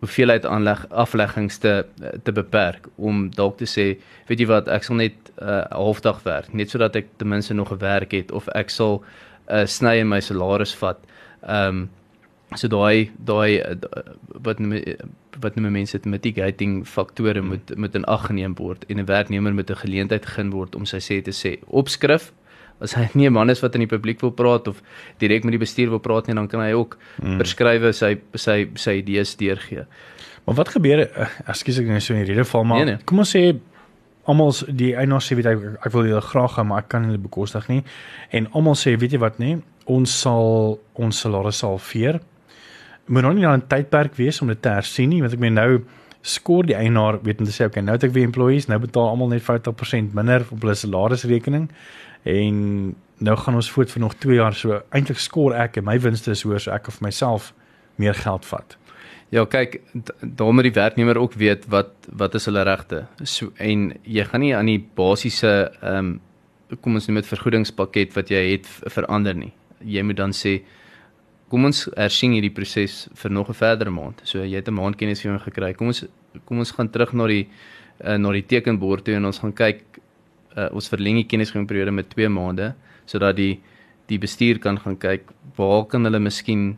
hoeveelheid 0.00 0.46
aanleg 0.46 0.86
afleggings 0.88 1.58
te 1.58 1.84
te 2.22 2.32
beperk 2.32 2.86
om 2.96 3.28
dalk 3.34 3.58
te 3.58 3.66
sê 3.66 3.86
weet 4.28 4.40
jy 4.40 4.46
wat 4.46 4.68
ek 4.68 4.84
sal 4.86 4.96
net 4.96 5.16
'n 5.38 5.44
uh, 5.44 5.64
halfdag 5.70 6.22
werk 6.22 6.54
net 6.54 6.70
sodat 6.70 6.96
ek 6.96 7.06
ten 7.16 7.28
minste 7.28 7.54
nog 7.54 7.72
'n 7.72 7.78
werk 7.78 8.12
het 8.12 8.32
of 8.32 8.48
ek 8.48 8.70
sal 8.70 9.02
'n 9.48 9.54
uh, 9.54 9.66
sny 9.66 9.98
in 9.98 10.08
my 10.08 10.20
salaris 10.20 10.74
vat. 10.74 10.98
Ehm 11.42 11.68
um, 11.68 11.88
so 12.56 12.68
daai 12.68 13.10
daai 13.24 13.60
eh, 13.60 13.76
wat 14.44 14.60
wat 15.40 15.56
noem 15.56 15.72
mense 15.72 15.96
dit 15.98 16.06
mitigating 16.08 16.86
faktore 16.86 17.38
hmm. 17.38 17.48
moet 17.48 17.76
moet 17.76 17.94
in 17.94 18.04
ag 18.04 18.26
geneem 18.26 18.54
word 18.56 18.84
en 18.88 18.98
'n 18.98 19.06
werknemer 19.06 19.54
moet 19.54 19.70
'n 19.70 19.82
geleentheid 19.84 20.26
gegee 20.26 20.50
word 20.50 20.76
om 20.76 20.86
sy 20.86 20.98
sê 20.98 21.22
te 21.22 21.32
sê 21.32 21.58
opskrif 21.66 22.32
as 22.80 22.94
hy 22.94 23.08
nie 23.14 23.26
'n 23.28 23.32
man 23.32 23.50
is 23.50 23.60
wat 23.60 23.74
in 23.74 23.80
die 23.80 23.90
publiek 23.90 24.20
wil 24.20 24.30
praat 24.30 24.68
of 24.68 24.82
direk 25.18 25.44
met 25.44 25.52
die 25.52 25.64
bestuur 25.64 25.90
wil 25.90 25.98
praat 25.98 26.26
nie 26.26 26.34
dan 26.34 26.48
kan 26.48 26.60
hy 26.60 26.72
ook 26.72 26.98
hmm. 27.22 27.38
beskrywe 27.38 27.92
sy 27.92 28.18
sy 28.34 28.68
sy 28.74 28.98
idees 29.02 29.36
deurgee. 29.36 29.86
Maar 30.46 30.54
wat 30.54 30.68
gebeur 30.68 31.00
eh, 31.00 31.26
ekskuus 31.46 31.78
ek 31.78 31.86
nou 31.86 32.00
so 32.00 32.14
in 32.14 32.24
die 32.24 32.32
rede 32.32 32.44
val 32.44 32.64
maar 32.64 32.84
nee, 32.84 32.94
nee. 32.94 33.04
kom 33.04 33.18
ons 33.18 33.34
sê 33.36 33.58
almal 34.28 34.52
die 34.68 34.94
eienaar 34.94 35.24
sê 35.24 35.36
weet 35.36 35.46
ek 35.46 35.86
ek 35.86 35.92
wil 35.92 36.08
julle 36.08 36.24
graag 36.24 36.56
hê 36.56 36.64
maar 36.64 36.84
ek 36.84 36.88
kan 36.88 37.04
hulle 37.08 37.20
bekostig 37.20 37.68
nie 37.68 37.82
en 38.30 38.48
almal 38.52 38.76
sê 38.76 38.96
weet 38.96 39.16
jy 39.16 39.20
wat 39.22 39.38
nê 39.42 39.58
ons 39.88 40.18
sal 40.24 40.78
ons 40.94 41.20
salaris 41.24 41.62
sal 41.64 41.78
veer 41.90 42.20
moet 43.08 43.24
nou 43.24 43.32
nie 43.32 43.46
dan 43.46 43.60
'n 43.60 43.68
tydperk 43.68 44.16
wees 44.16 44.40
om 44.42 44.48
dit 44.48 44.62
te 44.62 44.68
hersien 44.68 45.08
nie 45.08 45.20
want 45.20 45.32
ek 45.32 45.40
meen 45.40 45.54
nou 45.54 45.84
skoor 46.22 46.66
die 46.66 46.76
eienaar 46.76 47.20
weet 47.22 47.40
om 47.40 47.46
te 47.46 47.52
sê 47.52 47.66
okay 47.66 47.82
nou 47.82 47.94
het 47.96 48.04
ek 48.04 48.12
weer 48.12 48.24
employees 48.24 48.68
nou 48.68 48.78
betaal 48.78 49.08
almal 49.08 49.28
net 49.28 49.42
50% 49.42 50.14
minder 50.14 50.44
op 50.50 50.60
hulle 50.60 50.74
salarisrekening 50.74 51.68
en 52.22 52.94
nou 53.18 53.36
gaan 53.36 53.54
ons 53.54 53.70
voort 53.70 53.90
vir 53.90 54.00
nog 54.00 54.14
2 54.14 54.34
jaar 54.34 54.54
so 54.54 54.82
eintlik 54.94 55.18
skoor 55.18 55.54
ek 55.54 55.76
en 55.76 55.84
my 55.84 55.98
winste 55.98 56.30
is 56.30 56.42
hoër 56.42 56.60
so 56.60 56.70
ek 56.70 56.88
of 56.88 57.00
myself 57.00 57.52
meer 57.96 58.14
geld 58.14 58.46
vat. 58.46 58.76
Ja, 59.30 59.44
kyk, 59.44 59.82
daar 60.22 60.54
moet 60.54 60.70
die 60.70 60.72
werknemer 60.72 61.18
ook 61.20 61.34
weet 61.36 61.66
wat 61.68 61.90
wat 62.16 62.34
is 62.34 62.46
hulle 62.48 62.62
regte. 62.64 63.04
So 63.24 63.52
en 63.60 63.92
jy 64.02 64.24
gaan 64.24 64.40
nie 64.40 64.54
aan 64.56 64.70
die 64.70 64.80
basiese 64.80 65.70
ehm 65.82 65.98
um, 65.98 66.16
kom 66.84 66.98
ons 66.98 67.06
noem 67.08 67.22
dit 67.22 67.28
vergoedingspakket 67.30 68.12
wat 68.12 68.28
jy 68.28 68.40
het 68.50 68.66
verander 68.92 69.34
nie. 69.34 69.54
Jy 69.80 70.02
moet 70.04 70.18
dan 70.18 70.34
sê 70.36 70.58
kom 71.48 71.64
ons 71.64 71.86
hersien 71.96 72.34
hierdie 72.36 72.52
proses 72.52 73.06
vir 73.16 73.30
nog 73.32 73.48
'n 73.48 73.56
verdere 73.56 73.90
maand. 73.90 74.20
So 74.24 74.44
jy 74.44 74.56
het 74.56 74.68
'n 74.68 74.74
maand 74.74 74.96
kennisgewing 74.96 75.40
gekry. 75.40 75.72
Kom 75.74 75.86
ons 75.86 76.04
kom 76.44 76.58
ons 76.58 76.70
gaan 76.70 76.90
terug 76.90 77.12
na 77.12 77.26
die 77.26 77.48
uh, 78.04 78.16
na 78.16 78.32
die 78.32 78.46
tekenbord 78.46 79.04
toe 79.04 79.14
en 79.14 79.24
ons 79.24 79.38
gaan 79.38 79.52
kyk 79.52 79.87
uh, 80.58 80.68
ons 80.74 80.90
verleng 80.92 81.20
die 81.20 81.28
kennisgewingperiode 81.30 81.94
met 81.94 82.10
2 82.14 82.28
maande 82.34 82.72
sodat 83.06 83.38
die 83.38 83.54
die 84.08 84.18
bestuur 84.18 84.58
kan 84.64 84.78
gaan 84.80 84.96
kyk 84.96 85.32
waar 85.56 85.84
kan 85.86 86.08
hulle 86.08 86.20
miskien 86.24 86.76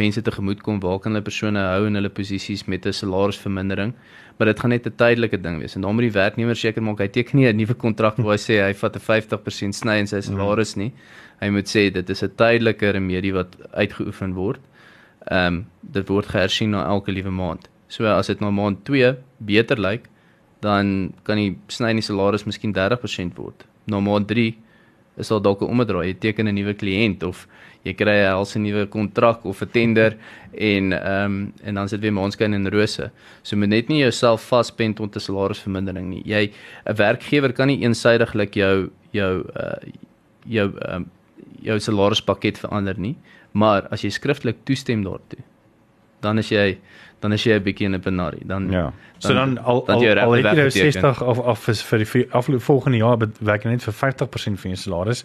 mense 0.00 0.22
tegemoet 0.26 0.62
kom 0.66 0.80
waar 0.82 0.98
kan 1.02 1.14
hulle 1.14 1.24
persone 1.24 1.60
hou 1.60 1.86
in 1.86 1.98
hulle 1.98 2.10
posisies 2.10 2.64
met 2.66 2.86
'n 2.86 2.92
salarisvermindering. 2.92 3.94
Maar 4.38 4.46
dit 4.46 4.60
gaan 4.60 4.70
net 4.70 4.86
'n 4.86 4.96
tydelike 4.96 5.40
ding 5.42 5.58
wees. 5.58 5.76
En 5.76 5.82
dan 5.82 5.94
moet 5.94 6.10
die 6.10 6.20
werknemer 6.20 6.56
seker 6.56 6.82
maak 6.82 6.98
hy 6.98 7.08
teken 7.08 7.38
nie 7.38 7.46
'n 7.46 7.56
nuwe 7.56 7.74
kontrak 7.74 8.16
waar 8.16 8.36
hy 8.36 8.38
sê 8.38 8.66
hy 8.66 8.72
vat 8.72 8.96
'n 8.96 9.00
50% 9.00 9.74
sny 9.74 9.98
in 9.98 10.06
sy 10.06 10.16
mhm. 10.16 10.24
salaris 10.24 10.76
nie. 10.76 10.92
Hy 11.40 11.50
moet 11.50 11.66
sê 11.66 11.92
dit 11.92 12.10
is 12.10 12.22
'n 12.22 12.32
tydelike 12.36 12.90
remedie 12.90 13.32
wat 13.32 13.56
uitgeoefen 13.72 14.34
word. 14.34 14.60
Ehm 15.30 15.46
um, 15.46 15.66
dit 15.82 16.08
word 16.08 16.26
gehersien 16.26 16.70
na 16.70 16.84
elke 16.86 17.12
liewe 17.12 17.30
maand. 17.30 17.68
So 17.88 18.06
as 18.06 18.26
dit 18.26 18.40
na 18.40 18.50
maand 18.50 18.84
2 18.84 19.16
beter 19.38 19.78
lyk 19.78 20.08
dan 20.64 21.12
kan 21.26 21.40
die 21.40 21.54
sny 21.68 21.92
in 21.94 22.02
salaris 22.02 22.46
miskien 22.48 22.74
30% 22.76 23.36
word 23.40 23.66
na 23.90 24.00
maand 24.00 24.28
3 24.32 24.52
is 25.16 25.28
daar 25.28 25.42
dalk 25.42 25.62
'n 25.62 25.70
omdraai 25.70 26.06
jy 26.08 26.16
teken 26.18 26.48
'n 26.48 26.54
nuwe 26.54 26.74
kliënt 26.74 27.22
of 27.22 27.46
jy 27.84 27.92
kry 27.94 28.16
'n 28.24 28.30
helse 28.32 28.58
nuwe 28.58 28.86
kontrak 28.86 29.44
of 29.44 29.62
'n 29.62 29.70
tender 29.70 30.16
en 30.52 30.92
ehm 30.92 31.24
um, 31.24 31.52
en 31.62 31.74
dan 31.74 31.88
sit 31.88 32.00
weer 32.00 32.12
maanskyn 32.12 32.54
en 32.54 32.70
rose. 32.70 33.10
So 33.42 33.56
moet 33.56 33.68
net 33.68 33.88
nie 33.88 34.00
jouself 34.00 34.48
vaspen 34.48 34.94
tot 34.94 35.16
'n 35.16 35.20
salarisvermindering 35.20 36.08
nie. 36.08 36.22
Jy 36.24 36.50
'n 36.86 36.96
werkgewer 36.96 37.52
kan 37.52 37.68
nie 37.68 37.82
eensydiglik 37.82 38.54
jou 38.54 38.90
jou 39.12 39.44
uh 39.56 39.78
jou 40.46 40.68
ehm 40.80 40.96
um, 40.96 41.10
jou 41.62 41.78
salarispakket 41.78 42.58
verander 42.58 42.98
nie, 42.98 43.16
maar 43.52 43.86
as 43.90 44.02
jy 44.02 44.10
skriftelik 44.10 44.56
toestem 44.64 45.02
daartoe, 45.04 45.40
dan 46.24 46.40
is 46.42 46.50
jy 46.52 46.78
dan 47.24 47.32
is 47.32 47.44
jy 47.44 47.56
'n 47.56 47.62
bietjie 47.64 47.86
in 47.86 47.94
'n 47.94 48.00
benari. 48.00 48.42
Dan 48.44 48.70
Ja. 48.70 48.92
So 49.18 49.32
dan, 49.34 49.54
dan 49.54 49.64
al 49.64 49.84
dan 49.84 49.96
al, 49.96 50.18
al 50.18 50.32
het 50.32 50.44
jy 50.44 50.54
nou 50.54 50.70
60 50.70 51.22
of 51.22 51.38
of 51.38 51.58
vir 51.64 51.98
die 51.98 52.26
afloop 52.30 52.62
volgende 52.62 52.98
jaar 52.98 53.18
werk 53.40 53.64
jy 53.64 53.70
net 53.70 53.82
vir 53.82 53.94
50% 53.94 54.60
van 54.60 54.70
jou 54.70 54.76
salaris 54.76 55.24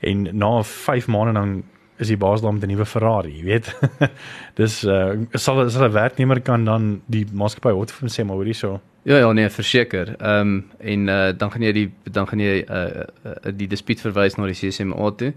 en 0.00 0.28
na 0.32 0.62
5 0.62 1.06
maande 1.08 1.32
dan 1.32 1.62
is 1.98 2.08
die 2.08 2.16
baas 2.16 2.40
daar 2.40 2.52
met 2.52 2.62
'n 2.62 2.68
nuwe 2.68 2.86
Ferrari, 2.86 3.36
jy 3.38 3.44
weet. 3.44 3.66
Dis 4.60 4.84
uh 4.84 5.14
sal 5.32 5.70
sal 5.70 5.88
'n 5.88 5.92
werknemer 5.92 6.40
kan 6.40 6.64
dan 6.64 7.02
die 7.06 7.26
maatskappy 7.32 7.74
Hotfin 7.74 8.08
sê 8.08 8.24
maar 8.24 8.36
hoorie 8.36 8.54
so. 8.54 8.80
Ja 9.04 9.18
ja 9.18 9.32
nee, 9.32 9.50
verseker. 9.50 10.14
Ehm 10.16 10.40
um, 10.40 10.70
en 10.78 11.08
uh 11.08 11.32
dan 11.36 11.50
gaan 11.52 11.62
jy 11.62 11.72
die 11.72 11.92
dan 12.02 12.28
gaan 12.28 12.40
jy 12.40 12.64
uh, 12.64 13.04
uh 13.24 13.52
die 13.52 13.68
dispuut 13.68 14.00
verwys 14.00 14.38
na 14.38 14.46
die 14.48 14.56
CCMA 14.56 15.10
toe. 15.20 15.32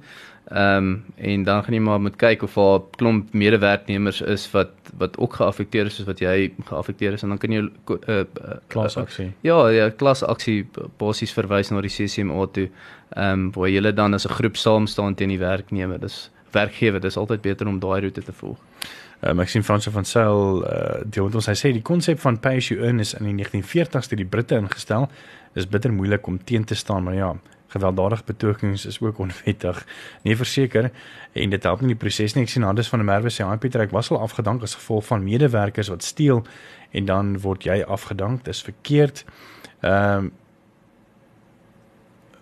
Ehm 0.48 0.78
um, 0.78 1.04
en 1.16 1.44
dan 1.44 1.64
gaan 1.64 1.76
jy 1.76 1.82
maar 1.84 2.00
moet 2.00 2.16
kyk 2.16 2.46
of 2.48 2.54
daar 2.56 2.80
klomp 2.96 3.34
medewerknemers 3.34 4.22
is 4.22 4.46
wat 4.52 4.72
wat 4.98 5.18
ook 5.18 5.36
geaffekteer 5.42 5.92
is 5.92 6.00
soos 6.00 6.08
wat 6.08 6.24
jy 6.24 6.54
geaffekteer 6.70 7.14
is 7.20 7.24
en 7.28 7.36
dan 7.36 7.38
kan 7.38 7.52
jy 7.52 7.62
'n 7.62 7.72
uh, 8.08 8.20
uh, 8.20 8.56
klasaksie. 8.68 9.26
Uh, 9.26 9.34
ja, 9.42 9.70
ja, 9.70 9.90
klasaksie 9.90 10.70
basies 10.98 11.34
verwys 11.34 11.70
na 11.70 11.82
die 11.82 11.92
CCMA 11.92 12.48
toe. 12.52 12.70
Ehm 13.16 13.32
um, 13.34 13.52
waar 13.52 13.70
jy 13.70 13.92
dan 13.92 14.14
as 14.14 14.26
'n 14.26 14.34
groep 14.40 14.56
saam 14.56 14.88
staan 14.88 15.16
teen 15.16 15.30
die 15.30 15.40
werknemer. 15.40 16.00
Dis 16.00 16.32
werkgewer, 16.52 17.02
dis 17.02 17.18
altyd 17.18 17.42
beter 17.42 17.68
om 17.68 17.80
daai 17.80 18.02
roete 18.02 18.24
te 18.24 18.34
volg. 18.34 18.58
Um, 19.26 19.40
ek 19.42 19.50
sien 19.50 19.64
Frans 19.66 19.88
van 19.90 20.06
Sail 20.06 20.62
uh 20.62 21.02
die 21.10 21.24
ons 21.24 21.50
hy 21.50 21.56
sê 21.58 21.72
die 21.74 21.82
konsep 21.82 22.20
van 22.22 22.38
pay 22.38 22.60
as 22.62 22.68
you 22.70 22.84
earn 22.86 23.02
is 23.02 23.16
in 23.18 23.26
die 23.26 23.34
1940s 23.40 24.12
deur 24.12 24.22
die 24.22 24.30
Britte 24.30 24.60
ingestel. 24.62 25.08
Dis 25.58 25.66
bitter 25.66 25.94
moeilik 25.94 26.28
om 26.30 26.38
teen 26.38 26.68
te 26.70 26.76
staan, 26.78 27.08
maar 27.08 27.16
ja, 27.18 27.32
gewelddadige 27.74 28.28
betogings 28.28 28.86
is 28.86 29.00
ook 29.02 29.18
onwettig. 29.26 29.86
Nee, 30.24 30.38
verseker 30.38 30.92
en 31.34 31.50
dit 31.50 31.64
help 31.64 31.82
nie 31.82 31.96
die 31.96 32.00
proses 32.00 32.36
nie. 32.36 32.46
Ek 32.46 32.54
sien 32.54 32.66
Handes 32.68 32.92
van 32.94 33.02
der 33.02 33.10
Merwe 33.10 33.34
sê 33.34 33.46
hy 33.48 33.58
Pieter 33.62 33.88
ek 33.88 33.96
was 33.96 34.12
al 34.14 34.22
afgedank 34.22 34.62
as 34.64 34.78
gevolg 34.78 35.08
van 35.10 35.26
medewerkers 35.26 35.90
wat 35.94 36.06
steel 36.06 36.44
en 36.94 37.10
dan 37.10 37.40
word 37.42 37.66
jy 37.66 37.82
afgedank. 37.84 38.46
Dis 38.46 38.62
verkeerd. 38.66 39.26
Ehm 39.82 40.28
um, 40.28 40.36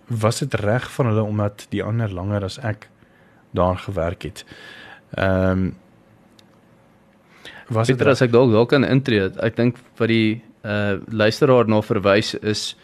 was 0.06 0.38
dit 0.38 0.54
reg 0.54 0.84
van 0.94 1.08
hulle 1.10 1.22
omdat 1.22 1.64
die 1.72 1.82
ander 1.82 2.12
langer 2.14 2.44
as 2.46 2.60
ek 2.62 2.84
daar 3.56 3.80
gewerk 3.88 4.28
het. 4.28 4.44
Ehm 5.16 5.50
um, 5.50 5.74
was 7.68 7.90
dit 7.90 8.02
as 8.06 8.22
ek 8.22 8.30
dalk 8.30 8.52
dalk 8.52 8.70
kan 8.70 8.84
intree. 8.86 9.26
Ek 9.42 9.56
dink 9.58 9.80
wat 9.98 10.12
die 10.12 10.42
uh 10.66 10.98
luisteraar 11.10 11.68
na 11.70 11.82
verwys 11.82 12.34
is 12.42 12.74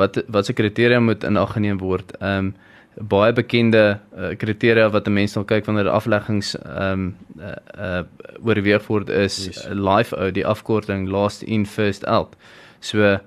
wat 0.00 0.20
wat 0.28 0.46
se 0.46 0.56
kriteria 0.56 1.00
moet 1.00 1.24
in 1.24 1.36
ag 1.36 1.56
geneem 1.56 1.80
word. 1.80 2.16
Ehm 2.20 2.52
um, 2.52 2.52
baie 3.00 3.32
bekende 3.32 4.00
uh, 4.16 4.34
kriteria 4.36 4.90
wat 4.90 5.06
'n 5.06 5.12
mens 5.12 5.32
dan 5.32 5.44
kyk 5.44 5.64
wanneer 5.64 5.88
afleggings 5.88 6.54
ehm 6.58 6.92
um, 6.92 7.16
uh, 7.40 7.56
uh 7.78 8.02
oorweeg 8.44 8.86
word 8.86 9.08
is 9.08 9.46
yes. 9.46 9.66
life 9.70 10.16
out 10.16 10.34
die 10.34 10.46
afkorting 10.46 11.08
last 11.08 11.42
in 11.42 11.66
first 11.66 12.04
out. 12.06 12.36
So 12.80 13.18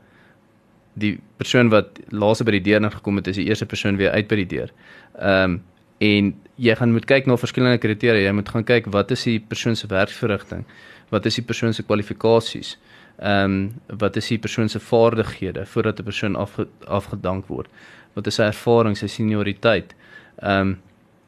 die 0.94 1.20
persoon 1.38 1.70
wat 1.70 2.00
laaste 2.10 2.44
by 2.44 2.52
die 2.52 2.66
deur 2.70 2.82
ingekom 2.82 3.16
het 3.16 3.28
is 3.28 3.36
die 3.36 3.48
eerste 3.48 3.66
persoon 3.66 3.98
weer 3.98 4.12
uit 4.12 4.28
by 4.28 4.36
die 4.36 4.50
deur. 4.58 4.74
Ehm 5.20 5.44
um, 5.44 5.62
en 6.04 6.34
jy 6.62 6.76
gaan 6.78 6.94
moet 6.94 7.06
kyk 7.10 7.28
na 7.30 7.38
verskillende 7.40 7.82
kriteria. 7.82 8.28
Jy 8.28 8.36
moet 8.38 8.50
gaan 8.54 8.66
kyk 8.68 8.90
wat 8.94 9.12
is 9.16 9.26
die 9.30 9.40
persoon 9.40 9.78
se 9.80 9.90
werksverrigting? 9.92 10.66
Wat 11.14 11.26
is 11.30 11.40
die 11.40 11.46
persoon 11.46 11.74
se 11.74 11.86
kwalifikasies? 11.88 12.76
Ehm 13.22 13.58
um, 13.58 13.98
wat 14.02 14.18
is 14.18 14.28
die 14.32 14.40
persoon 14.42 14.70
se 14.70 14.80
vaardighede 14.80 15.66
voordat 15.66 16.00
'n 16.00 16.04
persoon 16.04 16.36
afge, 16.36 16.68
afgedank 16.88 17.48
word? 17.48 17.70
Wat 18.14 18.28
is 18.28 18.36
sy 18.36 18.44
ervaring, 18.44 18.98
sy 18.98 19.08
senioriteit? 19.08 19.96
Ehm 20.42 20.60
um, 20.60 20.82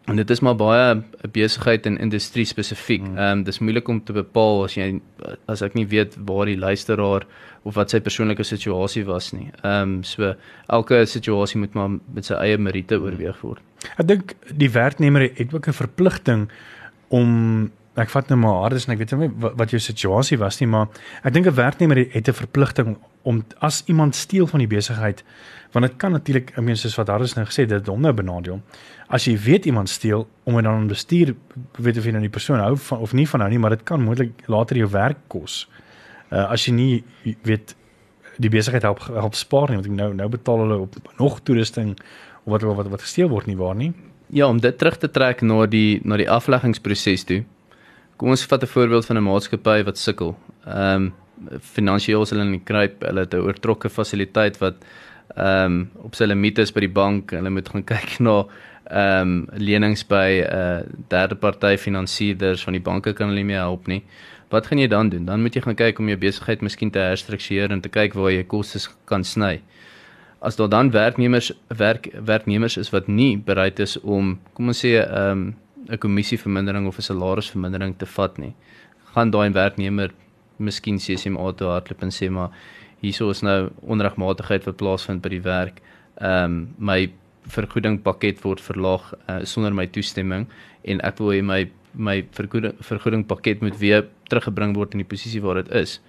en 0.06 0.16
dit 0.16 0.30
is 0.30 0.40
maar 0.40 0.56
baie 0.56 0.96
'n 0.96 1.32
besigheid 1.32 1.86
en 1.86 1.98
industrie 1.98 2.46
spesifiek. 2.46 3.02
Hmm. 3.02 3.18
Ehm 3.18 3.38
um, 3.38 3.44
dis 3.44 3.60
moeilik 3.60 3.88
om 3.88 4.04
te 4.04 4.14
bepaal 4.14 4.64
as 4.64 4.74
jy 4.76 5.02
as 5.46 5.62
ek 5.62 5.74
nie 5.74 5.88
weet 5.88 6.18
waar 6.26 6.46
die 6.46 6.58
luisteraar 6.58 7.26
of 7.64 7.76
wat 7.76 7.90
sy 7.90 8.00
persoonlike 8.00 8.44
situasie 8.44 9.06
was 9.06 9.32
nie. 9.32 9.52
Ehm 9.64 9.82
um, 9.82 10.04
so 10.04 10.36
elke 10.68 11.06
situasie 11.06 11.60
moet 11.60 11.74
maar 11.74 11.90
met 12.14 12.26
sy 12.26 12.34
eie 12.34 12.58
meriete 12.58 13.02
oorweeg 13.02 13.42
word. 13.42 13.62
Ek 13.98 14.08
dink 14.08 14.36
die 14.54 14.70
werknemer 14.70 15.22
het 15.22 15.54
ook 15.54 15.68
'n 15.68 15.74
verpligting 15.74 16.50
om 17.08 17.72
ek 17.96 18.10
vat 18.10 18.30
nou 18.30 18.40
maar 18.40 18.62
hardes 18.62 18.86
en 18.88 18.94
ek 18.94 18.98
weet 19.00 19.18
nie 19.20 19.32
wat, 19.40 19.54
wat 19.56 19.70
jou 19.70 19.80
situasie 19.80 20.38
was 20.38 20.60
nie, 20.60 20.68
maar 20.68 20.88
ek 21.24 21.34
dink 21.34 21.48
'n 21.48 21.56
werknemer 21.56 21.98
het 21.98 22.28
'n 22.28 22.34
verpligting 22.34 22.98
om 23.26 23.42
as 23.66 23.82
iemand 23.90 24.16
steel 24.16 24.48
van 24.48 24.62
die 24.62 24.70
besigheid, 24.70 25.24
want 25.74 25.88
dit 25.90 25.96
kan 26.00 26.14
natuurlik, 26.14 26.52
ek 26.54 26.64
meen 26.64 26.78
soos 26.78 26.96
wat 27.00 27.10
hardes 27.10 27.34
nou 27.36 27.46
gesê 27.50 27.66
dit 27.68 27.88
hom 27.90 28.04
nou 28.06 28.14
benadeel. 28.16 28.60
As 29.12 29.26
jy 29.26 29.34
weet 29.42 29.66
iemand 29.66 29.90
steel 29.90 30.28
om 30.46 30.60
dan 30.60 30.70
aan 30.72 30.92
bestuur 30.92 31.34
weet 31.82 31.98
of 31.98 32.06
jy 32.06 32.14
nou 32.14 32.22
die 32.24 32.32
persoon 32.32 32.62
hou 32.62 32.76
van 32.78 33.02
of 33.04 33.16
nie 33.18 33.26
van 33.28 33.44
hou 33.44 33.50
nie, 33.50 33.60
maar 33.62 33.74
dit 33.76 33.84
kan 33.84 34.02
moontlik 34.02 34.46
later 34.52 34.78
jou 34.78 34.88
werk 34.94 35.26
kos. 35.34 35.66
Uh 36.30 36.46
as 36.54 36.68
jy 36.68 36.76
nie 36.78 37.36
weet 37.44 37.76
die 38.38 38.52
besigheid 38.52 38.86
help 38.86 39.02
help 39.10 39.36
spaar 39.36 39.74
nie, 39.74 39.82
want 39.82 39.90
nou 39.98 40.14
nou 40.14 40.30
betaal 40.30 40.64
hulle 40.64 40.80
op 40.86 40.96
nog 41.20 41.42
toerusting 41.44 41.96
of 42.46 42.54
wat 42.54 42.70
wat 42.70 42.94
wat 42.94 43.04
gesteel 43.08 43.34
word 43.34 43.50
nie 43.50 43.58
waar 43.58 43.76
nie. 43.76 43.92
Ja, 44.30 44.48
om 44.48 44.62
dit 44.62 44.78
terug 44.78 44.98
te 45.02 45.10
trek 45.12 45.42
na 45.42 45.66
die 45.66 46.00
na 46.04 46.18
die 46.22 46.30
afleggingsproses 46.30 47.26
toe. 47.26 47.44
Kom 48.16 48.30
ons 48.30 48.46
vat 48.46 48.64
'n 48.64 48.68
voorbeeld 48.68 49.06
van 49.06 49.18
'n 49.18 49.24
maatskappy 49.24 49.84
wat 49.84 49.98
sukkel. 49.98 50.38
Ehm 50.66 50.96
um, 50.96 51.14
finansiëel 51.76 52.22
is 52.22 52.32
hulle 52.34 52.46
in 52.46 52.56
die 52.58 52.64
kruip, 52.66 53.04
hulle 53.04 53.26
het 53.26 53.34
'n 53.34 53.46
oortrokke 53.48 53.90
fasiliteit 53.90 54.58
wat 54.60 54.76
ehm 55.36 55.66
um, 55.66 55.90
op 56.04 56.16
sy 56.16 56.26
limiete 56.26 56.62
is 56.62 56.72
by 56.72 56.80
die 56.80 56.96
bank. 57.02 57.32
Hulle 57.32 57.50
moet 57.50 57.70
gaan 57.70 57.84
kyk 57.94 58.20
na 58.20 58.46
ehm 58.92 59.22
um, 59.22 59.48
lenings 59.58 60.04
by 60.04 60.30
'n 60.42 60.56
uh, 60.56 60.82
derde 61.10 61.36
party 61.36 61.78
finansierders 61.78 62.64
van 62.64 62.74
die 62.74 62.82
banke 62.84 63.14
kan 63.14 63.28
hulle 63.28 63.44
nie 63.44 63.54
meer 63.54 63.64
help 63.66 63.88
nie. 63.88 64.04
Wat 64.50 64.68
gaan 64.68 64.78
jy 64.78 64.88
dan 64.88 65.10
doen? 65.10 65.26
Dan 65.26 65.42
moet 65.42 65.56
jy 65.56 65.62
gaan 65.62 65.76
kyk 65.76 66.00
om 66.00 66.08
jou 66.08 66.18
besigheid 66.18 66.62
miskien 66.62 66.92
te 66.92 67.00
herstruktureer 67.00 67.72
en 67.72 67.82
te 67.82 67.90
kyk 67.90 68.14
waar 68.14 68.32
jy 68.32 68.44
kostes 68.44 68.90
kan 69.06 69.24
sny 69.24 69.62
as 70.46 70.56
daar 70.56 70.70
dan 70.70 70.92
werknemers 70.92 71.52
werk 71.68 72.10
werknemers 72.26 72.78
is 72.78 72.90
wat 72.90 73.08
nie 73.08 73.38
bereid 73.38 73.80
is 73.80 73.98
om 74.02 74.40
kom 74.54 74.68
ons 74.68 74.86
sê 74.86 74.92
'n 75.02 75.18
um, 75.22 75.56
'n 75.90 75.98
kommissievermindering 75.98 76.88
of 76.88 76.98
'n 76.98 77.02
salarisvermindering 77.02 77.98
te 77.98 78.06
vat 78.06 78.38
nie 78.38 78.54
gaan 79.14 79.30
daai 79.30 79.50
werknemer 79.52 80.12
miskien 80.58 80.98
CCMA 80.98 81.52
toe 81.60 81.68
hardloop 81.68 82.04
en 82.04 82.14
sê 82.14 82.30
maar 82.30 82.52
hierso 83.02 83.30
is 83.30 83.44
nou 83.44 83.70
onregmatigheid 83.82 84.66
wat 84.66 84.78
plaasvind 84.82 85.22
by 85.22 85.30
die 85.30 85.44
werk 85.46 85.82
ehm 86.22 86.44
um, 86.44 86.60
my 86.78 87.00
vergoeding 87.56 88.00
pakket 88.02 88.40
word 88.44 88.62
verlaag 88.62 89.12
uh, 89.30 89.44
sonder 89.46 89.74
my 89.74 89.86
toestemming 89.86 90.48
en 90.84 91.02
ek 91.06 91.20
wil 91.20 91.34
hê 91.36 91.42
my 91.46 91.66
my 91.94 92.22
vergoeding 92.38 92.74
vergoeding 92.80 93.26
pakket 93.28 93.62
moet 93.62 93.78
weer 93.80 94.08
teruggebring 94.30 94.74
word 94.76 94.96
in 94.96 95.04
die 95.04 95.12
posisie 95.12 95.42
waar 95.42 95.62
dit 95.62 95.72
is 95.84 96.00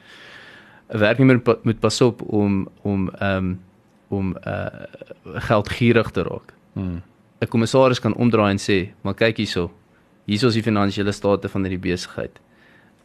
'n 0.89 0.99
werknemer 0.99 1.41
moet 1.63 1.81
pas 1.81 2.01
op 2.01 2.23
om 2.23 2.69
om 2.83 3.11
ehm 3.11 3.37
um, 3.37 3.59
om 4.09 4.37
uh 4.47 4.69
geldgierig 5.25 6.11
te 6.11 6.23
raak. 6.23 6.53
Hmm. 6.73 7.03
'n 7.41 7.49
Kommissaris 7.49 8.01
kan 8.01 8.15
omdraai 8.15 8.51
en 8.51 8.59
sê, 8.59 8.93
"Maar 9.03 9.15
kyk 9.15 9.37
hierso. 9.37 9.71
Hierso 10.25 10.47
is 10.47 10.55
die 10.55 10.63
finansiële 10.63 11.13
state 11.13 11.49
van 11.49 11.63
hierdie 11.63 11.91
besigheid. 11.91 12.41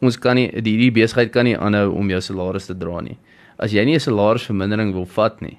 Ons 0.02 0.18
kan 0.18 0.34
nie 0.34 0.48
die 0.50 0.74
hierdie 0.74 0.94
besigheid 1.02 1.30
kan 1.32 1.46
nie 1.46 1.54
aanhou 1.54 1.92
om 1.94 2.08
jou 2.10 2.20
salaris 2.20 2.66
te 2.66 2.74
dra 2.74 3.00
nie. 3.00 3.18
As 3.58 3.72
jy 3.72 3.84
nie 3.84 3.94
'n 3.94 4.00
salarisvermindering 4.00 4.92
wil 4.92 5.06
vat 5.06 5.40
nie, 5.40 5.58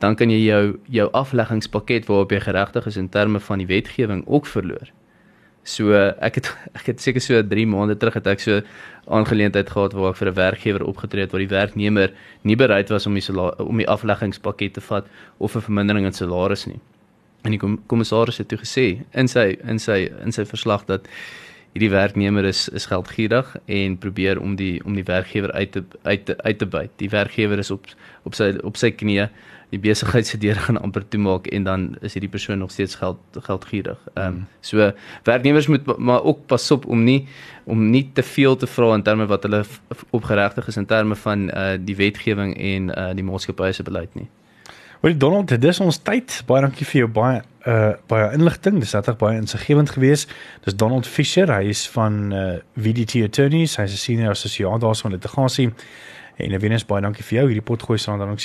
dan 0.00 0.16
kan 0.16 0.30
jy 0.30 0.40
jou 0.46 0.80
jou 0.88 1.10
afleggingspakket 1.12 2.08
waarop 2.08 2.32
jy 2.32 2.40
geregtig 2.40 2.86
is 2.86 2.96
in 2.96 3.08
terme 3.08 3.40
van 3.40 3.58
die 3.58 3.66
wetgewing 3.66 4.24
ook 4.26 4.46
verloor." 4.46 4.88
So 5.64 5.94
ek 5.94 6.34
het 6.34 6.56
ek 6.78 6.86
het 6.86 7.00
seker 7.00 7.20
so 7.20 7.42
3 7.42 7.66
maande 7.66 7.96
terug 7.96 8.14
het 8.14 8.26
ek 8.26 8.40
so 8.40 8.62
aangeleentheid 9.06 9.68
gehad 9.70 9.92
waar 9.92 10.10
ek 10.10 10.16
vir 10.16 10.28
'n 10.28 10.34
werkgewer 10.34 10.84
opgetree 10.86 11.22
het 11.22 11.32
waar 11.32 11.44
die 11.44 11.56
werknemer 11.56 12.12
nie 12.42 12.56
bereid 12.56 12.88
was 12.90 13.06
om 13.06 13.14
die 13.14 13.22
om 13.58 13.76
die 13.76 13.88
afleggingspakket 13.88 14.74
te 14.74 14.80
vat 14.80 15.06
of 15.38 15.56
'n 15.56 15.60
vermindering 15.60 16.06
in 16.06 16.12
salaris 16.12 16.66
nie. 16.66 16.80
En 17.44 17.50
die 17.50 17.60
kommissaris 17.86 18.38
het 18.38 18.48
toe 18.48 18.58
gesê 18.58 19.04
in 19.12 19.28
sy 19.28 19.58
in 19.64 19.78
sy 19.78 20.10
in 20.24 20.32
sy 20.32 20.44
verslag 20.44 20.86
dat 20.86 21.08
hierdie 21.72 21.90
werknemer 21.90 22.44
is 22.44 22.68
is 22.68 22.86
geldgierig 22.86 23.56
en 23.66 23.98
probeer 23.98 24.40
om 24.40 24.56
die 24.56 24.84
om 24.84 24.94
die 24.94 25.06
werkgewer 25.08 25.52
uit 25.52 25.72
te 25.72 25.84
uit 26.02 26.24
te 26.24 26.36
uit 26.38 26.58
te 26.58 26.66
byt. 26.66 26.90
Die 26.96 27.10
werkgewer 27.10 27.58
is 27.58 27.70
op 27.70 27.86
op 28.22 28.34
sy 28.34 28.52
op 28.62 28.76
sy 28.76 28.92
knieë 28.92 29.28
die 29.72 29.80
besigheid 29.80 30.28
se 30.28 30.36
deur 30.36 30.58
gaan 30.60 30.76
amper 30.84 31.04
toemaak 31.08 31.46
en 31.48 31.64
dan 31.64 31.86
is 32.04 32.12
hierdie 32.12 32.30
persoon 32.30 32.60
nog 32.60 32.70
steeds 32.70 32.98
geld 33.00 33.38
geldgierig. 33.48 34.00
Ehm 34.14 34.26
um, 34.26 34.46
so 34.60 34.92
werknemers 35.24 35.66
moet 35.66 35.96
maar 35.96 36.22
ook 36.22 36.46
pas 36.46 36.70
op 36.70 36.86
om 36.86 37.04
nie 37.04 37.26
om 37.64 37.90
nie 37.90 38.10
te 38.12 38.22
veel 38.22 38.56
te 38.56 38.66
vra 38.66 38.94
in 38.94 39.02
terme 39.02 39.26
wat 39.26 39.42
hulle 39.48 39.64
opgeregtig 40.10 40.68
is 40.68 40.76
in 40.76 40.86
terme 40.86 41.16
van 41.16 41.48
uh 41.48 41.72
die 41.80 41.96
wetgewing 41.96 42.56
en 42.58 42.92
uh 42.98 43.10
die 43.16 43.24
maatskappy 43.24 43.72
se 43.72 43.82
beleid 43.82 44.14
nie. 44.14 44.28
Wel 45.02 45.16
Donald, 45.16 45.48
dit 45.48 45.64
is 45.64 45.80
ons 45.80 45.96
tyd. 45.98 46.30
Baie 46.46 46.62
dankie 46.62 46.84
vir 46.86 47.00
jou 47.00 47.08
baie 47.10 47.40
uh 47.66 47.94
baie 48.06 48.28
inligting. 48.36 48.76
Dis 48.78 48.92
regtig 48.94 49.16
baie 49.18 49.40
insiggewend 49.40 49.90
geweest. 49.90 50.30
Dis 50.62 50.76
Donald 50.78 51.08
Fisher, 51.10 51.50
hy 51.50 51.72
is 51.72 51.88
van 51.90 52.20
uh 52.30 52.44
VDT 52.78 53.24
Attorneys, 53.26 53.74
hy's 53.82 53.96
'n 53.96 54.02
senior 54.04 54.30
assosiaat 54.30 54.80
daarso 54.80 55.10
in 55.10 55.16
litigasie. 55.16 55.72
En 56.38 56.60
Venus 56.60 56.86
baie 56.86 57.02
dankie 57.02 57.24
vir 57.24 57.38
jou. 57.38 57.46
Hierdie 57.50 57.66
pot 57.66 57.82
gooi 57.82 57.98
staan 57.98 58.18
dan 58.18 58.30
ook 58.30 58.40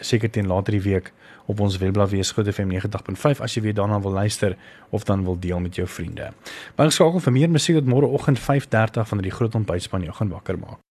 seker 0.00 0.30
teen 0.30 0.46
later 0.46 0.72
die 0.72 0.84
week 0.84 1.12
op 1.46 1.60
ons 1.60 1.78
webblad 1.78 2.10
wees 2.10 2.30
Groot 2.30 2.54
FM 2.54 2.68
90.5 2.68 3.40
as 3.40 3.54
jy 3.54 3.62
weer 3.62 3.74
daarna 3.74 4.00
wil 4.00 4.12
luister 4.12 4.56
of 4.90 5.04
dan 5.04 5.24
wil 5.24 5.38
deel 5.40 5.60
met 5.60 5.74
jou 5.74 5.88
vriende. 5.88 6.32
Maar 6.76 6.92
skakel 6.92 7.20
vir 7.20 7.32
meer 7.32 7.50
musiek 7.50 7.84
môre 7.84 8.06
oggend 8.06 8.38
5:30 8.38 9.08
van 9.08 9.18
die 9.18 9.30
Groot 9.30 9.54
Ontbytspan 9.54 10.02
jou 10.02 10.12
gaan 10.12 10.28
wakker 10.28 10.58
maak. 10.58 10.91